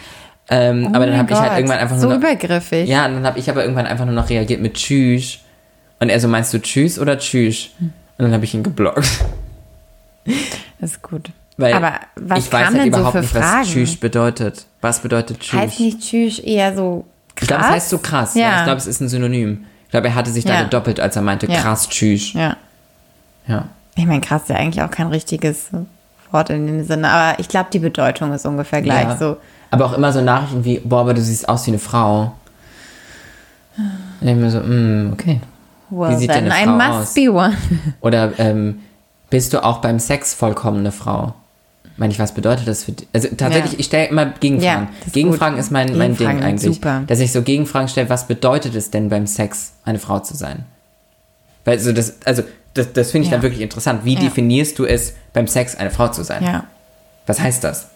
Ähm, 0.52 0.88
aber 0.94 1.06
dann 1.06 1.16
Oh 1.16 1.18
habe 1.20 1.32
ich 1.34 1.38
halt 1.40 1.58
irgendwann 1.58 1.78
einfach 1.80 1.98
so 1.98 2.08
nur 2.08 2.18
noch, 2.18 2.24
übergriffig. 2.24 2.88
ja, 2.88 3.06
und 3.06 3.16
dann 3.16 3.26
habe 3.26 3.38
ich 3.40 3.50
aber 3.50 3.62
irgendwann 3.64 3.86
einfach 3.86 4.06
nur 4.06 4.16
noch 4.16 4.30
reagiert 4.30 4.62
mit 4.62 4.76
Tschüss. 4.76 5.40
Und 6.00 6.10
er 6.10 6.20
so, 6.20 6.28
meinst 6.28 6.54
du 6.54 6.62
Tschüss 6.62 6.98
oder 7.00 7.18
Tschüss? 7.20 7.70
Und 8.20 8.26
dann 8.26 8.34
habe 8.34 8.44
ich 8.44 8.54
ihn 8.54 8.62
geblockt. 8.64 9.24
Das 10.80 10.92
ist 10.92 11.02
gut. 11.02 11.32
Weil 11.58 11.74
Aber 11.74 11.94
was 12.16 12.46
ich 12.46 12.54
weiß 12.54 12.68
halt 12.68 12.76
denn 12.76 12.82
so 12.84 12.88
überhaupt 13.00 13.14
für 13.14 13.22
nicht, 13.22 13.32
Fragen? 13.32 13.62
was 13.62 13.68
Tschüss 13.70 13.96
bedeutet. 13.98 14.66
Was 14.82 15.00
bedeutet 15.00 15.40
Tschüss? 15.40 15.60
Heißt 15.60 15.80
nicht 15.80 16.02
Tschüss 16.02 16.40
eher 16.40 16.76
so 16.76 17.06
krass? 17.36 17.42
Ich 17.42 17.48
glaube, 17.48 17.64
es 17.64 17.70
heißt 17.70 17.90
so 17.90 17.98
krass. 17.98 18.36
Ja. 18.36 18.42
Ja. 18.42 18.58
ich 18.60 18.64
glaube, 18.66 18.78
es 18.78 18.88
ist 18.88 19.02
ein 19.02 19.10
Synonym. 19.10 19.66
Ich 19.86 19.92
glaube, 19.92 20.08
er 20.10 20.16
hatte 20.16 20.30
sich 20.32 20.46
da 20.46 20.54
Ja. 20.54 20.64
gedoppelt, 20.64 21.00
als 21.00 21.16
er 21.16 21.22
meinte, 21.22 21.48
Ja. 21.48 21.60
krass, 21.62 21.90
tschüss. 21.90 22.34
Ja. 22.34 22.56
Ja. 23.48 23.66
Ich 23.96 24.06
meine, 24.06 24.22
krass 24.22 24.44
ist 24.44 24.50
ja 24.50 24.58
eigentlich 24.58 24.84
auch 24.84 24.92
kein 24.92 25.08
richtiges 25.08 25.70
Wort 26.32 26.50
in 26.50 26.68
dem 26.68 26.84
Sinne, 26.86 27.10
aber 27.10 27.40
ich 27.40 27.48
glaube, 27.48 27.70
die 27.74 27.80
Bedeutung 27.80 28.32
ist 28.34 28.46
ungefähr 28.46 28.82
gleich 28.82 29.08
ja. 29.08 29.18
so. 29.18 29.38
Aber 29.72 29.86
auch 29.86 29.94
immer 29.94 30.12
so 30.14 30.22
Nachrichten 30.22 30.64
wie, 30.64 30.80
boah, 30.80 31.02
aber 31.02 31.14
du 31.14 31.22
siehst 31.22 31.48
aus 31.50 31.66
wie 31.66 31.72
eine 31.72 31.80
Frau. 31.80 32.34
Und 34.22 34.28
ich 34.28 34.36
mir 34.36 34.52
so, 34.52 34.60
mm, 34.60 35.12
okay. 35.14 35.40
Well, 35.90 36.18
sieht 36.18 36.30
denn 36.30 36.46
then 36.46 36.52
eine 36.52 36.62
I 36.62 36.66
Frau 36.66 36.88
must 36.98 37.10
aus? 37.10 37.14
be 37.14 37.32
one. 37.32 37.58
Oder 38.02 38.38
ähm, 38.40 38.80
bist 39.30 39.54
du 39.54 39.64
auch 39.64 39.80
beim 39.80 40.00
Sex 40.00 40.34
vollkommene 40.34 40.92
Frau? 40.92 41.34
Meine 41.98 42.14
ich, 42.14 42.20
was 42.20 42.34
bedeutet 42.34 42.68
das 42.68 42.84
für 42.86 42.94
dich? 42.94 43.08
Also 43.12 43.28
tatsächlich, 43.36 43.74
Ja. 43.74 43.80
ich 43.80 43.86
stelle 43.88 44.08
immer 44.08 44.28
Gegenfragen. 44.28 44.88
Ja, 44.88 45.06
ist 45.06 45.14
Gegenfragen 45.14 45.56
gut. 45.56 45.66
ist 45.66 45.72
mein, 45.72 45.88
mein 45.98 46.16
Ding 46.16 46.18
Gegenfragen 46.28 46.40
sind 46.40 46.48
eigentlich. 46.50 46.76
super. 46.76 47.04
Dass 47.08 47.20
ich 47.20 47.32
so 47.34 47.42
Gegenfragen 47.42 47.90
stelle, 47.90 48.10
was 48.10 48.26
bedeutet 48.28 48.74
es 48.76 48.90
denn 48.90 49.10
beim 49.10 49.28
Sex, 49.28 49.74
eine 49.84 50.00
Frau 50.00 50.20
zu 50.20 50.36
sein? 50.36 50.64
Weil 51.66 51.78
so 51.80 51.92
das, 51.92 52.14
also 52.26 52.44
das, 52.74 52.94
das 52.94 53.12
finde 53.12 53.26
ich 53.26 53.32
Ja. 53.32 53.38
dann 53.38 53.44
wirklich 53.44 53.62
interessant. 53.62 54.06
Wie 54.06 54.16
definierst 54.16 54.80
du 54.80 54.86
es, 54.86 55.14
beim 55.34 55.48
Sex 55.48 55.76
eine 55.76 55.92
Frau 55.92 56.08
zu 56.08 56.24
sein? 56.24 56.44
Ja. 56.44 56.64
Was 57.28 57.42
heißt 57.42 57.64
das? 57.66 57.88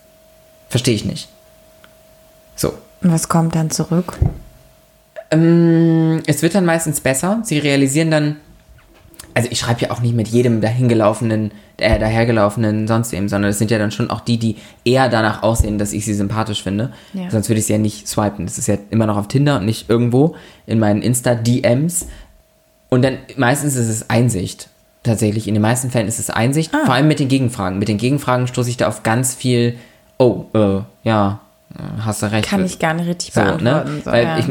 Verstehe 0.70 0.96
ich 0.96 1.06
nicht. 1.06 1.30
So. 2.56 2.74
Was 3.02 3.30
kommt 3.30 3.56
dann 3.56 3.70
zurück? 3.72 4.18
Ähm, 5.34 6.22
es 6.28 6.42
wird 6.42 6.56
dann 6.56 6.66
meistens 6.66 7.02
besser. 7.02 7.42
Sie 7.44 7.58
realisieren 7.60 8.12
dann, 8.12 8.36
also 9.34 9.50
ich 9.52 9.60
schreibe 9.60 9.82
ja 9.82 9.92
auch 9.92 10.02
nicht 10.02 10.16
mit 10.16 10.28
jedem 10.28 10.62
dahingelaufenen, 10.62 11.52
äh, 11.78 11.98
dahergelaufenen 12.00 12.88
sonst 12.88 13.12
wem, 13.12 13.28
sondern 13.28 13.52
es 13.52 13.58
sind 13.58 13.72
ja 13.72 13.78
dann 13.80 13.92
schon 13.92 14.10
auch 14.10 14.22
die, 14.22 14.38
die 14.38 14.58
eher 14.86 15.10
danach 15.10 15.44
aussehen, 15.44 15.78
dass 15.78 15.92
ich 15.94 16.06
sie 16.06 16.14
sympathisch 16.14 16.62
finde. 16.64 16.92
Ja. 17.14 17.30
Sonst 17.32 17.50
würde 17.50 17.60
ich 17.60 17.66
sie 17.66 17.74
ja 17.74 17.80
nicht 17.80 18.08
swipen. 18.08 18.46
Das 18.46 18.58
ist 18.58 18.68
ja 18.68 18.78
immer 18.92 19.08
noch 19.08 19.18
auf 19.18 19.28
Tinder 19.28 19.58
und 19.58 19.66
nicht 19.66 19.90
irgendwo 19.90 20.36
in 20.68 20.80
meinen 20.80 21.02
Insta-DMs. 21.02 22.08
Und 22.90 23.02
dann 23.04 23.18
meistens 23.38 23.76
ist 23.76 23.90
es 23.90 24.10
Einsicht. 24.10 24.70
Tatsächlich, 25.02 25.48
in 25.50 25.56
den 25.56 25.62
meisten 25.62 25.90
Fällen 25.90 26.08
ist 26.08 26.20
es 26.20 26.30
Einsicht, 26.30 26.74
Ah. 26.74 26.86
vor 26.86 26.94
allem 26.94 27.10
mit 27.10 27.20
den 27.20 27.28
Gegenfragen. 27.28 27.78
Mit 27.80 27.90
den 27.90 27.98
Gegenfragen 27.98 28.48
stoße 28.48 28.70
ich 28.70 28.78
da 28.78 28.88
auf 28.88 29.04
ganz 29.04 29.34
viel, 29.36 29.76
oh, 30.18 30.46
äh, 30.54 30.80
ja, 31.04 31.42
hast 32.06 32.22
du 32.22 32.32
recht. 32.32 32.48
Kann 32.48 32.64
ich 32.66 32.80
gar 32.80 32.94
nicht 32.94 33.08
richtig 33.08 33.34
So, 33.34 33.42
beantworten. 33.42 33.96
ne? 33.96 34.02
So, 34.06 34.12
Weil 34.12 34.24
ja. 34.24 34.38
ich, 34.40 34.46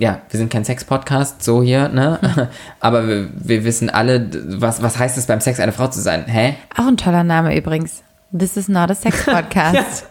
ja, 0.00 0.20
wir 0.30 0.38
sind 0.38 0.50
kein 0.50 0.64
Sex-Podcast, 0.64 1.42
so 1.42 1.62
hier, 1.62 1.88
ne? 1.88 2.18
Aber 2.80 3.06
wir, 3.06 3.28
wir 3.34 3.64
wissen 3.64 3.90
alle, 3.90 4.28
was, 4.60 4.82
was 4.82 4.98
heißt 4.98 5.18
es 5.18 5.26
beim 5.26 5.40
Sex, 5.40 5.60
eine 5.60 5.72
Frau 5.72 5.88
zu 5.88 6.00
sein? 6.00 6.24
Hä? 6.26 6.54
auch 6.76 6.86
ein 6.86 6.96
toller 6.96 7.24
Name 7.24 7.56
übrigens. 7.56 8.02
This 8.36 8.56
is 8.56 8.68
not 8.68 8.90
a 8.90 8.94
sex 8.94 9.24
podcast. 9.26 10.06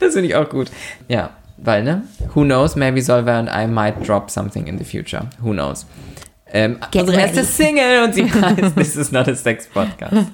Das 0.00 0.14
finde 0.14 0.28
ich 0.28 0.34
auch 0.34 0.48
gut. 0.48 0.70
Ja, 1.06 1.30
weil, 1.56 1.84
ne? 1.84 2.02
Who 2.34 2.42
knows, 2.42 2.74
maybe 2.74 3.00
Solveig 3.00 3.48
and 3.48 3.48
I 3.48 3.66
might 3.72 4.06
drop 4.06 4.30
something 4.30 4.66
in 4.66 4.76
the 4.78 4.84
future. 4.84 5.26
Who 5.40 5.52
knows? 5.52 5.86
Ähm, 6.52 6.78
unsere 6.94 7.20
erste. 7.20 7.44
Single 7.44 8.04
und 8.04 8.14
sie 8.14 8.24
heißt 8.32 8.74
This 8.76 8.96
is 8.96 9.12
not 9.12 9.28
a 9.28 9.34
Sex-Podcast. 9.36 10.26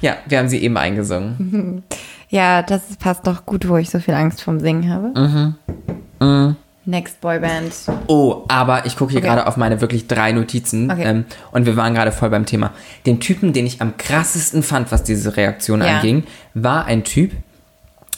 Ja, 0.00 0.16
wir 0.26 0.38
haben 0.38 0.48
sie 0.48 0.58
eben 0.62 0.76
eingesungen. 0.76 1.82
Ja, 2.28 2.62
das 2.62 2.82
passt 2.98 3.26
doch 3.26 3.46
gut, 3.46 3.68
wo 3.68 3.76
ich 3.76 3.90
so 3.90 3.98
viel 4.00 4.14
Angst 4.14 4.42
vom 4.42 4.58
Singen 4.60 4.90
habe. 4.92 5.54
Mhm. 6.20 6.56
Next 6.88 7.20
Boyband. 7.20 7.72
Oh, 8.06 8.44
aber 8.46 8.86
ich 8.86 8.96
gucke 8.96 9.10
hier 9.10 9.18
Okay. 9.18 9.28
gerade 9.28 9.46
auf 9.48 9.56
meine 9.56 9.80
wirklich 9.80 10.06
drei 10.06 10.30
Notizen 10.30 10.88
Okay. 10.90 11.02
ähm, 11.04 11.24
und 11.50 11.66
wir 11.66 11.76
waren 11.76 11.94
gerade 11.94 12.12
voll 12.12 12.30
beim 12.30 12.46
Thema. 12.46 12.70
Den 13.06 13.18
Typen, 13.18 13.52
den 13.52 13.66
ich 13.66 13.80
am 13.82 13.96
krassesten 13.96 14.62
fand, 14.62 14.92
was 14.92 15.02
diese 15.02 15.36
Reaktion 15.36 15.80
Ja. 15.82 15.96
anging, 15.96 16.24
war 16.54 16.84
ein 16.86 17.02
Typ, 17.02 17.32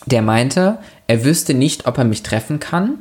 der 0.05 0.21
meinte, 0.21 0.79
er 1.07 1.25
wüsste 1.25 1.55
nicht, 1.55 1.87
ob 1.87 1.97
er 1.97 2.05
mich 2.05 2.23
treffen 2.23 2.61
kann, 2.61 2.99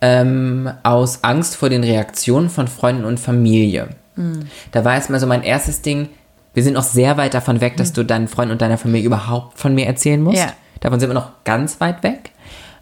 ähm, 0.00 0.70
aus 0.84 1.24
Angst 1.24 1.56
vor 1.56 1.68
den 1.68 1.82
Reaktionen 1.82 2.48
von 2.48 2.68
Freunden 2.68 3.04
und 3.04 3.18
Familie. 3.18 3.88
Hm. 4.14 4.46
Da 4.70 4.84
war 4.84 4.94
erstmal 4.94 5.18
so 5.18 5.26
mein 5.26 5.42
erstes 5.42 5.82
Ding, 5.82 6.10
wir 6.54 6.62
sind 6.62 6.74
noch 6.74 6.82
sehr 6.82 7.16
weit 7.16 7.34
davon 7.34 7.60
weg, 7.60 7.76
dass 7.76 7.92
du 7.92 8.04
deinen 8.04 8.28
Freunden 8.28 8.52
und 8.52 8.62
deiner 8.62 8.78
Familie 8.78 9.06
überhaupt 9.06 9.58
von 9.58 9.74
mir 9.74 9.86
erzählen 9.86 10.22
musst. 10.22 10.38
Ja. 10.38 10.52
Davon 10.80 11.00
sind 11.00 11.08
wir 11.08 11.14
noch 11.14 11.30
ganz 11.44 11.80
weit 11.80 12.02
weg. 12.02 12.30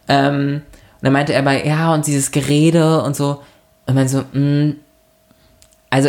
Ähm, 0.09 0.63
und 0.65 1.05
dann 1.05 1.13
meinte 1.13 1.33
er 1.33 1.43
bei, 1.43 1.65
ja, 1.65 1.95
und 1.95 2.07
dieses 2.07 2.31
Gerede 2.31 3.03
und 3.03 3.15
so. 3.15 3.43
Und 3.87 3.95
man 3.95 4.09
so, 4.09 4.25
mh, 4.33 4.75
also 5.91 6.09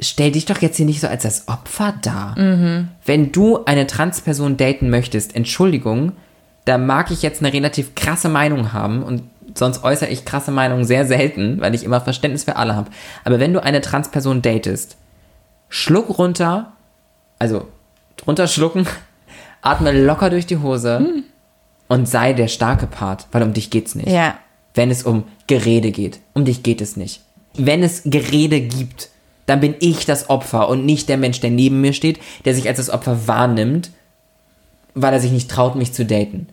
stell 0.00 0.32
dich 0.32 0.46
doch 0.46 0.58
jetzt 0.58 0.76
hier 0.76 0.86
nicht 0.86 1.00
so 1.00 1.08
als 1.08 1.22
das 1.22 1.48
Opfer 1.48 1.94
dar. 2.02 2.34
Wenn 3.04 3.32
du 3.32 3.64
eine 3.64 3.86
Transperson 3.86 4.56
daten 4.56 4.90
möchtest, 4.90 5.34
Entschuldigung, 5.34 6.12
da 6.66 6.78
mag 6.78 7.10
ich 7.10 7.22
jetzt 7.22 7.42
eine 7.42 7.52
relativ 7.52 7.94
krasse 7.94 8.28
Meinung 8.28 8.72
haben 8.72 9.02
und 9.02 9.22
sonst 9.54 9.84
äußere 9.84 10.10
ich 10.10 10.24
krasse 10.24 10.50
Meinungen 10.50 10.84
sehr 10.84 11.06
selten, 11.06 11.60
weil 11.60 11.74
ich 11.74 11.84
immer 11.84 12.00
Verständnis 12.00 12.44
für 12.44 12.56
alle 12.56 12.74
habe. 12.76 12.90
Aber 13.24 13.38
wenn 13.40 13.52
du 13.52 13.62
eine 13.62 13.80
Transperson 13.80 14.42
datest, 14.42 14.96
schluck 15.68 16.18
runter, 16.18 16.72
also 17.38 17.66
drunter 18.16 18.46
schlucken, 18.48 18.86
atme 19.62 19.92
locker 19.92 20.30
durch 20.30 20.46
die 20.46 20.58
Hose 20.58 21.22
und 21.88 22.08
sei 22.08 22.32
der 22.32 22.48
starke 22.48 22.86
Part, 22.86 23.26
weil 23.32 23.42
um 23.42 23.52
dich 23.52 23.70
geht's 23.70 23.94
nicht 23.94 24.08
Ja. 24.08 24.36
wenn 24.74 24.90
es 24.90 25.02
um 25.02 25.24
Gerede 25.46 25.90
geht. 25.90 26.20
Um 26.34 26.44
dich 26.44 26.62
geht 26.62 26.80
es 26.80 26.96
nicht. 26.96 27.20
Wenn 27.54 27.82
es 27.82 28.02
Gerede 28.04 28.60
gibt, 28.60 29.08
dann 29.46 29.60
bin 29.60 29.74
ich 29.80 30.04
das 30.06 30.28
Opfer 30.28 30.68
und 30.68 30.84
nicht 30.84 31.08
der 31.08 31.16
Mensch, 31.16 31.40
der 31.40 31.50
neben 31.50 31.80
mir 31.80 31.92
steht, 31.92 32.18
der 32.44 32.54
sich 32.54 32.66
als 32.68 32.78
das 32.78 32.90
Opfer 32.90 33.26
wahrnimmt, 33.28 33.90
weil 34.94 35.12
er 35.12 35.20
sich 35.20 35.30
nicht 35.30 35.50
traut, 35.50 35.76
mich 35.76 35.92
zu 35.92 36.04
daten. 36.04 36.48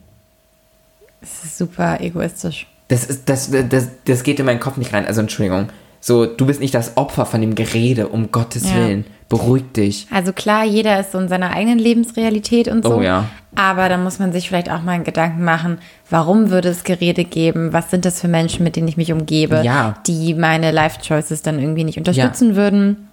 Das 1.21 1.43
ist 1.43 1.57
super 1.57 1.99
egoistisch. 2.01 2.67
Das, 2.89 3.05
ist, 3.05 3.27
das, 3.29 3.49
das, 3.69 3.87
das 4.05 4.23
geht 4.23 4.39
in 4.39 4.45
meinen 4.45 4.59
Kopf 4.59 4.77
nicht 4.77 4.93
rein. 4.93 5.05
Also 5.05 5.21
Entschuldigung. 5.21 5.69
So, 5.99 6.25
du 6.25 6.45
bist 6.45 6.59
nicht 6.59 6.73
das 6.73 6.97
Opfer 6.97 7.25
von 7.25 7.41
dem 7.41 7.55
Gerede, 7.55 8.09
um 8.09 8.31
Gottes 8.31 8.63
Ja. 8.69 8.75
Willen. 8.75 9.05
Beruhig 9.37 9.63
dich. 9.73 10.07
Also 10.11 10.33
klar, 10.33 10.63
jeder 10.65 10.99
ist 10.99 11.11
so 11.11 11.19
in 11.19 11.27
seiner 11.27 11.51
eigenen 11.51 11.79
Lebensrealität 11.79 12.67
und 12.67 12.83
so. 12.83 12.95
Oh 12.97 13.01
ja. 13.01 13.25
Aber 13.55 13.87
da 13.89 13.97
muss 13.97 14.17
man 14.19 14.31
sich 14.33 14.47
vielleicht 14.47 14.71
auch 14.71 14.81
mal 14.81 14.93
einen 14.93 15.03
Gedanken 15.03 15.43
machen, 15.43 15.77
warum 16.09 16.49
würde 16.49 16.69
es 16.69 16.83
Gerede 16.83 17.23
geben? 17.23 17.71
Was 17.73 17.91
sind 17.91 18.05
das 18.05 18.19
für 18.19 18.27
Menschen, 18.27 18.63
mit 18.63 18.75
denen 18.75 18.87
ich 18.87 18.97
mich 18.97 19.11
umgebe, 19.11 19.61
Ja. 19.63 19.95
die 20.07 20.33
meine 20.33 20.71
Life-Choices 20.71 21.41
dann 21.43 21.59
irgendwie 21.59 21.83
nicht 21.83 21.97
unterstützen 21.97 22.55
würden? 22.55 23.07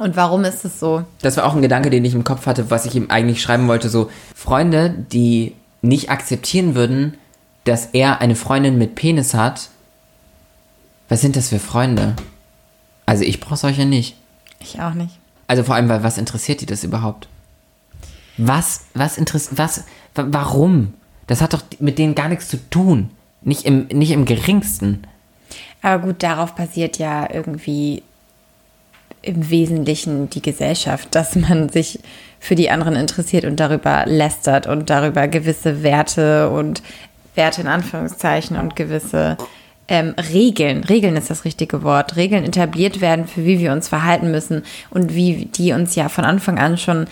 Und 0.00 0.16
warum 0.16 0.44
ist 0.44 0.64
es 0.64 0.80
so? 0.80 1.04
Das 1.22 1.36
war 1.36 1.46
auch 1.46 1.54
ein 1.54 1.62
Gedanke, 1.62 1.88
den 1.88 2.04
ich 2.04 2.14
im 2.14 2.24
Kopf 2.24 2.46
hatte, 2.46 2.70
was 2.70 2.84
ich 2.84 2.94
ihm 2.96 3.10
eigentlich 3.10 3.40
schreiben 3.40 3.68
wollte. 3.68 3.88
So, 3.88 4.10
Freunde, 4.34 4.90
die 5.12 5.54
nicht 5.82 6.10
akzeptieren 6.10 6.74
würden, 6.74 7.14
dass 7.64 7.86
er 7.92 8.20
eine 8.20 8.34
Freundin 8.34 8.76
mit 8.76 8.96
Penis 8.96 9.34
hat. 9.34 9.68
Was 11.08 11.20
sind 11.20 11.36
das 11.36 11.48
für 11.50 11.58
Freunde? 11.58 12.14
Also 13.06 13.22
ich 13.24 13.40
brauche 13.40 13.56
solche 13.56 13.86
nicht. 13.86 14.16
Ich 14.60 14.80
auch 14.80 14.94
nicht. 14.94 15.18
Also 15.46 15.62
vor 15.64 15.74
allem, 15.74 15.88
weil 15.88 16.02
was 16.02 16.18
interessiert 16.18 16.60
die 16.60 16.66
das 16.66 16.84
überhaupt? 16.84 17.28
Was, 18.36 18.82
was 18.94 19.18
interessiert, 19.18 19.58
was, 19.58 19.84
wa- 20.14 20.26
warum? 20.28 20.94
Das 21.26 21.40
hat 21.40 21.52
doch 21.54 21.62
mit 21.78 21.98
denen 21.98 22.14
gar 22.14 22.28
nichts 22.28 22.48
zu 22.48 22.58
tun. 22.70 23.10
Nicht 23.42 23.64
im, 23.64 23.86
nicht 23.88 24.10
im 24.10 24.24
geringsten. 24.24 25.06
Aber 25.82 26.06
gut, 26.06 26.22
darauf 26.22 26.54
basiert 26.54 26.98
ja 26.98 27.28
irgendwie 27.32 28.02
im 29.22 29.48
Wesentlichen 29.50 30.28
die 30.30 30.42
Gesellschaft, 30.42 31.14
dass 31.14 31.34
man 31.36 31.68
sich 31.68 32.00
für 32.40 32.54
die 32.54 32.70
anderen 32.70 32.96
interessiert 32.96 33.44
und 33.44 33.60
darüber 33.60 34.04
lästert 34.06 34.66
und 34.66 34.90
darüber 34.90 35.28
gewisse 35.28 35.82
Werte 35.82 36.50
und 36.50 36.82
Werte 37.34 37.62
in 37.62 37.68
Anführungszeichen 37.68 38.58
und 38.58 38.76
gewisse 38.76 39.36
ähm, 39.88 40.14
Regeln, 40.32 40.84
Regeln 40.84 41.16
ist 41.16 41.30
das 41.30 41.44
richtige 41.44 41.82
Wort, 41.82 42.16
Regeln 42.16 42.44
etabliert 42.44 43.00
werden, 43.00 43.26
für 43.26 43.44
wie 43.44 43.58
wir 43.58 43.72
uns 43.72 43.88
verhalten 43.88 44.30
müssen 44.30 44.62
und 44.90 45.14
wie 45.14 45.46
die 45.46 45.72
uns 45.72 45.94
ja 45.94 46.08
von 46.08 46.24
Anfang 46.24 46.58
an 46.58 46.78
schon 46.78 47.06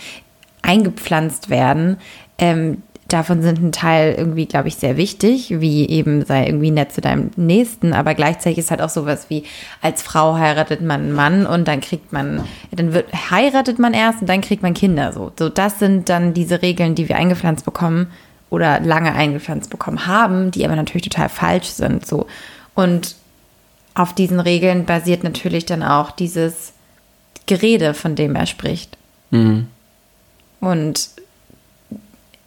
eingepflanzt 0.61 1.49
werden. 1.49 1.97
Ähm, 2.39 2.81
davon 3.09 3.43
sind 3.43 3.61
ein 3.61 3.71
Teil 3.71 4.15
irgendwie, 4.17 4.47
glaube 4.47 4.69
ich, 4.69 4.75
sehr 4.77 4.97
wichtig, 4.97 5.53
wie 5.59 5.87
eben 5.87 6.25
sei 6.25 6.47
irgendwie 6.47 6.71
nett 6.71 6.91
zu 6.91 7.01
deinem 7.01 7.29
Nächsten, 7.35 7.93
aber 7.93 8.15
gleichzeitig 8.15 8.57
ist 8.57 8.71
halt 8.71 8.81
auch 8.81 8.89
sowas 8.89 9.27
wie, 9.29 9.43
als 9.81 10.01
Frau 10.01 10.35
heiratet 10.35 10.81
man 10.81 11.01
einen 11.01 11.11
Mann 11.11 11.45
und 11.45 11.67
dann 11.67 11.79
kriegt 11.79 12.11
man, 12.11 12.43
dann 12.71 12.93
wird, 12.93 13.13
heiratet 13.29 13.77
man 13.77 13.93
erst 13.93 14.21
und 14.21 14.29
dann 14.29 14.41
kriegt 14.41 14.63
man 14.63 14.73
Kinder 14.73 15.13
so. 15.13 15.31
So, 15.37 15.49
das 15.49 15.77
sind 15.77 16.09
dann 16.09 16.33
diese 16.33 16.63
Regeln, 16.63 16.95
die 16.95 17.07
wir 17.07 17.17
eingepflanzt 17.17 17.65
bekommen 17.65 18.07
oder 18.49 18.79
lange 18.79 19.13
eingepflanzt 19.13 19.69
bekommen 19.69 20.07
haben, 20.07 20.49
die 20.49 20.65
aber 20.65 20.75
natürlich 20.75 21.09
total 21.09 21.29
falsch 21.29 21.67
sind, 21.67 22.05
so. 22.07 22.25
Und 22.75 23.15
auf 23.95 24.13
diesen 24.13 24.39
Regeln 24.39 24.85
basiert 24.85 25.23
natürlich 25.23 25.65
dann 25.65 25.83
auch 25.83 26.11
dieses 26.11 26.73
Gerede, 27.45 27.93
von 27.93 28.15
dem 28.15 28.35
er 28.35 28.45
spricht. 28.45 28.97
Und 30.59 31.09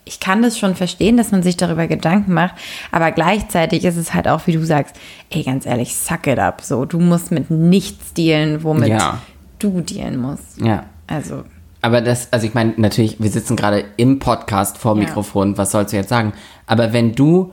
ich 0.04 0.20
kann 0.20 0.42
das 0.42 0.56
schon 0.58 0.76
verstehen, 0.76 1.16
dass 1.16 1.32
man 1.32 1.42
sich 1.42 1.56
darüber 1.56 1.88
Gedanken 1.88 2.32
macht, 2.32 2.54
aber 2.92 3.10
gleichzeitig 3.10 3.84
ist 3.84 3.96
es 3.96 4.14
halt 4.14 4.28
auch, 4.28 4.46
wie 4.46 4.52
du 4.52 4.64
sagst, 4.64 4.94
ey, 5.30 5.42
ganz 5.42 5.66
ehrlich, 5.66 5.96
suck 5.96 6.26
it 6.28 6.38
up. 6.38 6.60
So, 6.62 6.84
du 6.84 7.00
musst 7.00 7.32
mit 7.32 7.50
nichts 7.50 8.12
dealen, 8.14 8.62
womit 8.62 8.88
Ja. 8.90 9.20
du 9.58 9.80
dealen 9.80 10.18
musst. 10.20 10.60
Ja. 10.60 10.86
Also, 11.08 11.44
Aber 11.82 12.00
das, 12.00 12.32
also 12.32 12.46
ich 12.46 12.54
meine, 12.54 12.74
natürlich, 12.76 13.20
wir 13.20 13.30
sitzen 13.30 13.56
gerade 13.56 13.84
im 13.96 14.18
Podcast 14.20 14.78
vor 14.78 14.94
Ja. 14.96 15.00
Mikrofon, 15.04 15.58
was 15.58 15.72
sollst 15.72 15.92
du 15.92 15.96
jetzt 15.96 16.08
sagen? 16.08 16.32
Aber 16.66 16.92
wenn 16.92 17.14
du 17.14 17.52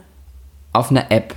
auf 0.74 0.90
einer 0.92 1.12
App 1.12 1.36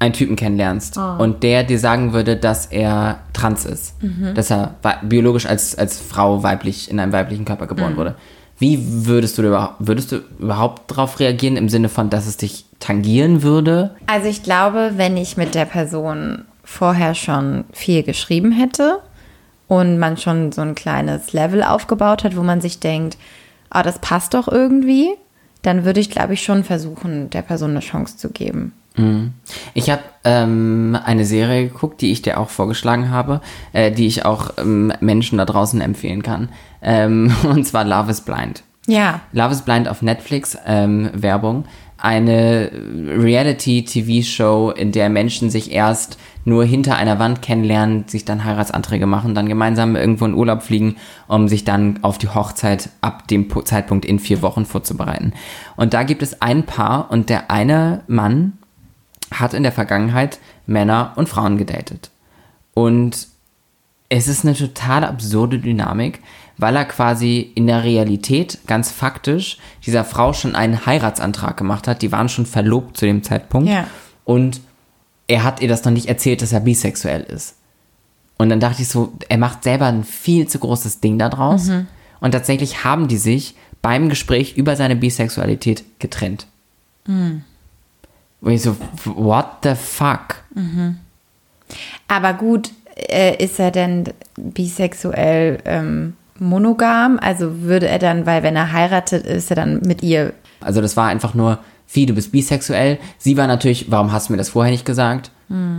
einen 0.00 0.14
Typen 0.14 0.34
kennenlernst 0.34 0.98
und 1.18 1.42
der 1.42 1.62
dir 1.62 1.78
sagen 1.78 2.12
würde, 2.12 2.36
dass 2.36 2.66
er 2.66 3.20
trans 3.32 3.66
ist, 3.66 3.94
dass 4.34 4.50
er 4.50 4.74
biologisch 5.02 5.46
als, 5.46 5.76
als 5.76 6.00
Frau 6.00 6.42
weiblich 6.42 6.90
in 6.90 6.98
einem 6.98 7.12
weiblichen 7.12 7.44
Körper 7.44 7.66
geboren 7.66 7.96
wurde, 7.96 8.16
wie 8.58 9.06
würdest 9.06 9.38
du, 9.38 9.42
da 9.42 9.76
würdest 9.78 10.12
du 10.12 10.20
überhaupt 10.38 10.90
darauf 10.90 11.18
reagieren 11.20 11.56
im 11.56 11.68
Sinne 11.68 11.88
von, 11.88 12.10
dass 12.10 12.26
es 12.26 12.36
dich 12.36 12.64
tangieren 12.78 13.42
würde? 13.42 13.94
also 14.06 14.26
ich 14.26 14.42
glaube, 14.42 14.92
wenn 14.96 15.16
ich 15.16 15.36
mit 15.36 15.54
der 15.54 15.66
Person 15.66 16.44
vorher 16.64 17.14
schon 17.14 17.64
viel 17.72 18.02
geschrieben 18.02 18.52
hätte 18.52 19.00
und 19.66 19.98
man 19.98 20.16
schon 20.16 20.52
so 20.52 20.62
ein 20.62 20.74
kleines 20.74 21.32
Level 21.32 21.62
aufgebaut 21.62 22.24
hat, 22.24 22.36
wo 22.36 22.42
man 22.42 22.60
sich 22.60 22.80
denkt, 22.80 23.18
ah, 23.70 23.82
das 23.82 23.98
passt 23.98 24.34
doch 24.34 24.48
irgendwie, 24.48 25.10
dann 25.62 25.84
würde 25.84 26.00
ich, 26.00 26.10
glaube 26.10 26.34
ich, 26.34 26.42
schon 26.42 26.64
versuchen, 26.64 27.30
der 27.30 27.42
Person 27.42 27.70
eine 27.70 27.80
Chance 27.80 28.16
zu 28.16 28.30
geben. 28.30 28.72
Ich 29.74 29.88
habe 29.88 30.02
ähm, 30.24 30.98
eine 31.04 31.24
Serie 31.24 31.68
geguckt, 31.68 32.00
die 32.00 32.12
ich 32.12 32.22
dir 32.22 32.38
auch 32.38 32.50
vorgeschlagen 32.50 33.10
habe, 33.10 33.40
äh, 33.72 33.92
die 33.92 34.06
ich 34.06 34.24
auch 34.24 34.50
ähm, 34.58 34.92
Menschen 35.00 35.38
da 35.38 35.44
draußen 35.44 35.80
empfehlen 35.80 36.22
kann. 36.22 36.48
Ähm, 36.82 37.34
und 37.44 37.66
zwar 37.66 37.84
Love 37.84 38.10
is 38.10 38.20
Blind. 38.20 38.62
Ja, 38.86 39.20
Love 39.32 39.52
is 39.52 39.62
Blind 39.62 39.88
auf 39.88 40.02
Netflix, 40.02 40.58
ähm, 40.66 41.10
Werbung. 41.14 41.64
Eine 41.98 42.70
Reality-TV-Show, 42.72 44.70
in 44.70 44.90
der 44.90 45.10
Menschen 45.10 45.50
sich 45.50 45.70
erst 45.70 46.18
nur 46.44 46.64
hinter 46.64 46.96
einer 46.96 47.18
Wand 47.18 47.42
kennenlernen, 47.42 48.08
sich 48.08 48.24
dann 48.24 48.44
Heiratsanträge 48.44 49.06
machen, 49.06 49.34
dann 49.34 49.48
gemeinsam 49.48 49.96
irgendwo 49.96 50.24
in 50.24 50.34
Urlaub 50.34 50.62
fliegen, 50.62 50.96
um 51.28 51.48
sich 51.48 51.64
dann 51.64 51.98
auf 52.02 52.18
die 52.18 52.28
Hochzeit 52.28 52.90
ab 53.00 53.28
dem 53.28 53.48
Zeitpunkt 53.64 54.04
in 54.04 54.18
vier 54.18 54.42
Wochen 54.42 54.64
vorzubereiten. 54.64 55.32
Und 55.76 55.94
da 55.94 56.02
gibt 56.02 56.22
es 56.22 56.40
ein 56.40 56.64
Paar 56.64 57.10
und 57.10 57.28
der 57.28 57.50
eine 57.50 58.02
Mann 58.06 58.54
hat 59.30 59.54
in 59.54 59.62
der 59.62 59.72
Vergangenheit 59.72 60.38
Männer 60.66 61.12
und 61.16 61.28
Frauen 61.28 61.58
gedatet. 61.58 62.10
Und 62.74 63.28
es 64.08 64.26
ist 64.26 64.44
eine 64.44 64.54
total 64.54 65.04
absurde 65.04 65.58
Dynamik, 65.58 66.20
weil 66.56 66.76
er 66.76 66.84
quasi 66.84 67.52
in 67.54 67.66
der 67.66 67.84
Realität 67.84 68.58
ganz 68.66 68.90
faktisch 68.90 69.58
dieser 69.86 70.04
Frau 70.04 70.32
schon 70.32 70.54
einen 70.54 70.84
Heiratsantrag 70.84 71.56
gemacht 71.56 71.86
hat. 71.86 72.02
Die 72.02 72.12
waren 72.12 72.28
schon 72.28 72.44
verlobt 72.46 72.96
zu 72.96 73.06
dem 73.06 73.22
Zeitpunkt. 73.22 73.68
Ja. 73.68 73.86
Und 74.24 74.60
er 75.30 75.44
hat 75.44 75.62
ihr 75.62 75.68
das 75.68 75.84
noch 75.84 75.92
nicht 75.92 76.06
erzählt, 76.06 76.42
dass 76.42 76.52
er 76.52 76.58
bisexuell 76.60 77.22
ist. 77.22 77.54
Und 78.36 78.48
dann 78.48 78.58
dachte 78.58 78.82
ich 78.82 78.88
so, 78.88 79.12
er 79.28 79.38
macht 79.38 79.62
selber 79.62 79.86
ein 79.86 80.02
viel 80.02 80.48
zu 80.48 80.58
großes 80.58 81.00
Ding 81.00 81.18
daraus. 81.18 81.68
Und 82.20 82.32
tatsächlich 82.32 82.82
haben 82.84 83.06
die 83.06 83.16
sich 83.16 83.54
beim 83.80 84.08
Gespräch 84.08 84.56
über 84.56 84.74
seine 84.74 84.96
Bisexualität 84.96 85.84
getrennt. 86.00 86.46
Und 88.40 88.52
ich 88.52 88.62
so, 88.62 88.76
what 89.04 89.46
the 89.62 89.74
fuck? 89.76 90.42
Aber 92.08 92.32
gut, 92.32 92.70
äh, 92.96 93.42
ist 93.42 93.60
er 93.60 93.70
denn 93.70 94.04
bisexuell 94.36 95.58
ähm, 95.64 96.14
monogam? 96.38 97.20
Also 97.22 97.60
würde 97.60 97.86
er 97.86 98.00
dann, 98.00 98.26
weil 98.26 98.42
wenn 98.42 98.56
er 98.56 98.72
heiratet, 98.72 99.26
ist 99.26 99.50
er 99.50 99.56
dann 99.56 99.80
mit 99.82 100.02
ihr. 100.02 100.32
Also 100.60 100.80
das 100.80 100.96
war 100.96 101.08
einfach 101.08 101.34
nur, 101.34 101.60
wie, 101.92 102.06
du 102.06 102.14
bist 102.14 102.32
bisexuell. 102.32 102.98
Sie 103.18 103.36
war 103.36 103.46
natürlich, 103.46 103.90
warum 103.90 104.12
hast 104.12 104.28
du 104.28 104.32
mir 104.32 104.36
das 104.38 104.50
vorher 104.50 104.72
nicht 104.72 104.84
gesagt? 104.84 105.30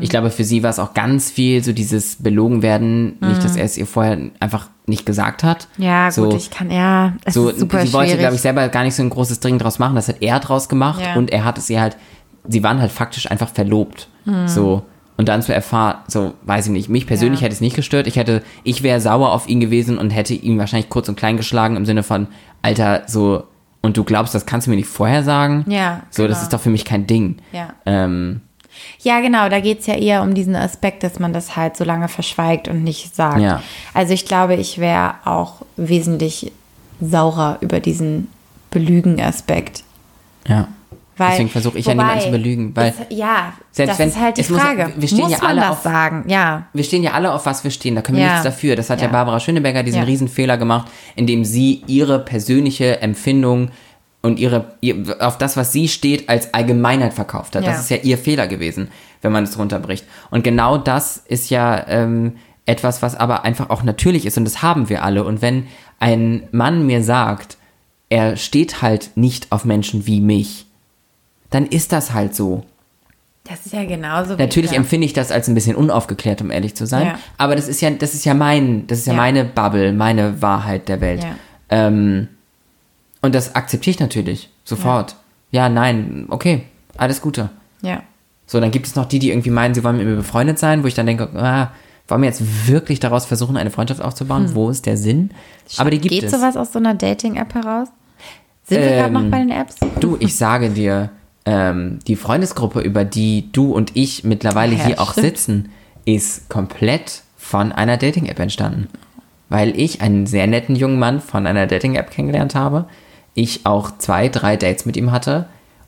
Ich 0.01 0.09
glaube, 0.09 0.31
für 0.31 0.43
sie 0.43 0.63
war 0.63 0.69
es 0.69 0.79
auch 0.79 0.93
ganz 0.93 1.31
viel 1.31 1.63
so 1.63 1.71
dieses 1.71 2.17
belogen 2.17 2.61
werden, 2.61 3.17
nicht, 3.21 3.41
dass 3.41 3.55
er 3.55 3.63
es 3.63 3.77
ihr 3.77 3.85
vorher 3.87 4.17
einfach 4.41 4.67
nicht 4.85 5.05
gesagt 5.05 5.45
hat. 5.45 5.69
Ja, 5.77 6.11
so, 6.11 6.25
gut, 6.25 6.33
ich 6.33 6.49
kann, 6.49 6.69
ja, 6.69 7.13
es 7.23 7.35
so, 7.35 7.47
ist 7.47 7.59
super 7.61 7.85
sie 7.85 7.93
wollte, 7.93 8.09
schwierig. 8.09 8.19
glaube 8.19 8.35
ich, 8.35 8.41
selber 8.41 8.67
gar 8.67 8.83
nicht 8.83 8.95
so 8.95 9.01
ein 9.03 9.09
großes 9.09 9.39
Ding 9.39 9.59
draus 9.59 9.79
machen. 9.79 9.95
Das 9.95 10.09
hat 10.09 10.17
er 10.21 10.41
draus 10.41 10.67
gemacht 10.67 11.01
Ja. 11.01 11.15
und 11.15 11.31
er 11.31 11.45
hat 11.45 11.57
es 11.57 11.69
ihr 11.69 11.79
halt, 11.79 11.95
sie 12.49 12.63
waren 12.63 12.81
halt 12.81 12.91
faktisch 12.91 13.31
einfach 13.31 13.47
verlobt. 13.47 14.09
Hm. 14.25 14.49
So. 14.49 14.83
Und 15.15 15.29
dann 15.29 15.41
zu 15.41 15.53
erfahren, 15.53 15.99
so, 16.09 16.33
weiß 16.43 16.65
ich 16.65 16.71
nicht, 16.73 16.89
mich 16.89 17.07
persönlich 17.07 17.39
Ja. 17.39 17.45
hätte 17.45 17.53
es 17.55 17.61
nicht 17.61 17.77
gestört. 17.77 18.07
Ich 18.07 18.17
hätte, 18.17 18.43
ich 18.65 18.83
wäre 18.83 18.99
sauer 18.99 19.31
auf 19.31 19.47
ihn 19.47 19.61
gewesen 19.61 19.97
und 19.97 20.09
hätte 20.09 20.33
ihn 20.33 20.57
wahrscheinlich 20.59 20.89
kurz 20.89 21.07
und 21.07 21.15
klein 21.15 21.37
geschlagen 21.37 21.77
im 21.77 21.85
Sinne 21.85 22.03
von, 22.03 22.27
Alter, 22.61 23.03
so, 23.07 23.43
und 23.81 23.97
du 23.97 24.03
glaubst, 24.03 24.33
das 24.35 24.45
kannst 24.45 24.67
du 24.67 24.71
mir 24.71 24.77
nicht 24.77 24.87
vorher 24.89 25.23
sagen? 25.23 25.65
Ja, 25.67 26.01
So, 26.09 26.23
das 26.27 26.37
genau. 26.37 26.43
ist 26.43 26.53
doch 26.53 26.61
für 26.61 26.69
mich 26.69 26.85
kein 26.85 27.07
Ding. 27.07 27.37
Ja. 27.51 27.69
Ähm, 27.85 28.41
Ja, 28.99 29.19
genau, 29.19 29.49
da 29.49 29.59
geht 29.59 29.79
es 29.81 29.87
ja 29.87 29.95
eher 29.95 30.21
um 30.23 30.33
diesen 30.33 30.55
Aspekt, 30.55 31.03
dass 31.03 31.19
man 31.19 31.33
das 31.33 31.55
halt 31.55 31.75
so 31.77 31.83
lange 31.83 32.07
verschweigt 32.07 32.67
und 32.67 32.83
nicht 32.83 33.15
sagt. 33.15 33.41
Ja. 33.41 33.61
Also 33.93 34.13
ich 34.13 34.25
glaube, 34.25 34.55
ich 34.55 34.77
wäre 34.77 35.15
auch 35.25 35.55
wesentlich 35.77 36.51
saurer 37.01 37.57
über 37.61 37.79
diesen 37.79 38.27
Belügen-Aspekt. 38.71 39.83
ja. 40.47 40.67
Weil, 41.21 41.29
Deswegen 41.31 41.49
versuche 41.49 41.77
ich 41.77 41.85
ja 41.85 41.93
niemanden 41.93 42.21
zu 42.23 42.31
belügen, 42.31 42.75
weil 42.75 42.89
es, 43.09 43.15
ja, 43.17 43.53
selbst 43.71 43.91
das 43.91 43.99
wenn- 43.99 44.09
ist 44.09 44.19
halt 44.19 44.37
die 44.37 44.41
es 44.41 44.49
muss- 44.49 44.59
Frage. 44.61 44.91
wir 44.97 45.07
stehen 45.07 45.19
muss 45.21 45.31
ja 45.31 45.39
alle 45.39 45.61
das 45.61 45.69
auf- 45.69 45.81
sagen? 45.83 46.25
Ja. 46.27 46.67
wir 46.73 46.83
stehen 46.83 47.03
ja 47.03 47.11
alle 47.11 47.31
auf 47.33 47.45
was 47.45 47.63
wir 47.63 47.71
stehen, 47.71 47.95
da 47.95 48.01
können 48.01 48.17
wir 48.17 48.25
Ja. 48.25 48.31
nichts 48.31 48.43
dafür. 48.43 48.75
Das 48.75 48.89
hat 48.89 48.99
ja, 48.99 49.05
Ja. 49.07 49.11
Barbara 49.11 49.39
Schöneberger 49.39 49.83
diesen 49.83 49.99
Ja. 49.99 50.03
Riesenfehler 50.05 50.57
gemacht, 50.57 50.89
indem 51.15 51.45
sie 51.45 51.83
ihre 51.87 52.19
persönliche 52.19 53.01
Empfindung 53.01 53.69
und 54.23 54.39
ihre, 54.39 54.73
ihr, 54.81 55.15
auf 55.19 55.37
das, 55.37 55.57
was 55.57 55.71
sie 55.71 55.87
steht, 55.87 56.29
als 56.29 56.53
Allgemeinheit 56.53 57.13
verkauft 57.13 57.55
hat. 57.55 57.63
Das 57.65 57.75
Ja. 57.75 57.79
ist 57.81 57.89
ja 57.89 57.97
ihr 57.97 58.17
Fehler 58.17 58.47
gewesen, 58.47 58.89
wenn 59.21 59.31
man 59.31 59.43
es 59.45 59.57
runterbricht. 59.57 60.05
Und 60.29 60.43
genau 60.43 60.77
das 60.77 61.17
ist 61.17 61.49
ja 61.49 61.87
ähm, 61.87 62.33
etwas, 62.65 63.01
was 63.01 63.15
aber 63.15 63.43
einfach 63.45 63.69
auch 63.69 63.83
natürlich 63.83 64.25
ist 64.25 64.37
und 64.37 64.45
das 64.45 64.61
haben 64.61 64.89
wir 64.89 65.03
alle. 65.03 65.23
Und 65.23 65.41
wenn 65.41 65.67
ein 65.99 66.43
Mann 66.51 66.85
mir 66.85 67.03
sagt, 67.03 67.57
er 68.09 68.35
steht 68.37 68.81
halt 68.81 69.11
nicht 69.15 69.51
auf 69.51 69.65
Menschen 69.65 70.05
wie 70.05 70.21
mich, 70.21 70.65
dann 71.51 71.67
ist 71.67 71.91
das 71.91 72.13
halt 72.13 72.35
so. 72.35 72.63
Das 73.43 73.65
ist 73.65 73.73
ja 73.73 73.83
genauso. 73.85 74.35
Natürlich 74.35 74.73
empfinde 74.73 75.05
ich 75.05 75.13
das 75.13 75.31
als 75.31 75.47
ein 75.47 75.55
bisschen 75.55 75.75
unaufgeklärt, 75.75 76.41
um 76.41 76.51
ehrlich 76.51 76.75
zu 76.75 76.85
sein. 76.85 77.07
Ja. 77.07 77.19
Aber 77.37 77.55
das 77.55 77.67
ist 77.67 77.81
ja, 77.81 77.89
das 77.89 78.13
ist 78.13 78.23
ja 78.25 78.33
mein, 78.33 78.85
das 78.87 78.99
ist 78.99 79.07
ja, 79.07 79.13
Ja. 79.13 79.17
meine 79.17 79.45
Bubble, 79.45 79.93
meine 79.93 80.41
Wahrheit 80.41 80.87
der 80.89 81.01
Welt. 81.01 81.23
Ja. 81.23 81.35
Ähm, 81.69 82.27
und 83.21 83.33
das 83.35 83.55
akzeptiere 83.55 83.95
ich 83.95 83.99
natürlich 83.99 84.49
sofort. 84.63 85.15
Ja. 85.51 85.69
nein, 85.69 86.25
okay, 86.29 86.63
alles 86.97 87.21
Gute. 87.21 87.49
Ja. 87.81 88.03
So, 88.45 88.59
dann 88.59 88.71
gibt 88.71 88.85
es 88.87 88.95
noch 88.95 89.05
die, 89.05 89.19
die 89.19 89.29
irgendwie 89.31 89.49
meinen, 89.49 89.73
sie 89.73 89.83
wollen 89.83 89.97
mit 89.97 90.05
mir 90.05 90.15
befreundet 90.15 90.59
sein, 90.59 90.83
wo 90.83 90.87
ich 90.87 90.93
dann 90.93 91.05
denke, 91.07 91.29
ah, 91.35 91.71
wollen 92.07 92.21
wir 92.21 92.29
jetzt 92.29 92.67
wirklich 92.67 92.99
daraus 92.99 93.25
versuchen, 93.25 93.57
eine 93.57 93.71
Freundschaft 93.71 94.01
aufzubauen? 94.01 94.53
Wo 94.53 94.69
ist 94.69 94.85
der 94.85 94.97
Sinn? 94.97 95.31
Aber 95.77 95.89
die 95.89 95.99
gibt 95.99 96.13
Hm. 96.13 96.19
Geht 96.21 96.31
es. 96.31 96.31
sowas 96.39 96.57
aus 96.57 96.73
so 96.73 96.79
einer 96.79 96.93
Dating-App 96.93 97.53
heraus? 97.55 97.87
Sind 98.65 98.81
wir 98.81 98.89
gerade 98.89 99.13
noch 99.13 99.21
Ähm, 99.23 99.31
bei 99.31 99.39
den 99.39 99.49
Apps? 99.51 99.75
Du, 99.99 100.17
ich 100.19 100.35
sage 100.35 100.69
dir, 100.69 101.09
ähm, 101.45 101.99
die 102.07 102.15
Freundesgruppe, 102.15 102.81
über 102.81 103.03
die 103.05 103.51
du 103.51 103.71
und 103.73 103.95
ich 103.95 104.23
mittlerweile 104.23 104.75
Ja, 104.75 104.85
hier 104.85 105.01
auch 105.01 105.11
stimmt. 105.11 105.27
sitzen, 105.27 105.71
ist 106.05 106.49
komplett 106.49 107.21
von 107.37 107.71
einer 107.71 107.97
Dating-App 107.97 108.39
entstanden. 108.39 108.87
Weil 109.49 109.77
ich 109.79 110.01
einen 110.01 110.27
sehr 110.27 110.47
netten 110.47 110.75
jungen 110.75 110.99
Mann 110.99 111.19
von 111.19 111.45
einer 111.47 111.67
Dating-App 111.67 112.09
kennengelernt 112.11 112.55
habe, 112.55 112.85
ich 113.33 113.65
auch 113.65 113.97
zwei, 113.97 114.29
drei 114.29 114.55
Dates 114.57 114.85
mit 114.85 114.95
ihm 114.97 115.11
hatte 115.11 115.45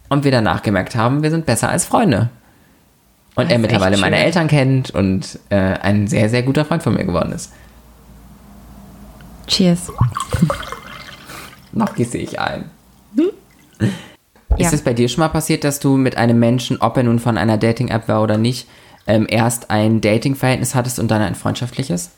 und 0.10 0.24
wir 0.24 0.32
danach 0.32 0.62
gemerkt 0.64 0.96
haben, 0.96 1.24
wir 1.24 1.32
sind 1.32 1.46
besser 1.46 1.70
als 1.70 1.86
Freunde. 1.86 2.30
Und 3.36 3.46
Das 3.46 3.54
er 3.54 3.60
mittlerweile 3.60 3.98
meine. 3.98 4.18
Eltern 4.18 4.48
kennt 4.48 4.92
und 4.92 5.40
äh, 5.50 5.56
ein 5.56 6.08
sehr, 6.08 6.30
sehr 6.30 6.44
guter 6.44 6.66
Freund 6.66 6.84
von 6.84 6.94
mir 6.94 7.04
geworden 7.06 7.32
ist. 7.32 7.52
Cheers. 9.48 9.92
Noch 11.72 11.96
gieße 11.96 12.18
ich 12.18 12.40
ein. 12.40 12.66
Ja. 14.58 14.68
Ist 14.68 14.74
es 14.74 14.82
bei 14.84 14.94
dir 14.94 15.10
schon 15.10 15.22
mal 15.22 15.30
passiert, 15.30 15.64
dass 15.64 15.80
du 15.80 15.98
mit 15.98 16.18
einem 16.18 16.40
Menschen, 16.40 16.80
ob 16.80 16.96
er 16.98 17.04
nun 17.04 17.20
von 17.20 17.38
einer 17.38 17.58
Dating-App 17.58 18.08
war 18.08 18.22
oder 18.22 18.38
nicht, 18.38 18.68
ähm, 19.08 19.26
erst 19.30 19.70
ein 19.72 20.00
Dating-Verhältnis 20.00 20.76
hattest 20.76 21.00
und 21.00 21.10
dann 21.10 21.22
ein 21.22 21.36
freundschaftliches? 21.36 22.12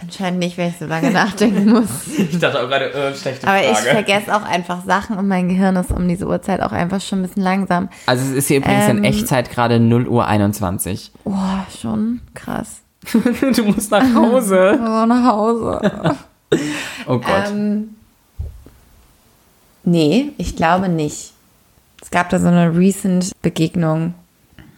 Anscheinend 0.00 0.40
nicht, 0.40 0.56
wenn 0.58 0.68
ich 0.70 0.78
so 0.78 0.86
lange 0.86 1.10
nachdenken 1.12 1.68
muss. 1.70 1.88
Ich 2.16 2.38
dachte 2.38 2.60
auch 2.62 2.68
gerade, 2.68 2.92
äh, 2.92 3.14
schlechte 3.14 3.46
Aber 3.46 3.60
ich 3.60 3.76
vergesse 3.78 4.34
auch 4.34 4.42
einfach 4.42 4.84
Sachen 4.84 5.16
und 5.16 5.28
mein 5.28 5.48
Gehirn 5.48 5.76
ist 5.76 5.90
um 5.92 6.08
diese 6.08 6.26
Uhrzeit 6.26 6.60
auch 6.60 6.72
einfach 6.72 7.00
schon 7.00 7.20
ein 7.20 7.22
bisschen 7.22 7.42
langsam. 7.42 7.88
Also 8.06 8.24
es 8.24 8.30
ist 8.30 8.48
hier 8.48 8.58
übrigens 8.58 8.88
Ähm, 8.88 8.98
in 8.98 9.04
Echtzeit 9.04 9.50
gerade 9.50 9.78
0 9.78 10.08
Uhr 10.08 10.26
21. 10.26 11.12
Oh, 11.24 11.32
schon 11.80 12.20
krass. 12.34 12.82
du 13.12 13.64
musst 13.64 13.90
nach 13.90 14.14
Hause. 14.14 14.78
So 14.82 15.06
nach 15.06 15.24
Hause. 15.24 16.16
Oh 17.06 17.18
Gott. 17.18 17.48
ähm, 17.50 17.94
nee, 19.84 20.32
ich 20.38 20.56
glaube 20.56 20.88
nicht. 20.88 21.32
Es 22.02 22.10
gab 22.10 22.30
da 22.30 22.38
so 22.38 22.48
eine 22.48 22.76
recent 22.76 23.32
Begegnung. 23.42 24.14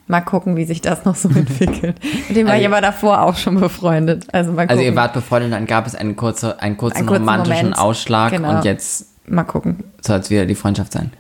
Mal 0.06 0.20
gucken, 0.20 0.56
wie 0.56 0.64
sich 0.66 0.82
das 0.82 1.04
noch 1.06 1.16
so 1.16 1.28
entwickelt. 1.34 1.96
Mit 2.28 2.36
dem 2.36 2.46
war 2.46 2.56
ich 2.56 2.64
Also- 2.64 2.74
aber 2.74 2.80
davor 2.82 3.22
auch 3.22 3.36
schon 3.36 3.58
befreundet. 3.58 4.26
Also 4.32 4.52
mal 4.52 4.62
gucken. 4.66 4.70
also 4.78 4.82
ihr 4.82 4.94
wart 4.96 5.14
befreundet, 5.14 5.52
dann 5.52 5.66
gab 5.66 5.86
es 5.86 5.94
einen, 5.94 6.14
kurze, 6.16 6.60
einen 6.60 6.76
kurzen 6.76 6.98
Einen 6.98 7.06
kurzen 7.06 7.22
romantischen 7.22 7.56
Moment. 7.70 7.78
Ausschlag 7.78 8.32
Genau. 8.32 8.56
und 8.56 8.64
jetzt 8.66 9.06
mal 9.26 9.44
gucken. 9.44 9.82
soll 10.02 10.18
es 10.20 10.28
wieder 10.28 10.44
die 10.44 10.54
Freundschaft 10.54 10.92
sein. 10.92 11.10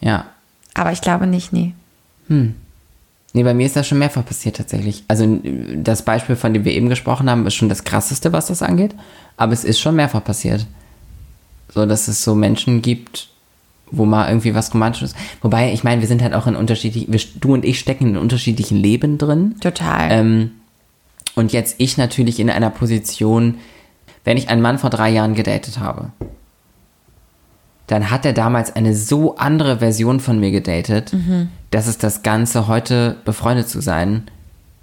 Ja. 0.00 0.24
Aber 0.74 0.90
ich 0.90 1.00
glaube 1.00 1.26
nicht, 1.28 1.52
nee. 1.52 1.74
Nee, 3.34 3.42
bei 3.44 3.54
mir 3.54 3.66
ist 3.66 3.76
das 3.76 3.86
schon 3.86 3.98
mehrfach 3.98 4.24
passiert 4.24 4.56
tatsächlich. 4.56 5.04
Also 5.06 5.38
das 5.76 6.02
Beispiel, 6.02 6.34
von 6.34 6.52
dem 6.52 6.64
wir 6.64 6.72
eben 6.72 6.88
gesprochen 6.88 7.30
haben, 7.30 7.46
ist 7.46 7.54
schon 7.54 7.68
das 7.68 7.84
krasseste, 7.84 8.32
was 8.32 8.46
das 8.46 8.62
angeht. 8.62 8.94
Aber 9.36 9.52
es 9.52 9.64
ist 9.64 9.80
schon 9.80 9.94
mehrfach 9.96 10.24
passiert. 10.24 10.66
So, 11.72 11.86
dass 11.86 12.08
es 12.08 12.24
so 12.24 12.34
Menschen 12.34 12.82
gibt, 12.82 13.28
wo 13.92 14.04
mal 14.04 14.28
irgendwie 14.28 14.54
was 14.54 14.72
Romantisches. 14.72 15.14
Wobei, 15.40 15.72
ich 15.72 15.84
meine, 15.84 16.00
wir 16.00 16.08
sind 16.08 16.22
halt 16.22 16.34
auch 16.34 16.46
in 16.46 16.56
unterschiedlichen, 16.56 17.12
wir, 17.12 17.20
du 17.40 17.52
und 17.54 17.64
ich 17.64 17.78
stecken 17.78 18.08
in 18.08 18.16
unterschiedlichen 18.16 18.78
Leben 18.78 19.18
drin. 19.18 19.54
Total. 19.60 20.08
Ähm, 20.10 20.50
und 21.34 21.52
jetzt 21.52 21.76
ich 21.78 21.96
natürlich 21.96 22.40
in 22.40 22.50
einer 22.50 22.70
Position, 22.70 23.58
wenn 24.24 24.36
ich 24.36 24.48
einen 24.48 24.62
Mann 24.62 24.78
vor 24.78 24.90
drei 24.90 25.10
Jahren 25.10 25.34
gedatet 25.34 25.78
habe, 25.78 26.10
dann 27.86 28.10
hat 28.10 28.24
er 28.24 28.32
damals 28.32 28.74
eine 28.74 28.94
so 28.94 29.36
andere 29.36 29.78
Version 29.78 30.20
von 30.20 30.40
mir 30.40 30.50
gedatet, 30.50 31.12
dass 31.70 31.86
es 31.86 31.98
das 31.98 32.22
Ganze 32.22 32.66
heute 32.66 33.16
befreundet 33.24 33.68
zu 33.68 33.80
sein 33.80 34.24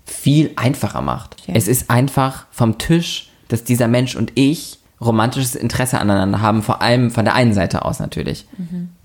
viel 0.06 0.52
einfacher 0.56 1.02
macht. 1.02 1.36
Ja. 1.48 1.54
Es 1.56 1.68
ist 1.68 1.90
einfach 1.90 2.46
vom 2.52 2.78
Tisch, 2.78 3.30
dass 3.48 3.64
dieser 3.64 3.88
Mensch 3.88 4.16
und 4.16 4.32
ich 4.36 4.80
romantisches 5.02 5.56
Interesse 5.56 6.00
aneinander 6.00 6.42
haben, 6.42 6.62
vor 6.62 6.82
allem 6.82 7.10
von 7.10 7.26
der 7.26 7.36
einen 7.36 7.54
Seite 7.54 7.86
aus 7.86 8.00
natürlich. 8.00 8.46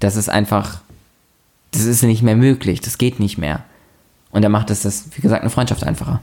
Das 0.05 0.17
ist 0.17 0.29
einfach, 0.29 0.81
das 1.71 1.85
ist 1.85 2.03
nicht 2.03 2.23
mehr 2.23 2.37
möglich, 2.37 2.83
das 2.83 2.99
geht 2.99 3.21
nicht 3.21 3.39
mehr. 3.39 3.61
Und 4.31 4.43
da 4.43 4.51
macht 4.51 4.69
es 4.69 4.83
das, 4.83 5.07
wie 5.17 5.23
gesagt, 5.23 5.41
eine 5.41 5.49
Freundschaft 5.49 5.83
einfacher. 5.83 6.21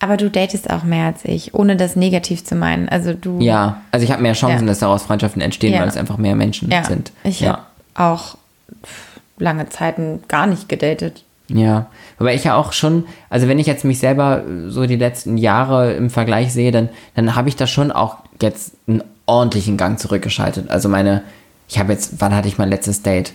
Aber 0.00 0.16
du 0.16 0.30
datest 0.30 0.70
auch 0.70 0.82
mehr 0.82 1.04
als 1.04 1.26
ich, 1.26 1.52
ohne 1.52 1.76
das 1.76 1.94
negativ 1.94 2.42
zu 2.42 2.54
meinen. 2.54 2.88
Also 2.88 3.12
du. 3.12 3.38
Ja, 3.38 3.82
also 3.90 4.02
ich 4.04 4.10
habe 4.10 4.22
mehr 4.22 4.32
Chancen, 4.32 4.66
Ja. 4.66 4.68
dass 4.68 4.78
daraus 4.78 5.02
Freundschaften 5.02 5.42
entstehen, 5.42 5.74
Ja. 5.74 5.80
weil 5.80 5.88
es 5.88 5.98
einfach 5.98 6.16
mehr 6.16 6.34
Menschen 6.34 6.70
ja. 6.70 6.84
sind. 6.84 7.12
Ich 7.22 7.40
ja. 7.40 7.50
habe 7.50 7.62
auch 7.94 8.38
lange 9.36 9.68
Zeiten 9.68 10.22
gar 10.28 10.46
nicht 10.46 10.70
gedatet. 10.70 11.24
Ja, 11.48 11.86
wobei 12.18 12.34
ich 12.34 12.44
ja 12.44 12.56
auch 12.56 12.72
schon, 12.72 13.04
also 13.28 13.46
wenn 13.46 13.58
ich 13.58 13.66
jetzt 13.66 13.84
mich 13.84 13.98
selber 13.98 14.42
so 14.68 14.86
die 14.86 14.96
letzten 14.96 15.36
Jahre 15.36 15.92
im 15.92 16.08
Vergleich 16.08 16.54
sehe, 16.54 16.72
dann, 16.72 16.88
dann 17.14 17.34
habe 17.34 17.50
ich 17.50 17.56
da 17.56 17.66
schon 17.66 17.92
auch 17.92 18.16
jetzt 18.40 18.72
einen 18.88 19.04
ordentlichen 19.26 19.76
Gang 19.76 19.98
zurückgeschaltet. 19.98 20.70
Also 20.70 20.88
meine, 20.88 21.22
ich 21.72 21.78
habe 21.78 21.90
jetzt, 21.94 22.12
wann 22.18 22.34
hatte 22.34 22.48
ich 22.48 22.58
mein 22.58 22.68
letztes 22.68 23.00
Date? 23.00 23.32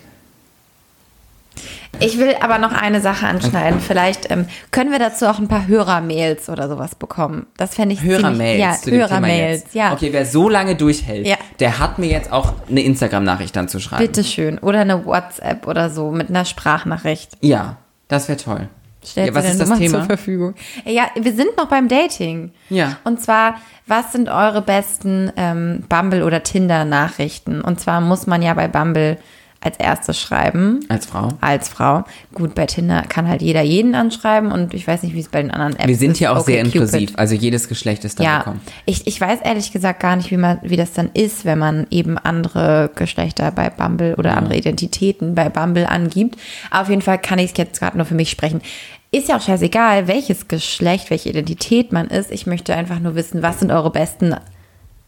Ich 1.99 2.19
will 2.19 2.35
aber 2.39 2.59
noch 2.59 2.71
eine 2.71 3.01
Sache 3.01 3.25
anschneiden. 3.25 3.79
Vielleicht 3.79 4.29
ähm, 4.29 4.45
können 4.69 4.91
wir 4.91 4.99
dazu 4.99 5.25
auch 5.25 5.39
ein 5.39 5.47
paar 5.47 5.65
Hörermails 5.65 6.47
oder 6.49 6.69
sowas 6.69 6.93
bekommen. 6.93 7.47
Das 7.57 7.73
fände 7.73 7.95
ich 7.95 8.03
Hörermails. 8.03 8.85
ja, 8.85 8.91
Hörermails, 8.91 9.63
ja. 9.73 9.91
Okay, 9.93 10.09
wer 10.11 10.27
so 10.27 10.49
lange 10.49 10.75
durchhält, 10.75 11.25
Ja. 11.25 11.37
der 11.59 11.79
hat 11.79 11.97
mir 11.97 12.09
jetzt 12.09 12.31
auch 12.31 12.53
eine 12.69 12.81
Instagram-Nachricht 12.81 13.55
dann 13.55 13.69
zu 13.69 13.79
schreiben. 13.79 14.05
Bitteschön. 14.05 14.59
Oder 14.59 14.81
eine 14.81 15.03
WhatsApp 15.07 15.65
oder 15.65 15.89
so 15.89 16.11
mit 16.11 16.29
einer 16.29 16.45
Sprachnachricht. 16.45 17.31
Ja, 17.41 17.77
das 18.07 18.27
wäre 18.27 18.37
toll. 18.37 18.67
Stellt 19.03 19.27
ja, 19.27 19.35
was 19.35 19.45
ist 19.45 19.59
das 19.61 19.69
Nummer 19.69 19.79
Thema? 19.79 19.97
zur 19.99 20.03
Verfügung. 20.05 20.55
Ja, 20.85 21.09
wir 21.15 21.33
sind 21.33 21.55
noch 21.57 21.67
beim 21.67 21.87
Dating. 21.87 22.51
Ja. 22.69 22.97
Und 23.03 23.21
zwar, 23.21 23.61
was 23.85 24.11
sind 24.11 24.27
eure 24.27 24.61
besten 24.61 25.31
ähm, 25.37 25.83
Bumble- 25.87 26.23
oder 26.23 26.43
Tinder-Nachrichten? 26.43 27.61
Und 27.61 27.79
zwar 27.79 28.01
muss 28.01 28.27
man 28.27 28.41
ja 28.41 28.53
bei 28.53 28.67
Bumble 28.67 29.17
als 29.61 29.77
erstes 29.77 30.19
schreiben. 30.21 30.81
Als 30.87 31.05
Frau. 31.07 31.29
Als 31.41 31.67
Frau. 31.69 32.03
Gut, 32.33 32.53
bei 32.55 32.65
Tinder 32.67 33.01
kann 33.03 33.27
halt 33.27 33.41
jeder 33.41 33.61
jeden 33.61 33.95
anschreiben 33.95 34.51
und 34.51 34.73
ich 34.73 34.87
weiß 34.87 35.03
nicht, 35.03 35.15
wie 35.15 35.19
es 35.19 35.29
bei 35.29 35.41
den 35.41 35.51
anderen 35.51 35.73
Apps 35.73 35.83
ist. 35.83 35.87
Wir 35.87 35.95
sind 35.95 36.17
hier 36.17 36.31
auch 36.31 36.45
sehr 36.45 36.59
OkCupid. 36.59 36.75
inklusiv, 36.75 37.13
also 37.17 37.33
jedes 37.35 37.67
Geschlecht 37.67 38.05
ist 38.05 38.19
da 38.19 38.23
Ja, 38.23 38.37
willkommen. 38.37 38.61
ich, 38.85 39.07
ich 39.07 39.19
weiß 39.19 39.39
ehrlich 39.41 39.71
gesagt 39.71 39.99
gar 39.99 40.15
nicht, 40.15 40.29
wie, 40.31 40.37
man, 40.37 40.59
wie 40.61 40.77
das 40.77 40.93
dann 40.93 41.09
ist, 41.13 41.43
wenn 41.45 41.57
man 41.57 41.87
eben 41.89 42.17
andere 42.17 42.91
Geschlechter 42.95 43.51
bei 43.51 43.69
Bumble 43.69 44.15
oder 44.15 44.37
andere 44.37 44.55
Identitäten 44.57 45.33
bei 45.35 45.49
Bumble 45.49 45.87
angibt. 45.87 46.37
Aber 46.69 46.83
auf 46.83 46.89
jeden 46.89 47.01
Fall 47.01 47.17
kann 47.19 47.39
ich 47.39 47.51
es 47.51 47.57
jetzt 47.57 47.79
gerade 47.79 47.97
nur 47.97 48.05
für 48.05 48.15
mich 48.15 48.29
sprechen. 48.29 48.61
Ist 49.09 49.29
ja 49.29 49.37
auch 49.37 49.41
scheißegal, 49.41 50.07
welches 50.07 50.47
Geschlecht, 50.49 51.09
welche 51.09 51.29
Identität 51.29 51.91
man 51.93 52.07
ist. 52.07 52.29
Ich 52.29 52.45
möchte 52.45 52.75
einfach 52.75 52.99
nur 52.99 53.15
wissen, 53.15 53.41
was 53.41 53.59
sind 53.59 53.71
eure 53.71 53.89
besten 53.89 54.35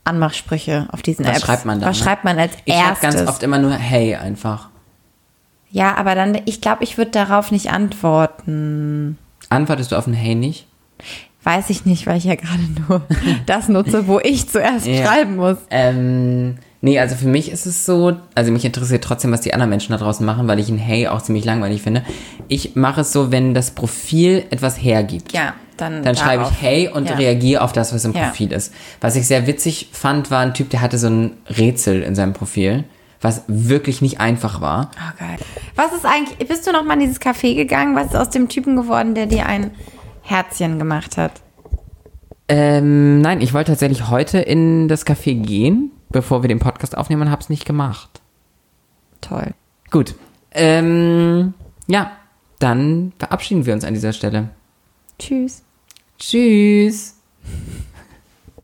Anmachsprüche 0.04 0.88
auf 0.92 1.02
diesen 1.02 1.26
Was 1.26 1.38
Apps? 1.38 1.46
schreibt 1.46 1.66
man 1.66 1.80
dann? 1.80 1.90
Was 1.90 1.98
ne? 2.00 2.04
schreibt 2.04 2.24
man 2.24 2.40
als 2.40 2.54
Ich 2.66 2.74
schreibe 2.74 2.90
erstes? 2.90 3.16
ganz 3.16 3.30
oft 3.30 3.44
immer 3.44 3.60
nur 3.60 3.74
Hey 3.74 4.16
einfach. 4.16 4.70
ja, 5.72 5.96
aber 5.98 6.16
dann, 6.16 6.38
ich 6.46 6.62
glaube, 6.62 6.84
ich 6.84 6.98
würde 6.98 7.12
darauf 7.12 7.52
nicht 7.52 7.72
antworten. 7.72 9.18
Antwortest 9.50 9.92
du 9.92 9.96
auf 9.98 10.08
ein 10.08 10.14
Hey 10.14 10.36
nicht? 10.36 10.68
Weiß 11.44 11.70
ich 11.70 11.86
nicht, 11.86 12.06
weil 12.06 12.18
ich 12.18 12.26
ja 12.26 12.36
gerade 12.36 12.62
nur 12.88 13.02
das 13.46 13.70
nutze, 13.70 14.08
wo 14.08 14.20
ich 14.20 14.50
zuerst 14.50 14.86
Ja. 14.86 15.06
schreiben 15.06 15.38
muss. 15.38 15.58
Ähm, 15.70 16.58
nee, 16.82 17.00
also 17.00 17.16
für 17.16 17.28
mich 17.28 17.50
ist 17.52 17.66
es 17.66 17.86
so, 17.86 18.18
also 18.36 18.52
mich 18.52 18.66
interessiert 18.66 19.04
trotzdem, 19.04 19.32
was 19.32 19.42
die 19.42 19.54
anderen 19.54 19.70
Menschen 19.70 19.92
da 19.94 19.98
draußen 19.98 20.26
machen, 20.26 20.48
weil 20.48 20.60
ich 20.60 20.70
ein 20.70 20.78
Hey 20.78 21.08
auch 21.08 21.22
ziemlich 21.22 21.46
langweilig 21.46 21.82
finde. 21.82 22.04
Ich 22.50 22.76
mache 22.76 23.02
es 23.02 23.14
so, 23.14 23.32
wenn 23.32 23.54
das 23.54 23.72
Profil 23.72 24.44
etwas 24.50 24.82
hergibt. 24.82 25.32
Ja, 25.32 25.54
dann. 25.82 26.04
Dann 26.04 26.16
schreibe 26.16 26.44
ich 26.44 26.62
Hey 26.62 26.88
und 26.90 27.10
Ja. 27.10 27.16
reagiere 27.16 27.62
auf 27.62 27.72
das, 27.72 27.94
was 27.94 28.06
im 28.06 28.14
Ja. 28.14 28.26
Profil 28.28 28.52
ist. 28.52 28.74
Was 29.02 29.16
ich 29.16 29.28
sehr 29.28 29.48
witzig 29.48 29.90
fand, 29.92 30.32
war 30.32 30.40
ein 30.42 30.54
Typ, 30.54 30.70
der 30.70 30.82
hatte 30.82 30.98
so 30.98 31.08
ein 31.08 31.32
Rätsel 31.48 32.04
in 32.04 32.16
seinem 32.16 32.34
Profil, 32.34 32.84
was 33.22 33.44
wirklich 33.48 34.02
nicht 34.02 34.20
einfach 34.20 34.62
war. 34.62 34.92
Oh, 34.96 35.18
geil. 35.20 35.38
Was 35.76 35.94
ist 35.94 36.06
eigentlich, 36.06 36.48
bist 36.48 36.66
du 36.68 36.72
noch 36.72 36.84
mal 36.84 36.94
in 36.96 37.02
dieses 37.02 37.20
Café 37.22 37.56
gegangen? 37.56 37.96
Was 37.96 38.08
ist 38.08 38.16
aus 38.16 38.30
dem 38.30 38.48
Typen 38.50 38.76
geworden, 38.76 39.16
der 39.16 39.26
dir 39.26 39.46
ein 39.46 39.72
Herzchen 40.22 40.80
gemacht 40.80 41.18
hat? 41.18 41.34
Ähm, 42.48 43.22
nein, 43.22 43.42
ich 43.42 43.54
wollte 43.54 43.72
tatsächlich 43.74 44.10
heute 44.10 44.40
in 44.40 44.88
das 44.88 45.06
Café 45.06 45.40
gehen, 45.40 45.92
bevor 46.10 46.42
wir 46.44 46.48
den 46.48 46.60
Podcast 46.60 46.98
aufnehmen 46.98 47.24
und 47.24 47.32
habe 47.32 47.42
es 47.42 47.50
nicht 47.50 47.66
gemacht. 47.66 48.22
Toll. 49.22 49.52
Gut. 49.92 50.16
Ähm, 50.52 51.54
ja, 51.88 52.12
dann 52.58 53.14
verabschieden 53.20 53.66
wir 53.68 53.74
uns 53.74 53.84
an 53.84 53.94
dieser 53.94 54.14
Stelle. 54.14 54.50
Tschüss. 55.20 55.64
Tschüss. 56.20 57.16